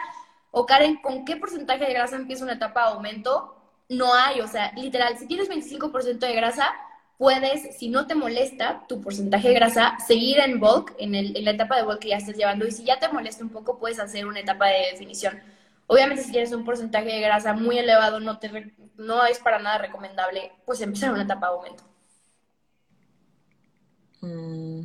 o 0.53 0.67
Karen, 0.67 0.97
¿con 1.03 1.25
qué 1.25 1.37
porcentaje 1.37 1.85
de 1.85 1.93
grasa 1.93 2.17
empieza 2.17 2.45
una 2.45 2.55
etapa 2.55 2.83
de 2.83 2.95
aumento? 2.95 3.57
No 3.89 4.15
hay, 4.15 4.41
o 4.41 4.47
sea, 4.49 4.73
literal, 4.77 5.19
si 5.19 5.27
tienes 5.27 5.49
25% 5.49 6.19
de 6.27 6.35
grasa, 6.35 6.75
puedes, 7.17 7.77
si 7.79 7.89
no 7.89 8.07
te 8.07 8.15
molesta 8.15 8.85
tu 8.89 9.01
porcentaje 9.01 9.49
de 9.49 9.55
grasa, 9.55 9.97
seguir 10.07 10.39
en 10.41 10.61
bulk, 10.61 10.95
en, 10.99 11.15
el, 11.17 11.37
en 11.37 11.45
la 11.45 11.51
etapa 11.53 11.77
de 11.77 11.83
bulk 11.83 11.99
que 12.01 12.09
ya 12.11 12.19
estés 12.19 12.37
llevando. 12.37 12.67
Y 12.67 12.71
si 12.71 12.85
ya 12.85 12.99
te 13.01 13.09
molesta 13.09 13.43
un 13.45 13.51
poco, 13.51 13.79
puedes 13.79 13.99
hacer 13.99 14.27
una 14.27 14.41
etapa 14.41 14.67
de 14.69 14.91
definición. 14.93 15.43
Obviamente, 15.91 16.23
si 16.23 16.31
tienes 16.31 16.53
un 16.53 16.67
porcentaje 16.67 17.07
de 17.07 17.21
grasa 17.21 17.55
muy 17.55 17.79
elevado, 17.79 18.21
no, 18.21 18.39
te, 18.39 18.75
no 18.97 19.25
es 19.25 19.39
para 19.39 19.59
nada 19.59 19.79
recomendable 19.79 20.53
pues 20.67 20.83
empezar 20.83 21.13
una 21.13 21.23
etapa 21.23 21.47
de 21.49 21.53
aumento. 21.55 21.85
Mm. 24.21 24.83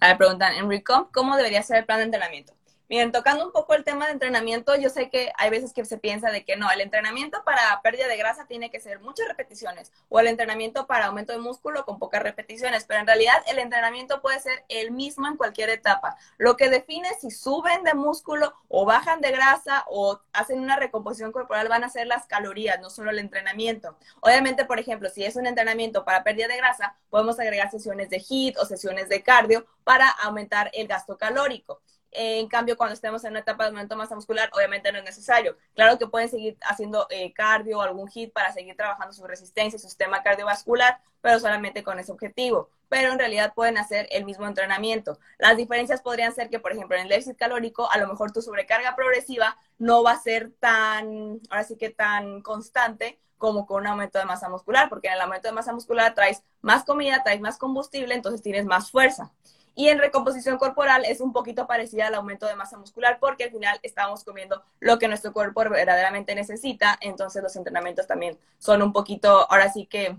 A 0.00 0.06
ver, 0.06 0.18
preguntan, 0.18 0.54
en 0.54 0.70
Recomp, 0.70 1.10
¿cómo 1.12 1.36
debería 1.36 1.64
ser 1.64 1.78
el 1.78 1.84
plan 1.84 1.98
de 1.98 2.04
entrenamiento? 2.04 2.54
Miren, 2.94 3.10
tocando 3.10 3.44
un 3.44 3.50
poco 3.50 3.74
el 3.74 3.82
tema 3.82 4.06
de 4.06 4.12
entrenamiento, 4.12 4.76
yo 4.76 4.88
sé 4.88 5.10
que 5.10 5.32
hay 5.36 5.50
veces 5.50 5.72
que 5.72 5.84
se 5.84 5.98
piensa 5.98 6.30
de 6.30 6.44
que 6.44 6.56
no, 6.56 6.70
el 6.70 6.80
entrenamiento 6.80 7.42
para 7.42 7.82
pérdida 7.82 8.06
de 8.06 8.16
grasa 8.16 8.46
tiene 8.46 8.70
que 8.70 8.78
ser 8.78 9.00
muchas 9.00 9.26
repeticiones 9.26 9.90
o 10.08 10.20
el 10.20 10.28
entrenamiento 10.28 10.86
para 10.86 11.06
aumento 11.06 11.32
de 11.32 11.40
músculo 11.40 11.84
con 11.84 11.98
pocas 11.98 12.22
repeticiones, 12.22 12.84
pero 12.84 13.00
en 13.00 13.08
realidad 13.08 13.42
el 13.48 13.58
entrenamiento 13.58 14.22
puede 14.22 14.38
ser 14.38 14.64
el 14.68 14.92
mismo 14.92 15.26
en 15.26 15.36
cualquier 15.36 15.70
etapa. 15.70 16.16
Lo 16.38 16.56
que 16.56 16.70
define 16.70 17.08
si 17.20 17.32
suben 17.32 17.82
de 17.82 17.94
músculo 17.94 18.54
o 18.68 18.84
bajan 18.84 19.20
de 19.20 19.32
grasa 19.32 19.84
o 19.88 20.20
hacen 20.32 20.60
una 20.60 20.76
recomposición 20.76 21.32
corporal 21.32 21.66
van 21.66 21.82
a 21.82 21.88
ser 21.88 22.06
las 22.06 22.26
calorías, 22.26 22.80
no 22.80 22.90
solo 22.90 23.10
el 23.10 23.18
entrenamiento. 23.18 23.98
Obviamente, 24.20 24.66
por 24.66 24.78
ejemplo, 24.78 25.10
si 25.10 25.24
es 25.24 25.34
un 25.34 25.46
entrenamiento 25.48 26.04
para 26.04 26.22
pérdida 26.22 26.46
de 26.46 26.58
grasa, 26.58 26.94
podemos 27.10 27.40
agregar 27.40 27.72
sesiones 27.72 28.08
de 28.08 28.20
HIIT 28.20 28.56
o 28.56 28.64
sesiones 28.64 29.08
de 29.08 29.24
cardio 29.24 29.66
para 29.82 30.08
aumentar 30.08 30.70
el 30.74 30.86
gasto 30.86 31.18
calórico. 31.18 31.80
En 32.14 32.48
cambio, 32.48 32.76
cuando 32.76 32.94
estemos 32.94 33.24
en 33.24 33.32
una 33.32 33.40
etapa 33.40 33.64
de 33.64 33.70
aumento 33.70 33.94
de 33.94 33.98
masa 33.98 34.14
muscular, 34.14 34.48
obviamente 34.54 34.90
no 34.92 34.98
es 34.98 35.04
necesario. 35.04 35.56
Claro 35.74 35.98
que 35.98 36.06
pueden 36.06 36.28
seguir 36.28 36.56
haciendo 36.62 37.06
eh, 37.10 37.32
cardio 37.32 37.78
o 37.78 37.82
algún 37.82 38.08
hit 38.08 38.32
para 38.32 38.52
seguir 38.52 38.76
trabajando 38.76 39.12
su 39.12 39.26
resistencia, 39.26 39.78
su 39.78 39.88
sistema 39.88 40.22
cardiovascular, 40.22 41.00
pero 41.20 41.40
solamente 41.40 41.82
con 41.82 41.98
ese 41.98 42.12
objetivo. 42.12 42.70
Pero 42.88 43.12
en 43.12 43.18
realidad 43.18 43.52
pueden 43.54 43.78
hacer 43.78 44.06
el 44.10 44.24
mismo 44.24 44.46
entrenamiento. 44.46 45.18
Las 45.38 45.56
diferencias 45.56 46.02
podrían 46.02 46.32
ser 46.34 46.50
que, 46.50 46.60
por 46.60 46.72
ejemplo, 46.72 46.96
en 46.96 47.02
el 47.02 47.08
déficit 47.08 47.36
calórico, 47.36 47.90
a 47.90 47.98
lo 47.98 48.06
mejor 48.06 48.32
tu 48.32 48.42
sobrecarga 48.42 48.94
progresiva 48.94 49.58
no 49.78 50.02
va 50.02 50.12
a 50.12 50.20
ser 50.20 50.52
tan, 50.60 51.40
ahora 51.50 51.64
sí 51.64 51.76
que 51.76 51.90
tan 51.90 52.40
constante 52.42 53.18
como 53.38 53.66
con 53.66 53.82
un 53.82 53.88
aumento 53.88 54.18
de 54.18 54.24
masa 54.24 54.48
muscular, 54.48 54.88
porque 54.88 55.08
en 55.08 55.14
el 55.14 55.20
aumento 55.20 55.48
de 55.48 55.52
masa 55.52 55.72
muscular 55.72 56.14
traes 56.14 56.42
más 56.62 56.84
comida, 56.84 57.22
traes 57.22 57.40
más 57.40 57.58
combustible, 57.58 58.14
entonces 58.14 58.40
tienes 58.40 58.64
más 58.64 58.90
fuerza. 58.90 59.32
Y 59.74 59.88
en 59.88 59.98
recomposición 59.98 60.58
corporal 60.58 61.04
es 61.04 61.20
un 61.20 61.32
poquito 61.32 61.66
parecida 61.66 62.06
al 62.06 62.14
aumento 62.14 62.46
de 62.46 62.54
masa 62.54 62.78
muscular 62.78 63.18
porque 63.20 63.44
al 63.44 63.50
final 63.50 63.78
estamos 63.82 64.24
comiendo 64.24 64.62
lo 64.80 64.98
que 64.98 65.08
nuestro 65.08 65.32
cuerpo 65.32 65.62
verdaderamente 65.68 66.34
necesita, 66.34 66.96
entonces 67.00 67.42
los 67.42 67.56
entrenamientos 67.56 68.06
también 68.06 68.38
son 68.58 68.82
un 68.82 68.92
poquito, 68.92 69.50
ahora 69.50 69.72
sí 69.72 69.86
que 69.86 70.16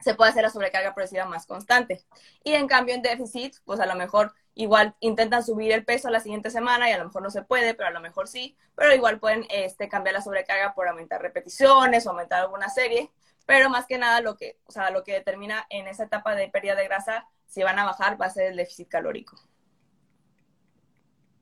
se 0.00 0.14
puede 0.14 0.30
hacer 0.30 0.42
la 0.42 0.50
sobrecarga 0.50 0.94
progresiva 0.94 1.24
más 1.26 1.46
constante. 1.46 2.02
Y 2.42 2.54
en 2.54 2.66
cambio 2.66 2.94
en 2.94 3.02
déficit, 3.02 3.56
pues 3.64 3.80
a 3.80 3.86
lo 3.86 3.94
mejor 3.94 4.32
igual 4.54 4.94
intentan 5.00 5.44
subir 5.44 5.72
el 5.72 5.84
peso 5.84 6.10
la 6.10 6.20
siguiente 6.20 6.50
semana 6.50 6.88
y 6.88 6.92
a 6.92 6.98
lo 6.98 7.04
mejor 7.04 7.22
no 7.22 7.30
se 7.30 7.42
puede, 7.42 7.74
pero 7.74 7.88
a 7.88 7.92
lo 7.92 8.00
mejor 8.00 8.28
sí, 8.28 8.56
pero 8.74 8.94
igual 8.94 9.20
pueden 9.20 9.46
este, 9.50 9.88
cambiar 9.88 10.14
la 10.14 10.22
sobrecarga 10.22 10.74
por 10.74 10.88
aumentar 10.88 11.22
repeticiones 11.22 12.06
o 12.06 12.10
aumentar 12.10 12.40
alguna 12.40 12.68
serie, 12.68 13.10
pero 13.46 13.70
más 13.70 13.86
que 13.86 13.98
nada 13.98 14.20
lo 14.20 14.36
que, 14.36 14.58
o 14.66 14.72
sea, 14.72 14.90
lo 14.90 15.04
que 15.04 15.12
determina 15.12 15.66
en 15.70 15.86
esa 15.86 16.04
etapa 16.04 16.34
de 16.34 16.48
pérdida 16.48 16.74
de 16.74 16.84
grasa 16.84 17.26
si 17.50 17.62
van 17.62 17.78
a 17.78 17.84
bajar 17.84 18.18
va 18.18 18.26
a 18.26 18.30
ser 18.30 18.46
el 18.46 18.56
déficit 18.56 18.88
calórico. 18.88 19.36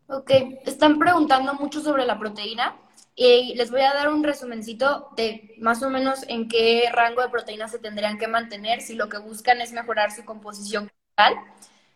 Ok, 0.09 0.31
están 0.65 0.99
preguntando 0.99 1.53
mucho 1.55 1.81
sobre 1.83 2.07
la 2.07 2.19
proteína 2.19 2.75
y 3.15 3.55
les 3.57 3.71
voy 3.71 3.83
a 3.83 3.93
dar 3.93 4.09
un 4.09 4.25
resumencito 4.25 5.11
de 5.17 5.55
más 5.59 5.83
o 5.83 5.91
menos 5.91 6.25
en 6.29 6.49
qué 6.49 6.91
rango 6.93 7.21
de 7.21 7.29
proteínas 7.29 7.73
se 7.73 7.79
tendrían 7.79 8.17
que 8.17 8.27
mantener 8.27 8.81
si 8.81 8.95
lo 8.95 9.11
que 9.11 9.19
buscan 9.19 9.61
es 9.61 9.73
mejorar 9.73 10.11
su 10.11 10.25
composición 10.25 10.89
corporal. 10.89 11.45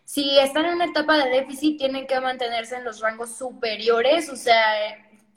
Si 0.05 0.39
están 0.39 0.67
en 0.67 0.75
una 0.75 0.85
etapa 0.87 1.17
de 1.17 1.31
déficit, 1.31 1.79
tienen 1.79 2.07
que 2.07 2.21
mantenerse 2.21 2.77
en 2.77 2.85
los 2.85 3.01
rangos 3.01 3.35
superiores, 3.35 4.29
o 4.29 4.37
sea, 4.37 4.63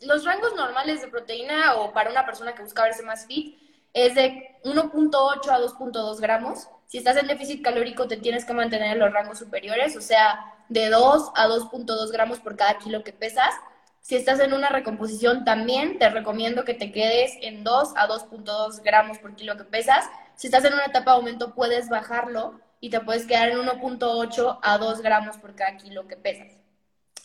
los 0.01 0.25
rangos 0.25 0.53
normales 0.55 1.01
de 1.01 1.07
proteína 1.07 1.75
o 1.75 1.93
para 1.93 2.11
una 2.11 2.25
persona 2.25 2.53
que 2.53 2.63
busca 2.63 2.83
verse 2.83 3.03
más 3.03 3.25
fit 3.25 3.57
es 3.93 4.15
de 4.15 4.59
1.8 4.65 5.49
a 5.49 5.59
2.2 5.59 6.19
gramos. 6.19 6.67
Si 6.87 6.97
estás 6.97 7.17
en 7.17 7.27
déficit 7.27 7.63
calórico, 7.63 8.07
te 8.07 8.17
tienes 8.17 8.45
que 8.45 8.53
mantener 8.53 8.93
en 8.93 8.99
los 8.99 9.11
rangos 9.11 9.39
superiores, 9.39 9.95
o 9.97 10.01
sea, 10.01 10.53
de 10.69 10.89
2 10.89 11.31
a 11.35 11.47
2.2 11.47 12.11
gramos 12.11 12.39
por 12.39 12.55
cada 12.55 12.77
kilo 12.77 13.03
que 13.03 13.13
pesas. 13.13 13.53
Si 14.01 14.15
estás 14.15 14.39
en 14.39 14.53
una 14.53 14.69
recomposición, 14.69 15.45
también 15.45 15.97
te 15.97 16.09
recomiendo 16.09 16.63
que 16.63 16.75
te 16.75 16.91
quedes 16.91 17.33
en 17.41 17.63
2 17.63 17.93
a 17.95 18.07
2.2 18.07 18.83
gramos 18.83 19.17
por 19.17 19.35
kilo 19.35 19.57
que 19.57 19.63
pesas. 19.63 20.05
Si 20.35 20.47
estás 20.47 20.63
en 20.65 20.73
una 20.73 20.85
etapa 20.85 21.11
de 21.11 21.17
aumento, 21.17 21.55
puedes 21.55 21.89
bajarlo 21.89 22.59
y 22.79 22.91
te 22.91 22.99
puedes 22.99 23.25
quedar 23.25 23.49
en 23.49 23.57
1.8 23.57 24.59
a 24.61 24.77
2 24.77 25.01
gramos 25.01 25.37
por 25.37 25.55
cada 25.55 25.77
kilo 25.77 26.07
que 26.07 26.17
pesas. 26.17 26.53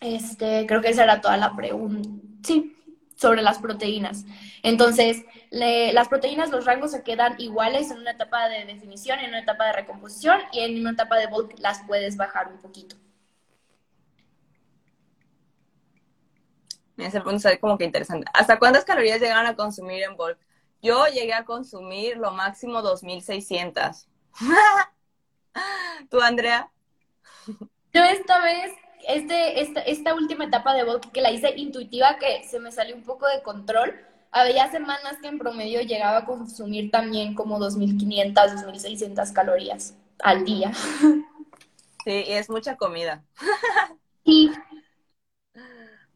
Este, 0.01 0.65
creo 0.67 0.81
que 0.81 0.89
esa 0.89 1.05
era 1.05 1.21
toda 1.21 1.37
la 1.37 1.55
pregunta. 1.55 2.09
Sí, 2.43 2.80
sobre 3.21 3.43
las 3.43 3.59
proteínas. 3.59 4.25
Entonces, 4.63 5.25
las 5.51 6.09
proteínas, 6.09 6.51
los 6.51 6.65
rangos 6.65 6.93
se 6.93 7.03
quedan 7.03 7.39
iguales 7.39 7.91
en 7.91 7.99
una 7.99 8.13
etapa 8.13 8.49
de 8.49 8.65
definición, 8.65 9.19
en 9.19 9.31
una 9.31 9.41
etapa 9.41 9.67
de 9.67 9.73
recomposición 9.75 10.41
y 10.53 10.61
en 10.61 10.81
una 10.81 10.93
etapa 10.93 11.17
de 11.17 11.27
bulk 11.27 11.59
las 11.59 11.83
puedes 11.87 12.17
bajar 12.17 12.49
un 12.49 12.59
poquito. 12.59 12.97
Ese 16.97 17.21
punto 17.21 17.39
se 17.39 17.59
como 17.59 17.79
que 17.79 17.85
interesante. 17.85 18.27
¿Hasta 18.33 18.59
cuántas 18.59 18.85
calorías 18.85 19.21
llegan 19.21 19.47
a 19.47 19.57
consumir 19.57 20.03
en 20.03 20.17
bulk? 20.17 20.39
Yo 20.83 21.07
llegué 21.07 21.35
a 21.35 21.45
consumir 21.45 22.17
lo 22.17 22.31
máximo 22.31 22.81
2600. 22.83 24.07
¿Tú, 26.11 26.21
Andrea? 26.21 26.71
Yo 27.93 28.03
esta 28.05 28.41
vez 28.41 28.73
este, 29.07 29.61
esta, 29.61 29.81
esta 29.81 30.15
última 30.15 30.45
etapa 30.45 30.75
de 30.75 30.85
bulk 30.85 31.11
que 31.13 31.21
la 31.21 31.31
hice 31.31 31.55
intuitiva, 31.57 32.19
que 32.19 32.45
se 32.49 32.61
me 32.61 32.73
salió 32.73 32.95
un 32.97 33.03
poco 33.03 33.27
de 33.27 33.43
control, 33.43 33.95
había 34.33 34.71
semanas 34.71 35.17
que 35.21 35.29
en 35.29 35.39
promedio 35.39 35.81
llegaba 35.81 36.19
a 36.19 36.25
consumir 36.25 36.91
también 36.91 37.35
como 37.35 37.59
2.500, 37.59 38.33
2.600 38.35 39.33
calorías 39.33 39.95
al 40.21 40.45
día. 40.45 40.73
Sí, 42.05 42.25
y 42.27 42.33
es 42.33 42.49
mucha 42.49 42.77
comida. 42.77 43.23
Sí. 44.25 44.51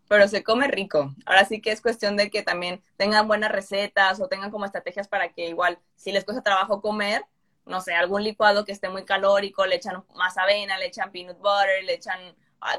Pero 0.09 0.29
se 0.29 0.45
come 0.45 0.69
rico. 0.69 1.15
Ahora 1.27 1.45
sí 1.45 1.61
que 1.61 1.73
es 1.73 1.81
cuestión 1.81 2.17
de 2.17 2.31
que 2.31 2.43
también 2.43 2.83
tengan 2.97 3.27
buenas 3.27 3.51
recetas 3.51 4.21
o 4.21 4.29
tengan 4.29 4.51
como 4.51 4.65
estrategias 4.65 5.09
para 5.09 5.33
que 5.33 5.49
igual, 5.49 5.79
si 5.97 6.13
les 6.13 6.25
cuesta 6.25 6.43
trabajo 6.43 6.81
comer, 6.81 7.25
no 7.67 7.81
sé, 7.81 7.95
algún 7.95 8.23
licuado 8.23 8.65
que 8.65 8.73
esté 8.73 8.89
muy 8.89 9.05
calórico, 9.05 9.67
le 9.67 9.77
echan 9.77 10.05
más 10.15 10.37
avena, 10.39 10.79
le 10.79 10.87
echan 10.87 11.11
peanut 11.11 11.39
butter, 11.39 11.83
le 11.85 11.95
echan 11.95 12.21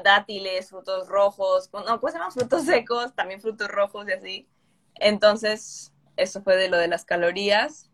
dátiles, 0.02 0.70
frutos 0.70 1.08
rojos, 1.08 1.70
no, 1.72 2.00
¿cómo 2.00 2.08
se 2.10 2.18
llaman? 2.18 2.32
Frutos 2.32 2.64
secos, 2.64 3.14
también 3.14 3.40
frutos 3.40 3.68
rojos 3.68 4.08
y 4.08 4.12
así. 4.12 4.48
Entonces, 4.96 5.92
eso 6.16 6.42
fue 6.42 6.56
de 6.56 6.68
lo 6.68 6.76
de 6.78 6.88
las 6.88 7.04
calorías. 7.04 7.90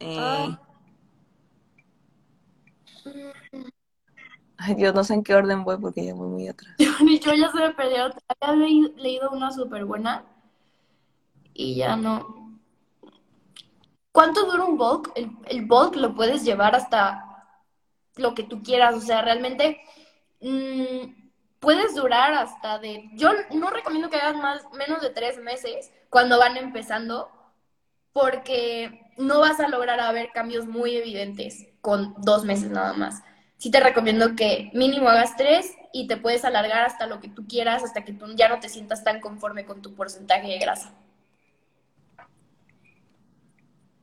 Eh. 0.00 0.56
Ay, 4.56 4.74
Dios, 4.74 4.94
no 4.94 5.04
sé 5.04 5.14
en 5.14 5.22
qué 5.22 5.34
orden 5.34 5.64
voy 5.64 5.78
porque 5.78 6.04
ya 6.04 6.14
voy 6.14 6.28
muy 6.28 6.48
atrás. 6.48 6.74
Ni 7.04 7.18
yo 7.18 7.32
ya 7.34 7.50
se 7.50 7.58
me 7.58 7.70
perdió. 7.70 8.10
Había 8.40 8.88
leído 8.96 9.30
una 9.30 9.50
súper 9.52 9.84
buena 9.84 10.24
y 11.54 11.76
ya 11.76 11.96
no. 11.96 12.58
¿Cuánto 14.12 14.44
dura 14.46 14.64
un 14.64 14.76
bulk? 14.76 15.12
El, 15.14 15.30
el 15.46 15.64
bulk 15.64 15.94
lo 15.94 16.14
puedes 16.14 16.44
llevar 16.44 16.74
hasta 16.74 17.24
lo 18.16 18.34
que 18.34 18.42
tú 18.42 18.62
quieras. 18.62 18.96
O 18.96 19.00
sea, 19.00 19.22
realmente 19.22 19.80
Mm, 20.40 21.30
puedes 21.60 21.94
durar 21.94 22.34
hasta 22.34 22.78
de... 22.78 23.08
Yo 23.14 23.30
no 23.54 23.70
recomiendo 23.70 24.10
que 24.10 24.16
hagas 24.16 24.36
más, 24.36 24.62
menos 24.72 25.02
de 25.02 25.10
tres 25.10 25.38
meses 25.38 25.90
cuando 26.10 26.38
van 26.38 26.56
empezando, 26.56 27.30
porque 28.12 29.12
no 29.16 29.40
vas 29.40 29.60
a 29.60 29.68
lograr 29.68 30.00
a 30.00 30.12
ver 30.12 30.30
cambios 30.32 30.66
muy 30.66 30.96
evidentes 30.96 31.66
con 31.80 32.14
dos 32.18 32.44
meses 32.44 32.70
nada 32.70 32.92
más. 32.92 33.22
Sí 33.58 33.70
te 33.70 33.80
recomiendo 33.80 34.36
que 34.36 34.70
mínimo 34.72 35.08
hagas 35.08 35.36
tres 35.36 35.74
y 35.92 36.06
te 36.06 36.16
puedes 36.16 36.44
alargar 36.44 36.84
hasta 36.84 37.06
lo 37.06 37.20
que 37.20 37.28
tú 37.28 37.46
quieras, 37.48 37.82
hasta 37.82 38.04
que 38.04 38.12
tú 38.12 38.26
ya 38.36 38.48
no 38.48 38.60
te 38.60 38.68
sientas 38.68 39.02
tan 39.02 39.20
conforme 39.20 39.64
con 39.64 39.82
tu 39.82 39.94
porcentaje 39.94 40.48
de 40.48 40.58
grasa. 40.58 40.92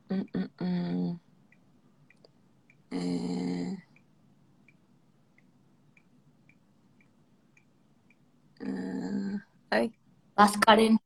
Mm, 0.08 0.64
mm, 0.64 1.20
eh, 2.90 3.85
Uh, 8.66 9.38
ay. 9.70 9.92
Vas, 10.34 10.56
Karen. 10.58 10.98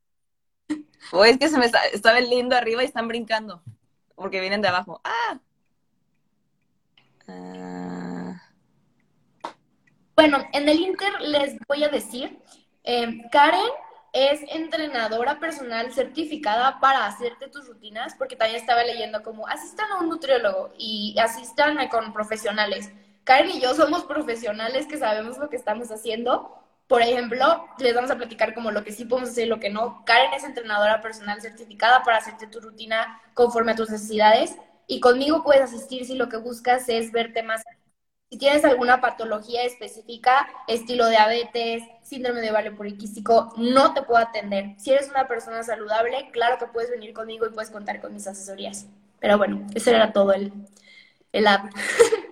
O 1.13 1.25
es 1.25 1.39
que 1.39 1.49
se 1.49 1.59
me 1.59 1.65
está, 1.65 1.85
estaba 1.87 2.21
lindo 2.21 2.55
arriba 2.55 2.83
y 2.83 2.87
están 2.87 3.09
brincando. 3.09 3.63
Porque 4.15 4.41
vienen 4.41 4.63
de 4.63 4.69
abajo. 4.69 5.01
¡Ah! 5.03 5.41
ah. 7.27 8.43
Bueno, 10.15 10.47
en 10.53 10.69
el 10.69 10.79
Inter 10.79 11.21
les 11.23 11.57
voy 11.67 11.83
a 11.83 11.89
decir, 11.89 12.39
eh, 12.85 13.23
Karen 13.33 13.71
es 14.13 14.41
entrenadora 14.49 15.41
personal 15.41 15.93
certificada 15.93 16.79
para 16.79 17.07
hacerte 17.07 17.49
tus 17.49 17.67
rutinas, 17.67 18.15
porque 18.17 18.37
también 18.37 18.61
estaba 18.61 18.85
leyendo 18.85 19.23
como 19.23 19.49
asistan 19.49 19.91
a 19.91 20.01
un 20.01 20.11
nutriólogo 20.11 20.73
y 20.79 21.17
asistan 21.19 21.89
con 21.89 22.13
profesionales. 22.13 22.93
Karen 23.25 23.51
y 23.51 23.61
yo 23.61 23.75
somos 23.75 24.05
profesionales 24.05 24.87
que 24.87 24.99
sabemos 24.99 25.39
lo 25.39 25.49
que 25.49 25.57
estamos 25.57 25.91
haciendo 25.91 26.60
por 26.91 27.03
ejemplo, 27.03 27.68
les 27.78 27.95
vamos 27.95 28.11
a 28.11 28.16
platicar 28.16 28.53
como 28.53 28.72
lo 28.72 28.82
que 28.82 28.91
sí 28.91 29.05
podemos 29.05 29.30
hacer 29.30 29.47
y 29.47 29.49
lo 29.49 29.61
que 29.61 29.70
no. 29.70 30.03
Karen 30.05 30.34
es 30.34 30.43
entrenadora 30.43 31.01
personal 31.01 31.41
certificada 31.41 32.03
para 32.03 32.16
hacerte 32.16 32.49
tu 32.49 32.61
rutina 32.61 33.22
conforme 33.32 33.70
a 33.70 33.76
tus 33.76 33.91
necesidades 33.91 34.57
y 34.88 34.99
conmigo 34.99 35.45
puedes 35.45 35.62
asistir 35.62 36.05
si 36.05 36.16
lo 36.16 36.28
que 36.28 36.38
buscas 36.38 36.88
es 36.88 37.12
verte 37.12 37.45
más. 37.45 37.62
Si 38.28 38.38
tienes 38.38 38.64
alguna 38.64 39.01
patología 39.01 39.62
específica, 39.62 40.49
estilo 40.66 41.09
diabetes, 41.09 41.84
síndrome 42.03 42.41
de 42.41 42.51
ovario 42.51 42.74
poliquístico, 42.74 43.55
no 43.57 43.95
te 43.95 44.03
puedo 44.03 44.18
atender. 44.18 44.74
Si 44.78 44.91
eres 44.91 45.09
una 45.11 45.28
persona 45.28 45.62
saludable, 45.62 46.30
claro 46.32 46.59
que 46.59 46.66
puedes 46.66 46.91
venir 46.91 47.12
conmigo 47.12 47.47
y 47.47 47.51
puedes 47.51 47.70
contar 47.70 48.01
con 48.01 48.12
mis 48.12 48.26
asesorías. 48.26 48.88
Pero 49.20 49.38
bueno, 49.38 49.64
eso 49.76 49.91
era 49.91 50.12
todo 50.12 50.32
el, 50.32 50.53
el 51.30 51.47
app. 51.47 51.70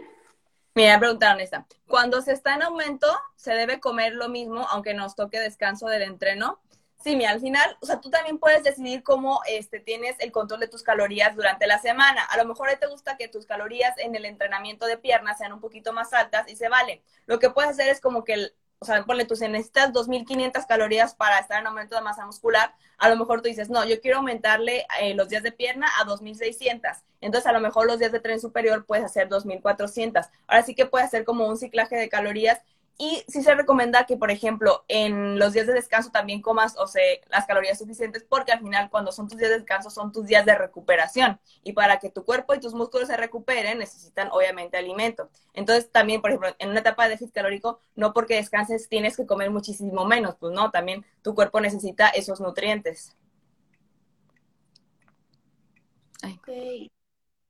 Mira, 0.78 0.96
preguntaron 1.00 1.40
esta. 1.40 1.66
Cuando 1.88 2.22
se 2.22 2.30
está 2.30 2.54
en 2.54 2.62
aumento, 2.62 3.08
¿se 3.34 3.52
debe 3.52 3.80
comer 3.80 4.14
lo 4.14 4.28
mismo 4.28 4.64
aunque 4.70 4.94
nos 4.94 5.16
toque 5.16 5.40
descanso 5.40 5.88
del 5.88 6.02
entreno? 6.02 6.60
Sí, 7.02 7.16
mira, 7.16 7.30
al 7.30 7.40
final, 7.40 7.76
o 7.80 7.86
sea, 7.86 8.00
tú 8.00 8.10
también 8.10 8.38
puedes 8.38 8.62
decidir 8.62 9.02
cómo 9.02 9.40
este, 9.48 9.80
tienes 9.80 10.14
el 10.20 10.30
control 10.30 10.60
de 10.60 10.68
tus 10.68 10.84
calorías 10.84 11.34
durante 11.34 11.66
la 11.66 11.80
semana. 11.80 12.22
A 12.22 12.36
lo 12.36 12.44
mejor 12.44 12.68
te 12.78 12.86
gusta 12.86 13.16
que 13.16 13.26
tus 13.26 13.44
calorías 13.44 13.98
en 13.98 14.14
el 14.14 14.24
entrenamiento 14.24 14.86
de 14.86 14.98
piernas 14.98 15.38
sean 15.38 15.52
un 15.52 15.60
poquito 15.60 15.92
más 15.92 16.12
altas 16.12 16.48
y 16.48 16.54
se 16.54 16.68
vale. 16.68 17.02
Lo 17.26 17.40
que 17.40 17.50
puedes 17.50 17.72
hacer 17.72 17.88
es 17.88 18.00
como 18.00 18.22
que 18.22 18.52
o 18.80 18.84
sea, 18.84 19.04
ponle 19.04 19.24
tú, 19.24 19.34
si 19.34 19.48
necesitas 19.48 19.92
2.500 19.92 20.64
calorías 20.66 21.14
para 21.16 21.40
estar 21.40 21.58
en 21.60 21.66
aumento 21.66 21.96
de 21.96 22.02
masa 22.02 22.24
muscular, 22.24 22.72
a 22.98 23.08
lo 23.08 23.16
mejor 23.16 23.42
tú 23.42 23.48
dices, 23.48 23.70
no, 23.70 23.84
yo 23.84 24.00
quiero 24.00 24.18
aumentarle 24.18 24.84
eh, 25.00 25.14
los 25.14 25.28
días 25.28 25.42
de 25.42 25.52
pierna 25.52 25.86
a 26.00 26.04
2.600. 26.04 27.02
Entonces, 27.20 27.46
a 27.46 27.52
lo 27.52 27.60
mejor 27.60 27.86
los 27.86 27.98
días 27.98 28.12
de 28.12 28.20
tren 28.20 28.40
superior 28.40 28.84
puedes 28.84 29.04
hacer 29.04 29.28
2.400. 29.28 30.28
Ahora 30.46 30.62
sí 30.62 30.74
que 30.74 30.86
puedes 30.86 31.06
hacer 31.06 31.24
como 31.24 31.46
un 31.46 31.56
ciclaje 31.56 31.96
de 31.96 32.08
calorías 32.08 32.60
y 33.00 33.22
sí 33.28 33.44
se 33.44 33.54
recomienda 33.54 34.06
que, 34.06 34.16
por 34.16 34.32
ejemplo, 34.32 34.84
en 34.88 35.38
los 35.38 35.52
días 35.52 35.68
de 35.68 35.72
descanso 35.72 36.10
también 36.10 36.42
comas, 36.42 36.76
o 36.76 36.88
sea, 36.88 37.00
las 37.30 37.46
calorías 37.46 37.78
suficientes, 37.78 38.24
porque 38.28 38.50
al 38.50 38.58
final 38.58 38.90
cuando 38.90 39.12
son 39.12 39.28
tus 39.28 39.38
días 39.38 39.50
de 39.50 39.58
descanso 39.58 39.88
son 39.88 40.10
tus 40.10 40.26
días 40.26 40.44
de 40.44 40.56
recuperación. 40.56 41.38
Y 41.62 41.74
para 41.74 42.00
que 42.00 42.10
tu 42.10 42.24
cuerpo 42.24 42.54
y 42.54 42.60
tus 42.60 42.74
músculos 42.74 43.06
se 43.06 43.16
recuperen, 43.16 43.78
necesitan 43.78 44.30
obviamente 44.32 44.76
alimento. 44.76 45.30
Entonces 45.54 45.92
también, 45.92 46.20
por 46.20 46.30
ejemplo, 46.30 46.56
en 46.58 46.70
una 46.70 46.80
etapa 46.80 47.04
de 47.04 47.10
déficit 47.10 47.32
calórico, 47.32 47.80
no 47.94 48.12
porque 48.12 48.34
descanses 48.34 48.88
tienes 48.88 49.16
que 49.16 49.26
comer 49.26 49.50
muchísimo 49.52 50.04
menos, 50.04 50.34
pues 50.34 50.52
no, 50.52 50.72
también 50.72 51.06
tu 51.22 51.36
cuerpo 51.36 51.60
necesita 51.60 52.08
esos 52.08 52.40
nutrientes. 52.40 53.16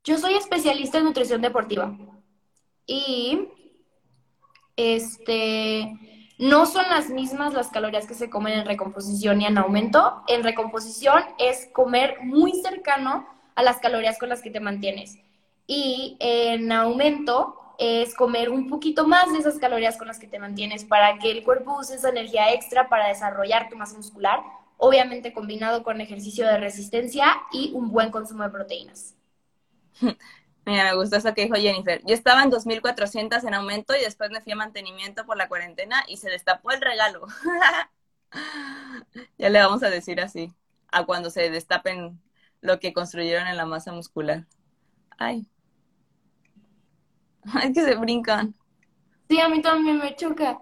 Yo 0.05 0.19
soy 0.19 0.35
especialista 0.35 0.99
en 0.99 1.05
nutrición 1.05 1.41
deportiva. 1.41 1.97
Y 2.87 3.49
este, 4.79 5.93
no 6.39 6.65
son 6.65 6.89
las 6.89 7.11
mismas 7.11 7.53
las 7.53 7.69
calorías 7.69 8.07
que 8.07 8.15
se 8.15 8.31
comen 8.31 8.61
en 8.61 8.65
recomposición 8.65 9.43
y 9.43 9.47
en 9.47 9.59
aumento. 9.59 10.23
En 10.29 10.45
recomposición 10.45 11.25
es 11.37 11.69
comer 11.73 12.19
muy 12.23 12.53
cercano 12.63 13.27
a 13.57 13.63
las 13.65 13.79
calorías 13.79 14.19
con 14.19 14.29
las 14.29 14.41
que 14.41 14.51
te 14.51 14.61
mantienes. 14.61 15.19
Y 15.67 16.17
en 16.21 16.71
aumento 16.71 17.75
es 17.79 18.15
comer 18.15 18.51
un 18.51 18.69
poquito 18.69 19.07
más 19.07 19.33
de 19.33 19.41
esas 19.41 19.59
calorías 19.59 19.97
con 19.97 20.07
las 20.07 20.21
que 20.21 20.29
te 20.29 20.39
mantienes 20.39 20.85
para 20.85 21.19
que 21.19 21.33
el 21.33 21.43
cuerpo 21.43 21.77
use 21.77 21.97
esa 21.97 22.11
energía 22.11 22.53
extra 22.55 22.89
para 22.89 23.09
desarrollar 23.09 23.69
tu 23.69 23.77
masa 23.77 23.97
muscular, 23.97 24.41
obviamente 24.77 25.33
combinado 25.33 25.83
con 25.83 26.01
ejercicio 26.01 26.47
de 26.47 26.59
resistencia 26.59 27.37
y 27.53 27.73
un 27.75 27.91
buen 27.91 28.13
consumo 28.13 28.45
de 28.45 28.51
proteínas. 28.51 29.17
Mira, 30.69 30.85
me 30.85 30.97
gustó 30.97 31.17
eso 31.17 31.33
que 31.33 31.45
dijo 31.45 31.55
Jennifer. 31.55 32.03
Yo 32.05 32.13
estaba 32.13 32.43
en 32.43 32.51
2.400 32.51 33.43
en 33.43 33.55
aumento 33.55 33.97
y 33.97 34.01
después 34.01 34.31
me 34.31 34.43
fui 34.43 34.53
a 34.53 34.57
mantenimiento 34.57 35.25
por 35.25 35.39
la 35.39 35.49
cuarentena 35.49 36.05
y 36.07 36.19
se 36.19 36.29
destapó 36.29 36.73
el 36.73 36.83
regalo. 36.83 37.27
ya 39.39 39.49
le 39.49 39.59
vamos 39.61 39.83
a 39.83 39.89
decir 39.89 40.21
así, 40.21 40.53
a 40.93 41.07
cuando 41.07 41.31
se 41.31 41.49
destapen 41.49 42.21
lo 42.61 42.79
que 42.81 42.93
construyeron 42.93 43.47
en 43.47 43.57
la 43.57 43.65
masa 43.65 43.93
muscular. 43.93 44.47
Ay. 45.17 45.49
Ay, 47.55 47.73
que 47.73 47.83
se 47.83 47.95
brincan. 47.95 48.55
Sí, 49.31 49.41
a 49.41 49.49
mí 49.49 49.63
también 49.63 49.97
me 49.97 50.15
choca. 50.17 50.59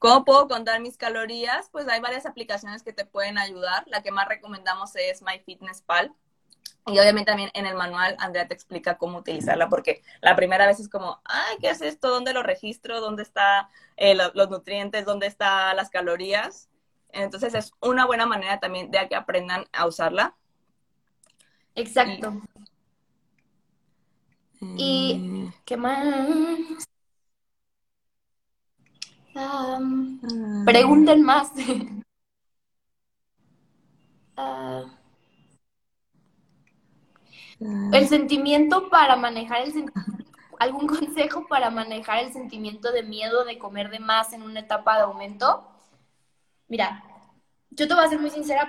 ¿Cómo 0.00 0.24
puedo 0.24 0.48
contar 0.48 0.80
mis 0.80 0.96
calorías? 0.96 1.68
Pues 1.70 1.86
hay 1.86 2.00
varias 2.00 2.26
aplicaciones 2.26 2.82
que 2.82 2.92
te 2.92 3.04
pueden 3.04 3.38
ayudar. 3.38 3.84
La 3.86 4.02
que 4.02 4.10
más 4.10 4.26
recomendamos 4.26 4.96
es 4.96 5.22
MyFitnessPal 5.22 6.12
y 6.86 6.98
obviamente 6.98 7.30
también 7.30 7.50
en 7.54 7.66
el 7.66 7.76
manual 7.76 8.16
Andrea 8.18 8.48
te 8.48 8.54
explica 8.54 8.98
cómo 8.98 9.18
utilizarla, 9.18 9.68
porque 9.68 10.02
la 10.20 10.34
primera 10.34 10.66
vez 10.66 10.80
es 10.80 10.88
como, 10.88 11.20
ay, 11.24 11.56
¿qué 11.60 11.70
es 11.70 11.80
esto? 11.80 12.08
¿Dónde 12.08 12.32
lo 12.32 12.42
registro? 12.42 13.00
¿Dónde 13.00 13.22
están 13.22 13.66
eh, 13.96 14.16
los 14.16 14.50
nutrientes? 14.50 15.04
¿Dónde 15.04 15.28
están 15.28 15.76
las 15.76 15.90
calorías? 15.90 16.68
Entonces 17.10 17.54
es 17.54 17.72
una 17.80 18.06
buena 18.06 18.26
manera 18.26 18.58
también 18.58 18.90
de 18.90 19.08
que 19.08 19.14
aprendan 19.14 19.66
a 19.72 19.86
usarla. 19.86 20.34
Exacto. 21.74 22.42
Y, 24.60 25.48
eh, 25.48 25.54
qué 25.64 25.76
más? 25.76 26.26
Ah. 29.34 29.78
pregunten 30.64 31.22
más. 31.22 31.50
uh, 34.36 34.86
el 37.92 38.08
sentimiento 38.08 38.88
para 38.88 39.16
manejar 39.16 39.62
el 39.62 39.90
algún 40.58 40.86
consejo 40.86 41.46
para 41.48 41.70
manejar 41.70 42.20
el 42.20 42.32
sentimiento 42.32 42.92
de 42.92 43.02
miedo 43.02 43.44
de 43.44 43.58
comer 43.58 43.90
de 43.90 43.98
más 43.98 44.32
en 44.32 44.42
una 44.42 44.60
etapa 44.60 44.96
de 44.96 45.02
aumento. 45.02 45.68
Mira, 46.68 47.02
yo 47.70 47.88
te 47.88 47.94
voy 47.94 48.04
a 48.04 48.08
ser 48.08 48.20
muy 48.20 48.30
sincera 48.30 48.68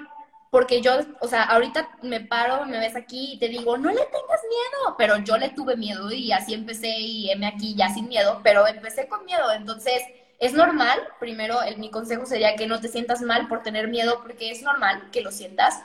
porque 0.49 0.81
yo, 0.81 0.91
o 1.19 1.27
sea, 1.27 1.43
ahorita 1.43 1.97
me 2.03 2.21
paro, 2.21 2.65
me 2.65 2.77
ves 2.79 2.95
aquí 2.95 3.33
y 3.33 3.39
te 3.39 3.47
digo, 3.47 3.77
no 3.77 3.89
le 3.89 4.05
tengas 4.05 4.41
miedo, 4.43 4.95
pero 4.97 5.17
yo 5.17 5.37
le 5.37 5.49
tuve 5.49 5.75
miedo 5.75 6.11
y 6.11 6.31
así 6.31 6.53
empecé 6.53 6.99
y 6.99 7.31
heme 7.31 7.47
aquí 7.47 7.75
ya 7.75 7.89
sin 7.89 8.07
miedo, 8.07 8.39
pero 8.43 8.67
empecé 8.67 9.07
con 9.07 9.25
miedo, 9.25 9.51
entonces 9.51 10.03
es 10.39 10.53
normal, 10.53 10.99
primero 11.19 11.61
el, 11.63 11.77
mi 11.77 11.89
consejo 11.89 12.25
sería 12.27 12.55
que 12.55 12.67
no 12.67 12.79
te 12.79 12.87
sientas 12.87 13.21
mal 13.21 13.47
por 13.47 13.63
tener 13.63 13.87
miedo 13.87 14.19
porque 14.21 14.51
es 14.51 14.61
normal 14.61 15.09
que 15.11 15.21
lo 15.21 15.31
sientas, 15.31 15.81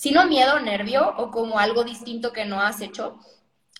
sino 0.00 0.24
miedo, 0.24 0.58
nervio 0.60 1.12
o 1.18 1.30
como 1.30 1.58
algo 1.58 1.84
distinto 1.84 2.32
que 2.32 2.46
no 2.46 2.58
has 2.58 2.80
hecho. 2.80 3.18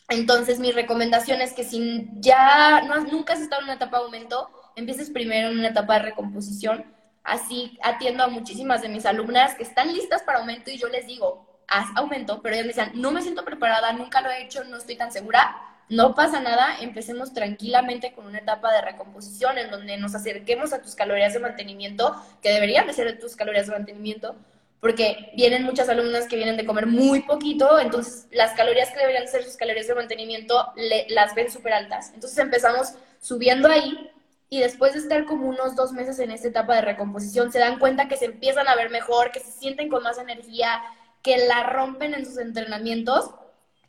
Entonces, 0.07 0.59
mi 0.59 0.71
recomendación 0.71 1.41
es 1.41 1.55
que 1.55 1.65
si 1.65 2.11
ya 2.17 2.83
no 2.83 3.01
nunca 3.07 3.33
has 3.33 3.41
estado 3.41 3.63
en 3.63 3.69
una 3.69 3.77
etapa 3.77 3.97
de 3.97 4.05
aumento, 4.05 4.51
empieces 4.77 5.09
primero 5.09 5.49
en 5.49 5.59
una 5.59 5.69
etapa 5.69 5.95
de 5.95 6.01
recomposición. 6.11 6.85
Así 7.25 7.79
atiendo 7.83 8.23
a 8.23 8.29
muchísimas 8.29 8.83
de 8.83 8.91
mis 8.91 9.07
alumnas 9.07 9.55
que 9.55 9.63
están 9.63 9.95
listas 9.95 10.23
para 10.23 10.41
aumento 10.41 10.71
y 10.71 10.77
yo 10.77 10.89
les 10.89 11.07
digo, 11.07 11.63
haz 11.67 11.87
aumento, 11.97 12.43
pero 12.43 12.55
ellas 12.55 12.67
me 12.67 12.73
dicen, 12.75 13.01
no 13.01 13.13
me 13.13 13.23
siento 13.23 13.43
preparada, 13.43 13.91
nunca 13.95 14.21
lo 14.21 14.31
he 14.31 14.43
hecho, 14.43 14.63
no 14.65 14.77
estoy 14.77 14.97
tan 14.97 15.13
segura. 15.13 15.57
No 15.89 16.15
pasa 16.15 16.39
nada, 16.41 16.81
empecemos 16.83 17.33
tranquilamente 17.33 18.13
con 18.13 18.27
una 18.27 18.41
etapa 18.41 18.71
de 18.75 18.83
recomposición 18.83 19.57
en 19.57 19.71
donde 19.71 19.97
nos 19.97 20.15
acerquemos 20.15 20.75
a 20.75 20.83
tus 20.83 20.95
calorías 20.95 21.33
de 21.33 21.41
mantenimiento, 21.41 22.15
que 22.43 22.53
deberían 22.53 22.87
de 22.87 22.93
ser 22.93 23.19
tus 23.19 23.37
calorías 23.37 23.69
de 23.69 23.73
mantenimiento, 23.73 24.37
porque 24.81 25.31
vienen 25.37 25.65
muchas 25.65 25.89
alumnas 25.89 26.27
que 26.27 26.37
vienen 26.37 26.57
de 26.57 26.65
comer 26.65 26.87
muy 26.87 27.21
poquito, 27.21 27.79
entonces 27.79 28.27
las 28.31 28.53
calorías 28.53 28.91
que 28.91 28.99
deberían 28.99 29.29
ser 29.29 29.45
sus 29.45 29.57
calorías 29.57 29.87
de 29.87 29.95
mantenimiento 29.95 30.73
las 31.09 31.35
ven 31.35 31.51
súper 31.51 31.75
altas. 31.75 32.13
Entonces 32.15 32.39
empezamos 32.39 32.95
subiendo 33.21 33.69
ahí 33.69 34.11
y 34.49 34.61
después 34.61 34.95
de 34.95 35.01
estar 35.01 35.27
como 35.27 35.49
unos 35.49 35.77
dos 35.77 35.93
meses 35.93 36.19
en 36.19 36.31
esta 36.31 36.49
etapa 36.49 36.75
de 36.75 36.81
recomposición, 36.81 37.53
se 37.53 37.59
dan 37.59 37.79
cuenta 37.79 38.09
que 38.09 38.17
se 38.17 38.25
empiezan 38.25 38.69
a 38.69 38.75
ver 38.75 38.91
mejor, 38.91 39.31
que 39.31 39.41
se 39.41 39.53
sienten 39.53 39.89
con 39.89 40.03
más 40.03 40.19
energía, 40.19 40.83
que 41.23 41.37
la 41.47 41.65
rompen 41.65 42.15
en 42.15 42.25
sus 42.25 42.39
entrenamientos, 42.39 43.31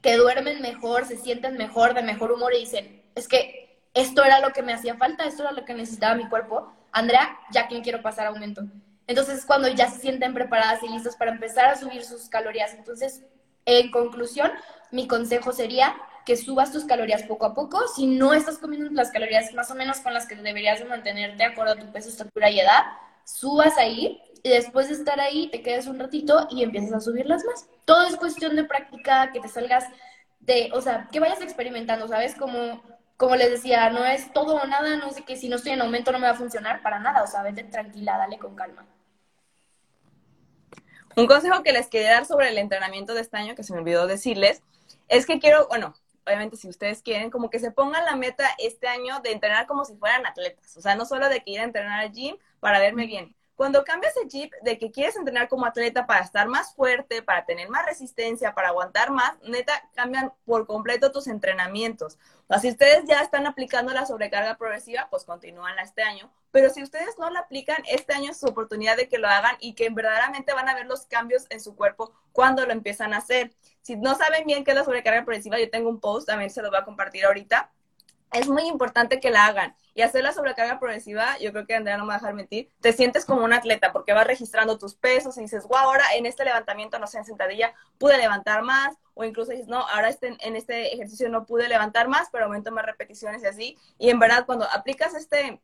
que 0.01 0.17
duermen 0.17 0.61
mejor, 0.61 1.05
se 1.05 1.17
sienten 1.17 1.57
mejor, 1.57 1.93
de 1.93 2.03
mejor 2.03 2.31
humor 2.31 2.53
y 2.53 2.59
dicen, 2.59 3.01
es 3.15 3.27
que 3.27 3.81
esto 3.93 4.23
era 4.23 4.39
lo 4.39 4.51
que 4.51 4.61
me 4.61 4.73
hacía 4.73 4.95
falta, 4.95 5.25
esto 5.25 5.43
era 5.43 5.51
lo 5.51 5.65
que 5.65 5.73
necesitaba 5.73 6.15
mi 6.15 6.27
cuerpo. 6.29 6.71
Andrea, 6.91 7.39
ya 7.51 7.67
que 7.67 7.81
quiero 7.81 8.01
pasar 8.01 8.27
aumento. 8.27 8.63
Entonces, 9.07 9.45
cuando 9.45 9.67
ya 9.67 9.89
se 9.89 9.99
sienten 9.99 10.33
preparadas 10.33 10.81
y 10.83 10.89
listas 10.89 11.15
para 11.15 11.31
empezar 11.31 11.65
a 11.65 11.75
subir 11.75 12.03
sus 12.03 12.29
calorías. 12.29 12.73
Entonces, 12.73 13.23
en 13.65 13.91
conclusión, 13.91 14.51
mi 14.91 15.07
consejo 15.07 15.51
sería 15.51 15.95
que 16.25 16.37
subas 16.37 16.71
tus 16.71 16.85
calorías 16.85 17.23
poco 17.23 17.45
a 17.45 17.53
poco. 17.53 17.87
Si 17.87 18.05
no 18.07 18.33
estás 18.33 18.57
comiendo 18.57 18.89
las 18.91 19.11
calorías 19.11 19.53
más 19.53 19.71
o 19.71 19.75
menos 19.75 19.99
con 19.99 20.13
las 20.13 20.27
que 20.27 20.35
deberías 20.35 20.79
de 20.79 20.85
mantenerte 20.85 21.37
de 21.37 21.45
acuerdo 21.45 21.73
a 21.73 21.79
tu 21.79 21.91
peso, 21.91 22.09
estatura 22.09 22.49
y 22.49 22.59
edad, 22.59 22.83
subas 23.25 23.77
ahí 23.77 24.21
y 24.43 24.49
después 24.49 24.89
de 24.89 24.95
estar 24.95 25.19
ahí 25.19 25.49
te 25.49 25.61
quedes 25.61 25.87
un 25.87 25.99
ratito 25.99 26.47
y 26.49 26.63
empiezas 26.63 26.93
a 26.93 26.99
subirlas 26.99 27.43
más. 27.45 27.67
Todo 27.85 28.07
es 28.07 28.15
cuestión 28.15 28.55
de 28.55 28.63
práctica, 28.63 29.31
que 29.31 29.39
te 29.39 29.47
salgas 29.47 29.85
de, 30.39 30.71
o 30.73 30.81
sea, 30.81 31.07
que 31.11 31.19
vayas 31.19 31.41
experimentando, 31.41 32.07
¿sabes? 32.07 32.35
Como, 32.35 32.81
como 33.21 33.35
les 33.35 33.51
decía, 33.51 33.91
no 33.91 34.03
es 34.03 34.33
todo 34.33 34.55
o 34.55 34.65
nada, 34.65 34.95
no 34.95 35.11
de 35.11 35.21
que 35.21 35.35
si 35.35 35.47
no 35.47 35.57
estoy 35.57 35.73
en 35.73 35.81
aumento 35.81 36.11
no 36.11 36.17
me 36.17 36.25
va 36.25 36.33
a 36.33 36.35
funcionar 36.35 36.81
para 36.81 36.97
nada, 36.97 37.21
o 37.21 37.27
sea, 37.27 37.43
vete 37.43 37.63
tranquila, 37.63 38.17
dale 38.17 38.39
con 38.39 38.55
calma. 38.55 38.83
Un 41.15 41.27
consejo 41.27 41.61
que 41.61 41.71
les 41.71 41.85
quería 41.85 42.13
dar 42.13 42.25
sobre 42.25 42.49
el 42.49 42.57
entrenamiento 42.57 43.13
de 43.13 43.21
este 43.21 43.37
año, 43.37 43.53
que 43.53 43.61
se 43.61 43.73
me 43.73 43.79
olvidó 43.79 44.07
decirles, 44.07 44.63
es 45.07 45.27
que 45.27 45.37
quiero, 45.37 45.67
bueno, 45.67 45.93
obviamente 46.25 46.57
si 46.57 46.67
ustedes 46.67 47.03
quieren, 47.03 47.29
como 47.29 47.51
que 47.51 47.59
se 47.59 47.69
pongan 47.69 48.05
la 48.05 48.15
meta 48.15 48.49
este 48.57 48.87
año 48.87 49.19
de 49.19 49.33
entrenar 49.33 49.67
como 49.67 49.85
si 49.85 49.95
fueran 49.97 50.25
atletas. 50.25 50.75
O 50.75 50.81
sea, 50.81 50.95
no 50.95 51.05
solo 51.05 51.29
de 51.29 51.41
que 51.41 51.51
ir 51.51 51.59
a 51.59 51.65
entrenar 51.65 51.99
al 51.99 52.11
gym 52.11 52.37
para 52.59 52.79
verme 52.79 53.05
bien, 53.05 53.35
cuando 53.61 53.83
cambias 53.83 54.17
el 54.17 54.27
chip 54.27 54.51
de 54.63 54.79
que 54.79 54.91
quieres 54.91 55.15
entrenar 55.15 55.47
como 55.47 55.67
atleta 55.67 56.07
para 56.07 56.21
estar 56.21 56.47
más 56.47 56.73
fuerte, 56.73 57.21
para 57.21 57.45
tener 57.45 57.69
más 57.69 57.85
resistencia, 57.85 58.55
para 58.55 58.69
aguantar 58.69 59.11
más, 59.11 59.33
neta, 59.43 59.87
cambian 59.93 60.33
por 60.45 60.65
completo 60.65 61.11
tus 61.11 61.27
entrenamientos. 61.27 62.17
O 62.47 62.57
si 62.57 62.69
ustedes 62.69 63.03
ya 63.07 63.19
están 63.19 63.45
aplicando 63.45 63.93
la 63.93 64.07
sobrecarga 64.07 64.57
progresiva, 64.57 65.09
pues 65.11 65.25
continúanla 65.25 65.83
este 65.83 66.01
año. 66.01 66.33
Pero 66.49 66.71
si 66.71 66.81
ustedes 66.81 67.19
no 67.19 67.29
la 67.29 67.41
aplican, 67.41 67.83
este 67.87 68.15
año 68.15 68.31
es 68.31 68.39
su 68.39 68.47
oportunidad 68.47 68.97
de 68.97 69.07
que 69.07 69.19
lo 69.19 69.27
hagan 69.27 69.55
y 69.59 69.75
que 69.75 69.91
verdaderamente 69.91 70.53
van 70.53 70.67
a 70.67 70.73
ver 70.73 70.87
los 70.87 71.05
cambios 71.05 71.45
en 71.51 71.61
su 71.61 71.75
cuerpo 71.75 72.11
cuando 72.31 72.65
lo 72.65 72.71
empiezan 72.71 73.13
a 73.13 73.17
hacer. 73.17 73.53
Si 73.83 73.95
no 73.95 74.15
saben 74.15 74.47
bien 74.47 74.63
qué 74.63 74.71
es 74.71 74.77
la 74.77 74.85
sobrecarga 74.85 75.23
progresiva, 75.23 75.59
yo 75.59 75.69
tengo 75.69 75.87
un 75.87 75.99
post, 75.99 76.27
también 76.27 76.49
se 76.49 76.63
lo 76.63 76.71
voy 76.71 76.79
a 76.79 76.83
compartir 76.83 77.25
ahorita 77.25 77.71
es 78.31 78.47
muy 78.47 78.67
importante 78.67 79.19
que 79.19 79.29
la 79.29 79.45
hagan. 79.45 79.75
Y 79.93 80.03
hacer 80.03 80.23
la 80.23 80.31
sobrecarga 80.31 80.79
progresiva, 80.79 81.37
yo 81.39 81.51
creo 81.51 81.65
que 81.65 81.75
Andrea 81.75 81.97
no 81.97 82.05
me 82.05 82.09
va 82.09 82.15
a 82.15 82.17
dejar 82.19 82.33
mentir, 82.33 82.69
te 82.79 82.93
sientes 82.93 83.25
como 83.25 83.43
un 83.43 83.51
atleta 83.51 83.91
porque 83.91 84.13
vas 84.13 84.25
registrando 84.25 84.77
tus 84.77 84.95
pesos 84.95 85.37
y 85.37 85.41
dices, 85.41 85.65
wow, 85.67 85.79
ahora 85.79 86.05
en 86.15 86.25
este 86.25 86.45
levantamiento, 86.45 86.97
no 86.97 87.07
sé, 87.07 87.17
en 87.17 87.25
sentadilla, 87.25 87.73
pude 87.97 88.17
levantar 88.17 88.63
más. 88.63 88.95
O 89.13 89.25
incluso 89.25 89.51
dices, 89.51 89.67
no, 89.67 89.79
ahora 89.79 90.07
este, 90.07 90.37
en 90.39 90.55
este 90.55 90.93
ejercicio 90.93 91.27
no 91.29 91.45
pude 91.45 91.67
levantar 91.67 92.07
más, 92.07 92.29
pero 92.31 92.45
aumento 92.45 92.71
más 92.71 92.85
repeticiones 92.85 93.43
y 93.43 93.47
así. 93.47 93.77
Y 93.97 94.09
en 94.09 94.19
verdad, 94.19 94.45
cuando 94.45 94.65
aplicas 94.71 95.13
este, 95.13 95.59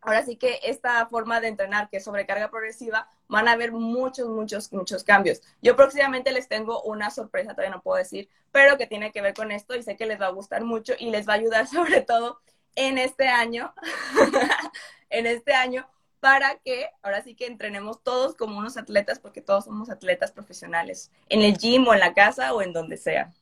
ahora 0.00 0.24
sí 0.24 0.36
que 0.36 0.60
esta 0.62 1.06
forma 1.06 1.40
de 1.40 1.48
entrenar, 1.48 1.88
que 1.88 1.98
es 1.98 2.04
sobrecarga 2.04 2.50
progresiva, 2.50 3.08
van 3.28 3.48
a 3.48 3.52
haber 3.52 3.72
muchos, 3.72 4.28
muchos, 4.28 4.72
muchos 4.72 5.04
cambios. 5.04 5.42
Yo 5.62 5.76
próximamente 5.76 6.32
les 6.32 6.48
tengo 6.48 6.82
una 6.82 7.10
sorpresa, 7.10 7.50
todavía 7.50 7.74
no 7.74 7.82
puedo 7.82 7.98
decir, 7.98 8.28
pero 8.52 8.78
que 8.78 8.86
tiene 8.86 9.12
que 9.12 9.20
ver 9.20 9.34
con 9.34 9.52
esto 9.52 9.74
y 9.74 9.82
sé 9.82 9.96
que 9.96 10.06
les 10.06 10.20
va 10.20 10.26
a 10.26 10.30
gustar 10.32 10.64
mucho 10.64 10.94
y 10.98 11.10
les 11.10 11.28
va 11.28 11.34
a 11.34 11.36
ayudar 11.36 11.66
sobre 11.68 12.00
todo 12.00 12.40
en 12.74 12.98
este 12.98 13.28
año, 13.28 13.74
en 15.10 15.26
este 15.26 15.52
año, 15.52 15.88
para 16.20 16.56
que 16.58 16.90
ahora 17.02 17.22
sí 17.22 17.34
que 17.34 17.46
entrenemos 17.46 18.02
todos 18.02 18.34
como 18.34 18.58
unos 18.58 18.76
atletas, 18.76 19.18
porque 19.18 19.40
todos 19.40 19.64
somos 19.64 19.90
atletas 19.90 20.32
profesionales, 20.32 21.10
en 21.28 21.42
el 21.42 21.56
gym 21.56 21.86
o 21.86 21.94
en 21.94 22.00
la 22.00 22.14
casa 22.14 22.54
o 22.54 22.62
en 22.62 22.72
donde 22.72 22.96
sea. 22.96 23.32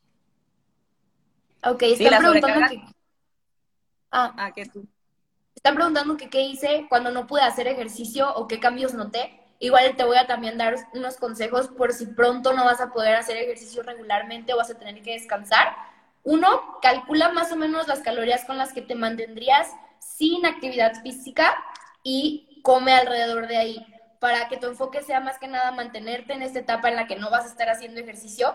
Ok, 1.64 1.82
están 1.82 2.22
preguntando 2.22 2.68
que... 2.68 2.82
Ah, 4.11 4.34
ah, 4.38 4.52
que 4.52 4.66
tú. 4.66 4.86
Están 5.66 5.74
preguntando 5.74 6.16
que 6.16 6.30
qué 6.30 6.42
hice 6.42 6.86
cuando 6.88 7.10
no 7.10 7.26
pude 7.26 7.40
hacer 7.40 7.66
ejercicio 7.66 8.32
o 8.36 8.46
qué 8.46 8.60
cambios 8.60 8.94
noté. 8.94 9.36
Igual 9.58 9.96
te 9.96 10.04
voy 10.04 10.16
a 10.16 10.28
también 10.28 10.56
dar 10.56 10.76
unos 10.94 11.16
consejos 11.16 11.66
por 11.66 11.92
si 11.92 12.06
pronto 12.06 12.52
no 12.52 12.64
vas 12.64 12.80
a 12.80 12.92
poder 12.92 13.16
hacer 13.16 13.36
ejercicio 13.36 13.82
regularmente 13.82 14.54
o 14.54 14.58
vas 14.58 14.70
a 14.70 14.78
tener 14.78 15.02
que 15.02 15.14
descansar. 15.14 15.74
Uno, 16.22 16.78
calcula 16.80 17.30
más 17.30 17.50
o 17.50 17.56
menos 17.56 17.88
las 17.88 17.98
calorías 17.98 18.44
con 18.44 18.58
las 18.58 18.72
que 18.72 18.80
te 18.80 18.94
mantendrías 18.94 19.68
sin 19.98 20.46
actividad 20.46 21.02
física 21.02 21.52
y 22.04 22.60
come 22.62 22.94
alrededor 22.94 23.48
de 23.48 23.56
ahí 23.56 23.86
para 24.20 24.46
que 24.46 24.58
tu 24.58 24.68
enfoque 24.68 25.02
sea 25.02 25.18
más 25.18 25.40
que 25.40 25.48
nada 25.48 25.72
mantenerte 25.72 26.34
en 26.34 26.42
esta 26.42 26.60
etapa 26.60 26.90
en 26.90 26.94
la 26.94 27.08
que 27.08 27.16
no 27.16 27.28
vas 27.28 27.44
a 27.44 27.48
estar 27.48 27.68
haciendo 27.70 28.00
ejercicio. 28.00 28.54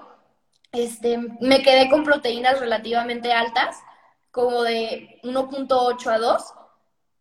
Este, 0.72 1.18
me 1.18 1.62
quedé 1.62 1.90
con 1.90 2.06
proteínas 2.06 2.62
relativamente 2.62 3.34
altas, 3.34 3.76
como 4.32 4.64
de 4.64 5.20
1.8 5.24 6.08
a 6.08 6.18
2 6.18 6.54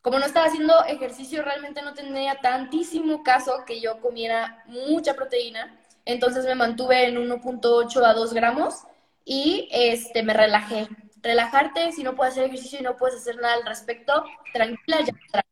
como 0.03 0.19
no 0.19 0.27
estaba 0.27 0.47
haciendo 0.47 0.85
ejercicio, 0.87 1.43
realmente 1.43 1.83
no 1.83 1.95
tenía 1.95 2.37
tantísimo 2.37 3.23
caso 3.23 3.65
que 3.67 3.81
yo 3.81 4.01
comiera 4.01 4.65
mucha 4.67 5.15
proteína. 5.15 5.79
Entonces 6.05 6.45
me 6.47 6.55
mantuve 6.55 7.07
en 7.07 7.17
1.8 7.17 8.05
a 8.05 8.15
2 8.15 8.33
gramos 8.33 8.83
y 9.25 9.69
este, 9.71 10.23
me 10.23 10.33
relajé. 10.33 10.89
Relajarte, 11.23 11.93
si 11.93 12.03
no 12.03 12.15
puedes 12.15 12.33
hacer 12.33 12.45
ejercicio 12.47 12.81
y 12.81 12.83
no 12.83 12.97
puedes 12.97 13.17
hacer 13.17 13.37
nada 13.37 13.55
al 13.55 13.67
respecto, 13.67 14.25
tranquila, 14.55 15.01
ya. 15.03 15.43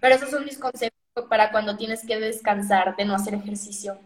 Pero 0.00 0.14
esos 0.16 0.30
son 0.30 0.44
mis 0.44 0.58
consejos 0.58 0.92
para 1.28 1.52
cuando 1.52 1.76
tienes 1.76 2.04
que 2.04 2.18
descansar 2.18 2.96
de 2.96 3.04
no 3.04 3.14
hacer 3.14 3.34
ejercicio. 3.34 4.00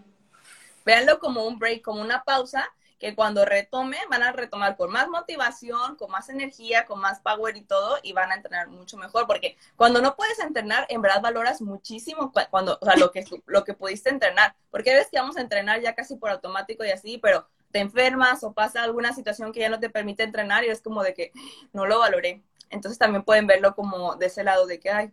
Véanlo 0.85 1.19
como 1.19 1.47
un 1.47 1.59
break, 1.59 1.83
como 1.83 2.03
una 2.03 2.23
pausa 2.23 2.69
que 2.99 3.15
cuando 3.15 3.45
retome 3.45 3.99
van 4.11 4.23
a 4.23 4.33
retomar 4.33 4.77
con 4.77 4.91
más 4.91 5.09
motivación, 5.09 5.97
con 5.97 6.11
más 6.11 6.29
energía, 6.29 6.87
con 6.87 7.01
más 7.01 7.21
power 7.21 7.57
y 7.57 7.63
todo, 7.63 7.99
y 8.03 8.13
van 8.13 8.33
a 8.33 8.37
entrenar 8.37 8.69
mucho 8.69 8.97
mejor, 8.97 9.27
porque 9.27 9.57
cuando 9.77 10.01
no 10.01 10.17
puedes 10.17 10.39
entrenar, 10.39 10.87
en 10.89 11.03
verdad 11.03 11.21
valoras 11.21 11.61
muchísimo 11.61 12.33
cuando, 12.51 12.79
o 12.81 12.85
sea, 12.85 12.97
lo 12.97 13.11
que, 13.11 13.25
lo 13.47 13.65
que 13.65 13.75
pudiste 13.75 14.11
entrenar, 14.11 14.55
porque 14.71 14.95
ves 14.95 15.09
que 15.11 15.19
vamos 15.19 15.37
a 15.37 15.43
entrenar 15.43 15.81
ya 15.81 15.95
casi 15.95 16.17
por 16.17 16.31
automático 16.31 16.85
y 16.85 16.91
así, 16.91 17.19
pero 17.19 17.47
te 17.71 17.81
enfermas 17.81 18.43
o 18.45 18.53
pasa 18.53 18.83
alguna 18.83 19.13
situación 19.13 19.53
que 19.53 19.61
ya 19.61 19.69
no 19.69 19.81
te 19.81 19.91
permite 19.91 20.23
entrenar 20.23 20.65
y 20.65 20.69
es 20.69 20.81
como 20.81 21.03
de 21.03 21.13
que 21.13 21.33
no 21.73 21.87
lo 21.87 21.99
valoré. 21.99 22.43
Entonces 22.71 22.99
también 22.99 23.23
pueden 23.23 23.47
verlo 23.47 23.75
como 23.75 24.17
de 24.17 24.27
ese 24.27 24.45
lado 24.45 24.67
de 24.67 24.81
que, 24.81 24.91
ay, 24.91 25.13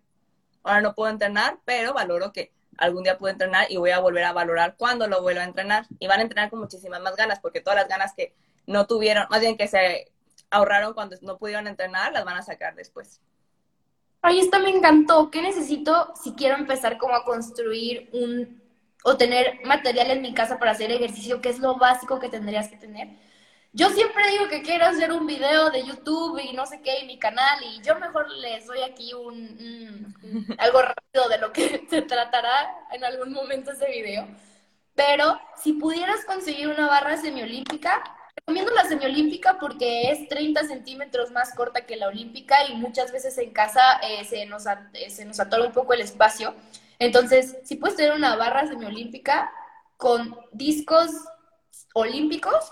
ahora 0.64 0.82
no 0.82 0.96
puedo 0.96 1.12
entrenar, 1.12 1.60
pero 1.66 1.94
valoro 1.94 2.32
que 2.32 2.52
algún 2.78 3.04
día 3.04 3.18
pude 3.18 3.32
entrenar 3.32 3.68
y 3.70 3.78
voy 3.78 3.92
a 3.92 4.00
volver 4.00 4.24
a 4.24 4.34
valorar 4.34 4.76
cuando 4.78 5.08
lo 5.08 5.22
vuelva 5.22 5.42
a 5.42 5.46
entrenar. 5.46 5.86
Y 6.00 6.08
van 6.08 6.20
a 6.20 6.24
entrenar 6.24 6.50
con 6.50 6.60
muchísimas 6.60 7.02
más 7.02 7.16
ganas, 7.16 7.40
porque 7.40 7.62
todas 7.62 7.80
las 7.80 7.88
ganas 7.88 8.14
que 8.16 8.34
no 8.66 8.88
tuvieron, 8.88 9.26
más 9.30 9.42
bien 9.42 9.58
que 9.58 9.68
se 9.68 10.12
ahorraron 10.50 10.94
cuando 10.94 11.16
no 11.22 11.38
pudieron 11.38 11.68
entrenar, 11.68 12.14
las 12.14 12.26
van 12.26 12.38
a 12.38 12.42
sacar 12.42 12.76
después. 12.76 13.22
Ay, 14.22 14.40
esto 14.40 14.60
me 14.60 14.70
encantó. 14.70 15.30
¿Qué 15.30 15.42
necesito 15.42 16.14
si 16.22 16.34
quiero 16.34 16.56
empezar 16.56 16.98
como 16.98 17.14
a 17.16 17.26
construir 17.26 18.10
un 18.14 18.64
o 19.04 19.18
tener 19.18 19.60
material 19.66 20.12
en 20.12 20.22
mi 20.22 20.34
casa 20.34 20.58
para 20.58 20.72
hacer 20.72 20.92
ejercicio? 20.92 21.42
¿Qué 21.42 21.50
es 21.50 21.60
lo 21.60 21.76
básico 21.76 22.20
que 22.20 22.30
tendrías 22.30 22.70
que 22.70 22.78
tener? 22.78 23.10
Yo 23.76 23.90
siempre 23.90 24.30
digo 24.30 24.48
que 24.50 24.62
quiero 24.62 24.86
hacer 24.86 25.12
un 25.12 25.26
video 25.26 25.72
de 25.72 25.84
YouTube 25.84 26.40
y 26.40 26.54
no 26.54 26.68
sé 26.68 26.82
qué, 26.84 27.00
y 27.00 27.08
mi 27.08 27.18
canal, 27.18 27.58
y 27.64 27.82
yo 27.82 27.98
mejor 27.98 28.30
les 28.30 28.68
doy 28.68 28.84
aquí 28.84 29.16
un, 29.16 30.16
algo 30.60 30.84
rápido 30.84 31.28
de 31.28 31.40
lo 31.40 31.52
que 31.52 31.84
se 31.90 32.04
tratará 32.04 32.88
en 32.92 33.04
algún 33.04 33.34
momento 33.34 33.72
ese 33.72 33.88
video. 33.88 34.28
Pero 34.94 35.40
si 35.58 35.74
pudieras 35.74 36.24
conseguir 36.26 36.68
una 36.68 36.86
barra 36.86 37.18
semiolímpica, 37.18 38.04
recomiendo 38.36 38.72
la 38.76 38.86
semiolímpica 38.86 39.58
porque 39.60 40.12
es 40.12 40.30
30 40.30 40.66
centímetros 40.68 41.32
más 41.32 41.56
corta 41.56 41.88
que 41.88 41.96
la 41.96 42.10
olímpica 42.10 42.68
y 42.68 42.76
muchas 42.76 43.12
veces 43.12 43.36
en 43.40 43.54
casa 43.54 43.82
eh, 44.04 44.24
se, 44.26 44.46
nos, 44.46 44.68
eh, 44.94 45.10
se 45.10 45.26
nos 45.26 45.40
atora 45.40 45.66
un 45.66 45.74
poco 45.74 45.94
el 45.94 46.02
espacio. 46.02 46.54
Entonces, 47.00 47.58
si 47.64 47.78
puedes 47.78 47.98
tener 47.98 48.14
una 48.14 48.36
barra 48.36 48.68
semiolímpica 48.68 49.52
con 49.98 50.38
discos 50.52 51.10
olímpicos, 51.96 52.72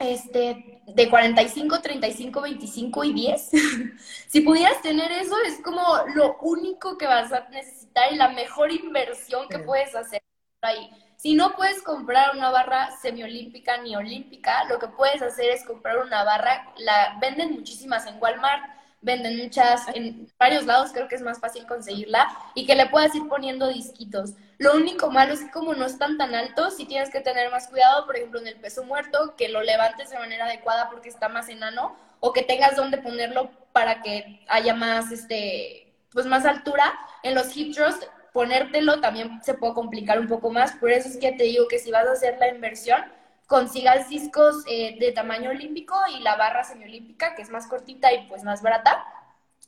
este, 0.00 0.80
de 0.86 1.08
45, 1.08 1.80
35, 1.80 2.40
25 2.40 3.04
y 3.04 3.12
10. 3.12 3.50
si 4.28 4.40
pudieras 4.40 4.82
tener 4.82 5.12
eso, 5.12 5.36
es 5.46 5.60
como 5.62 5.82
lo 6.14 6.38
único 6.40 6.98
que 6.98 7.06
vas 7.06 7.32
a 7.32 7.48
necesitar 7.50 8.12
y 8.12 8.16
la 8.16 8.30
mejor 8.30 8.72
inversión 8.72 9.46
que 9.48 9.60
puedes 9.60 9.94
hacer 9.94 10.22
ahí. 10.62 10.90
Si 11.16 11.34
no 11.34 11.54
puedes 11.54 11.82
comprar 11.82 12.34
una 12.34 12.50
barra 12.50 12.96
semiolímpica 13.02 13.76
ni 13.82 13.94
olímpica, 13.94 14.64
lo 14.64 14.78
que 14.78 14.88
puedes 14.88 15.20
hacer 15.20 15.50
es 15.50 15.64
comprar 15.64 15.98
una 15.98 16.24
barra, 16.24 16.72
la 16.78 17.18
venden 17.20 17.52
muchísimas 17.52 18.06
en 18.06 18.16
Walmart 18.20 18.79
venden 19.02 19.38
muchas 19.38 19.86
en 19.94 20.28
varios 20.38 20.66
lados, 20.66 20.90
creo 20.92 21.08
que 21.08 21.14
es 21.14 21.22
más 21.22 21.40
fácil 21.40 21.66
conseguirla 21.66 22.28
y 22.54 22.66
que 22.66 22.74
le 22.74 22.86
puedas 22.86 23.14
ir 23.14 23.26
poniendo 23.28 23.68
disquitos. 23.68 24.34
Lo 24.58 24.74
único 24.74 25.10
malo 25.10 25.32
es 25.32 25.40
que 25.40 25.50
como 25.50 25.74
no 25.74 25.86
están 25.86 26.18
tan 26.18 26.34
altos, 26.34 26.76
sí 26.76 26.84
tienes 26.84 27.10
que 27.10 27.20
tener 27.20 27.50
más 27.50 27.68
cuidado, 27.68 28.06
por 28.06 28.16
ejemplo, 28.16 28.40
en 28.40 28.46
el 28.46 28.56
peso 28.56 28.84
muerto, 28.84 29.34
que 29.36 29.48
lo 29.48 29.62
levantes 29.62 30.10
de 30.10 30.18
manera 30.18 30.44
adecuada 30.44 30.90
porque 30.90 31.08
está 31.08 31.28
más 31.28 31.48
enano 31.48 31.96
o 32.20 32.32
que 32.32 32.42
tengas 32.42 32.76
donde 32.76 32.98
ponerlo 32.98 33.50
para 33.72 34.02
que 34.02 34.44
haya 34.48 34.74
más 34.74 35.10
este 35.12 35.94
pues 36.12 36.26
más 36.26 36.44
altura. 36.44 36.92
En 37.22 37.34
los 37.34 37.56
hip 37.56 37.74
thrusts 37.74 38.06
ponértelo 38.32 39.00
también 39.00 39.42
se 39.42 39.54
puede 39.54 39.74
complicar 39.74 40.20
un 40.20 40.28
poco 40.28 40.50
más, 40.50 40.72
por 40.72 40.90
eso 40.90 41.08
es 41.08 41.16
que 41.16 41.32
te 41.32 41.44
digo 41.44 41.66
que 41.68 41.78
si 41.78 41.90
vas 41.90 42.06
a 42.06 42.12
hacer 42.12 42.36
la 42.38 42.48
inversión, 42.48 43.02
consigas 43.50 44.08
discos 44.08 44.62
eh, 44.68 44.96
de 45.00 45.10
tamaño 45.10 45.50
olímpico 45.50 45.96
y 46.16 46.20
la 46.20 46.36
barra 46.36 46.62
semiolímpica, 46.62 47.34
que 47.34 47.42
es 47.42 47.50
más 47.50 47.66
cortita 47.66 48.12
y 48.14 48.28
pues 48.28 48.44
más 48.44 48.62
barata. 48.62 49.04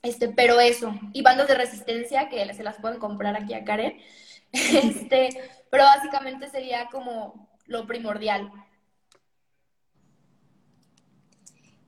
Este, 0.03 0.29
pero 0.29 0.61
eso, 0.61 0.95
y 1.13 1.23
bandas 1.23 1.49
de 1.49 1.57
resistencia 1.57 2.29
que 2.29 2.55
se 2.55 2.63
las 2.63 2.77
pueden 2.77 3.01
comprar 3.01 3.35
aquí 3.37 3.55
a 3.55 3.65
Karen. 3.65 4.01
Este, 4.53 5.31
pero 5.71 5.85
básicamente 5.85 6.49
sería 6.49 6.87
como 6.91 7.49
lo 7.67 7.87
primordial. 7.87 8.53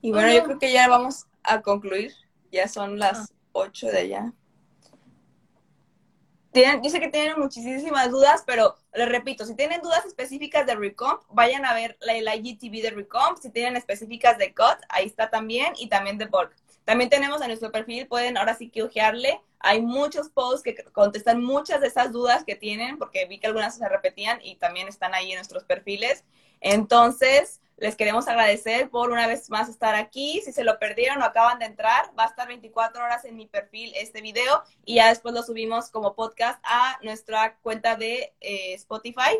Y 0.01 0.11
bueno, 0.11 0.33
yo 0.33 0.43
creo 0.43 0.59
que 0.59 0.73
ya 0.73 0.89
vamos 0.89 1.27
a 1.43 1.61
concluir. 1.61 2.13
Ya 2.51 2.67
son 2.67 2.99
las 2.99 3.33
8 3.53 3.87
de 3.87 3.99
allá 3.99 4.33
yo 6.55 6.89
sé 6.89 6.99
que 6.99 7.09
tienen 7.09 7.39
muchísimas 7.39 8.11
dudas, 8.11 8.43
pero 8.45 8.75
les 8.93 9.09
repito, 9.09 9.45
si 9.45 9.55
tienen 9.55 9.81
dudas 9.81 10.05
específicas 10.05 10.65
de 10.65 10.75
Recomp, 10.75 11.21
vayan 11.29 11.65
a 11.65 11.73
ver 11.73 11.97
la, 11.99 12.35
IGTV 12.35 12.81
de 12.81 12.91
Recomp. 12.91 13.37
Si 13.41 13.49
tienen 13.49 13.75
específicas 13.75 14.37
de 14.37 14.53
COT, 14.53 14.77
ahí 14.89 15.05
está 15.05 15.29
también, 15.29 15.73
y 15.77 15.87
también 15.87 16.17
de 16.17 16.25
Bulk. 16.25 16.55
También 16.85 17.09
tenemos 17.09 17.41
en 17.41 17.47
nuestro 17.47 17.71
perfil, 17.71 18.07
pueden 18.07 18.37
ahora 18.37 18.55
sí 18.55 18.69
que 18.69 18.83
ojearle. 18.83 19.41
Hay 19.59 19.81
muchos 19.81 20.29
posts 20.29 20.61
que 20.61 20.75
contestan 20.93 21.43
muchas 21.43 21.81
de 21.81 21.87
esas 21.87 22.11
dudas 22.11 22.43
que 22.43 22.55
tienen, 22.55 22.99
porque 22.99 23.25
vi 23.25 23.39
que 23.39 23.47
algunas 23.47 23.75
se 23.75 23.89
repetían 23.89 24.39
y 24.43 24.55
también 24.55 24.87
están 24.87 25.13
ahí 25.15 25.31
en 25.31 25.37
nuestros 25.37 25.63
perfiles. 25.63 26.23
Entonces, 26.61 27.59
les 27.77 27.95
queremos 27.95 28.27
agradecer 28.27 28.89
por 28.89 29.11
una 29.11 29.27
vez 29.27 29.49
más 29.49 29.69
estar 29.69 29.95
aquí. 29.95 30.41
Si 30.43 30.51
se 30.53 30.63
lo 30.63 30.79
perdieron 30.79 31.21
o 31.21 31.25
acaban 31.25 31.59
de 31.59 31.65
entrar, 31.65 32.11
va 32.17 32.23
a 32.23 32.27
estar 32.27 32.47
24 32.47 33.03
horas 33.03 33.25
en 33.25 33.35
mi 33.35 33.47
perfil 33.47 33.91
este 33.95 34.21
video 34.21 34.63
y 34.85 34.95
ya 34.95 35.09
después 35.09 35.33
lo 35.33 35.43
subimos 35.43 35.89
como 35.89 36.15
podcast 36.15 36.59
a 36.63 36.97
nuestra 37.01 37.57
cuenta 37.57 37.95
de 37.95 38.33
eh, 38.39 38.73
Spotify. 38.75 39.39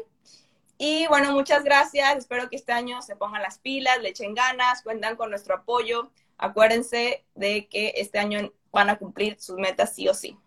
Y 0.77 1.07
bueno, 1.07 1.31
muchas 1.31 1.63
gracias. 1.63 2.17
Espero 2.17 2.49
que 2.49 2.57
este 2.57 2.73
año 2.73 3.01
se 3.01 3.15
pongan 3.15 3.41
las 3.41 3.59
pilas, 3.59 4.01
le 4.01 4.09
echen 4.09 4.35
ganas, 4.35 4.83
cuentan 4.83 5.15
con 5.15 5.29
nuestro 5.29 5.55
apoyo. 5.55 6.11
Acuérdense 6.37 7.23
de 7.35 7.67
que 7.67 7.93
este 7.95 8.19
año 8.19 8.51
van 8.71 8.89
a 8.89 8.97
cumplir 8.97 9.39
sus 9.39 9.55
metas 9.55 9.95
sí 9.95 10.09
o 10.09 10.13
sí. 10.13 10.37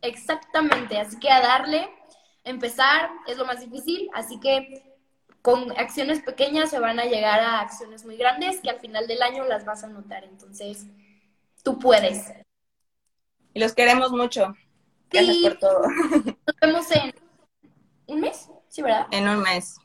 Exactamente, 0.00 0.98
así 0.98 1.16
que 1.20 1.30
a 1.30 1.40
darle, 1.40 1.88
empezar 2.42 3.08
es 3.28 3.36
lo 3.36 3.44
más 3.44 3.60
difícil, 3.60 4.10
así 4.14 4.40
que 4.40 4.91
con 5.42 5.72
acciones 5.76 6.22
pequeñas 6.22 6.70
se 6.70 6.78
van 6.78 7.00
a 7.00 7.04
llegar 7.04 7.40
a 7.40 7.60
acciones 7.60 8.04
muy 8.04 8.16
grandes 8.16 8.60
que 8.60 8.70
al 8.70 8.78
final 8.78 9.08
del 9.08 9.20
año 9.22 9.44
las 9.44 9.64
vas 9.64 9.82
a 9.82 9.88
notar. 9.88 10.24
Entonces, 10.24 10.86
tú 11.64 11.78
puedes. 11.78 12.32
Y 13.52 13.60
los 13.60 13.74
queremos 13.74 14.12
mucho. 14.12 14.54
Gracias 15.10 15.36
por 15.38 15.58
todo. 15.58 15.82
Nos 16.46 16.56
vemos 16.60 16.90
en 16.92 17.14
un 18.06 18.20
mes, 18.20 18.48
¿sí, 18.68 18.82
verdad? 18.82 19.08
En 19.10 19.28
un 19.28 19.42
mes. 19.42 19.76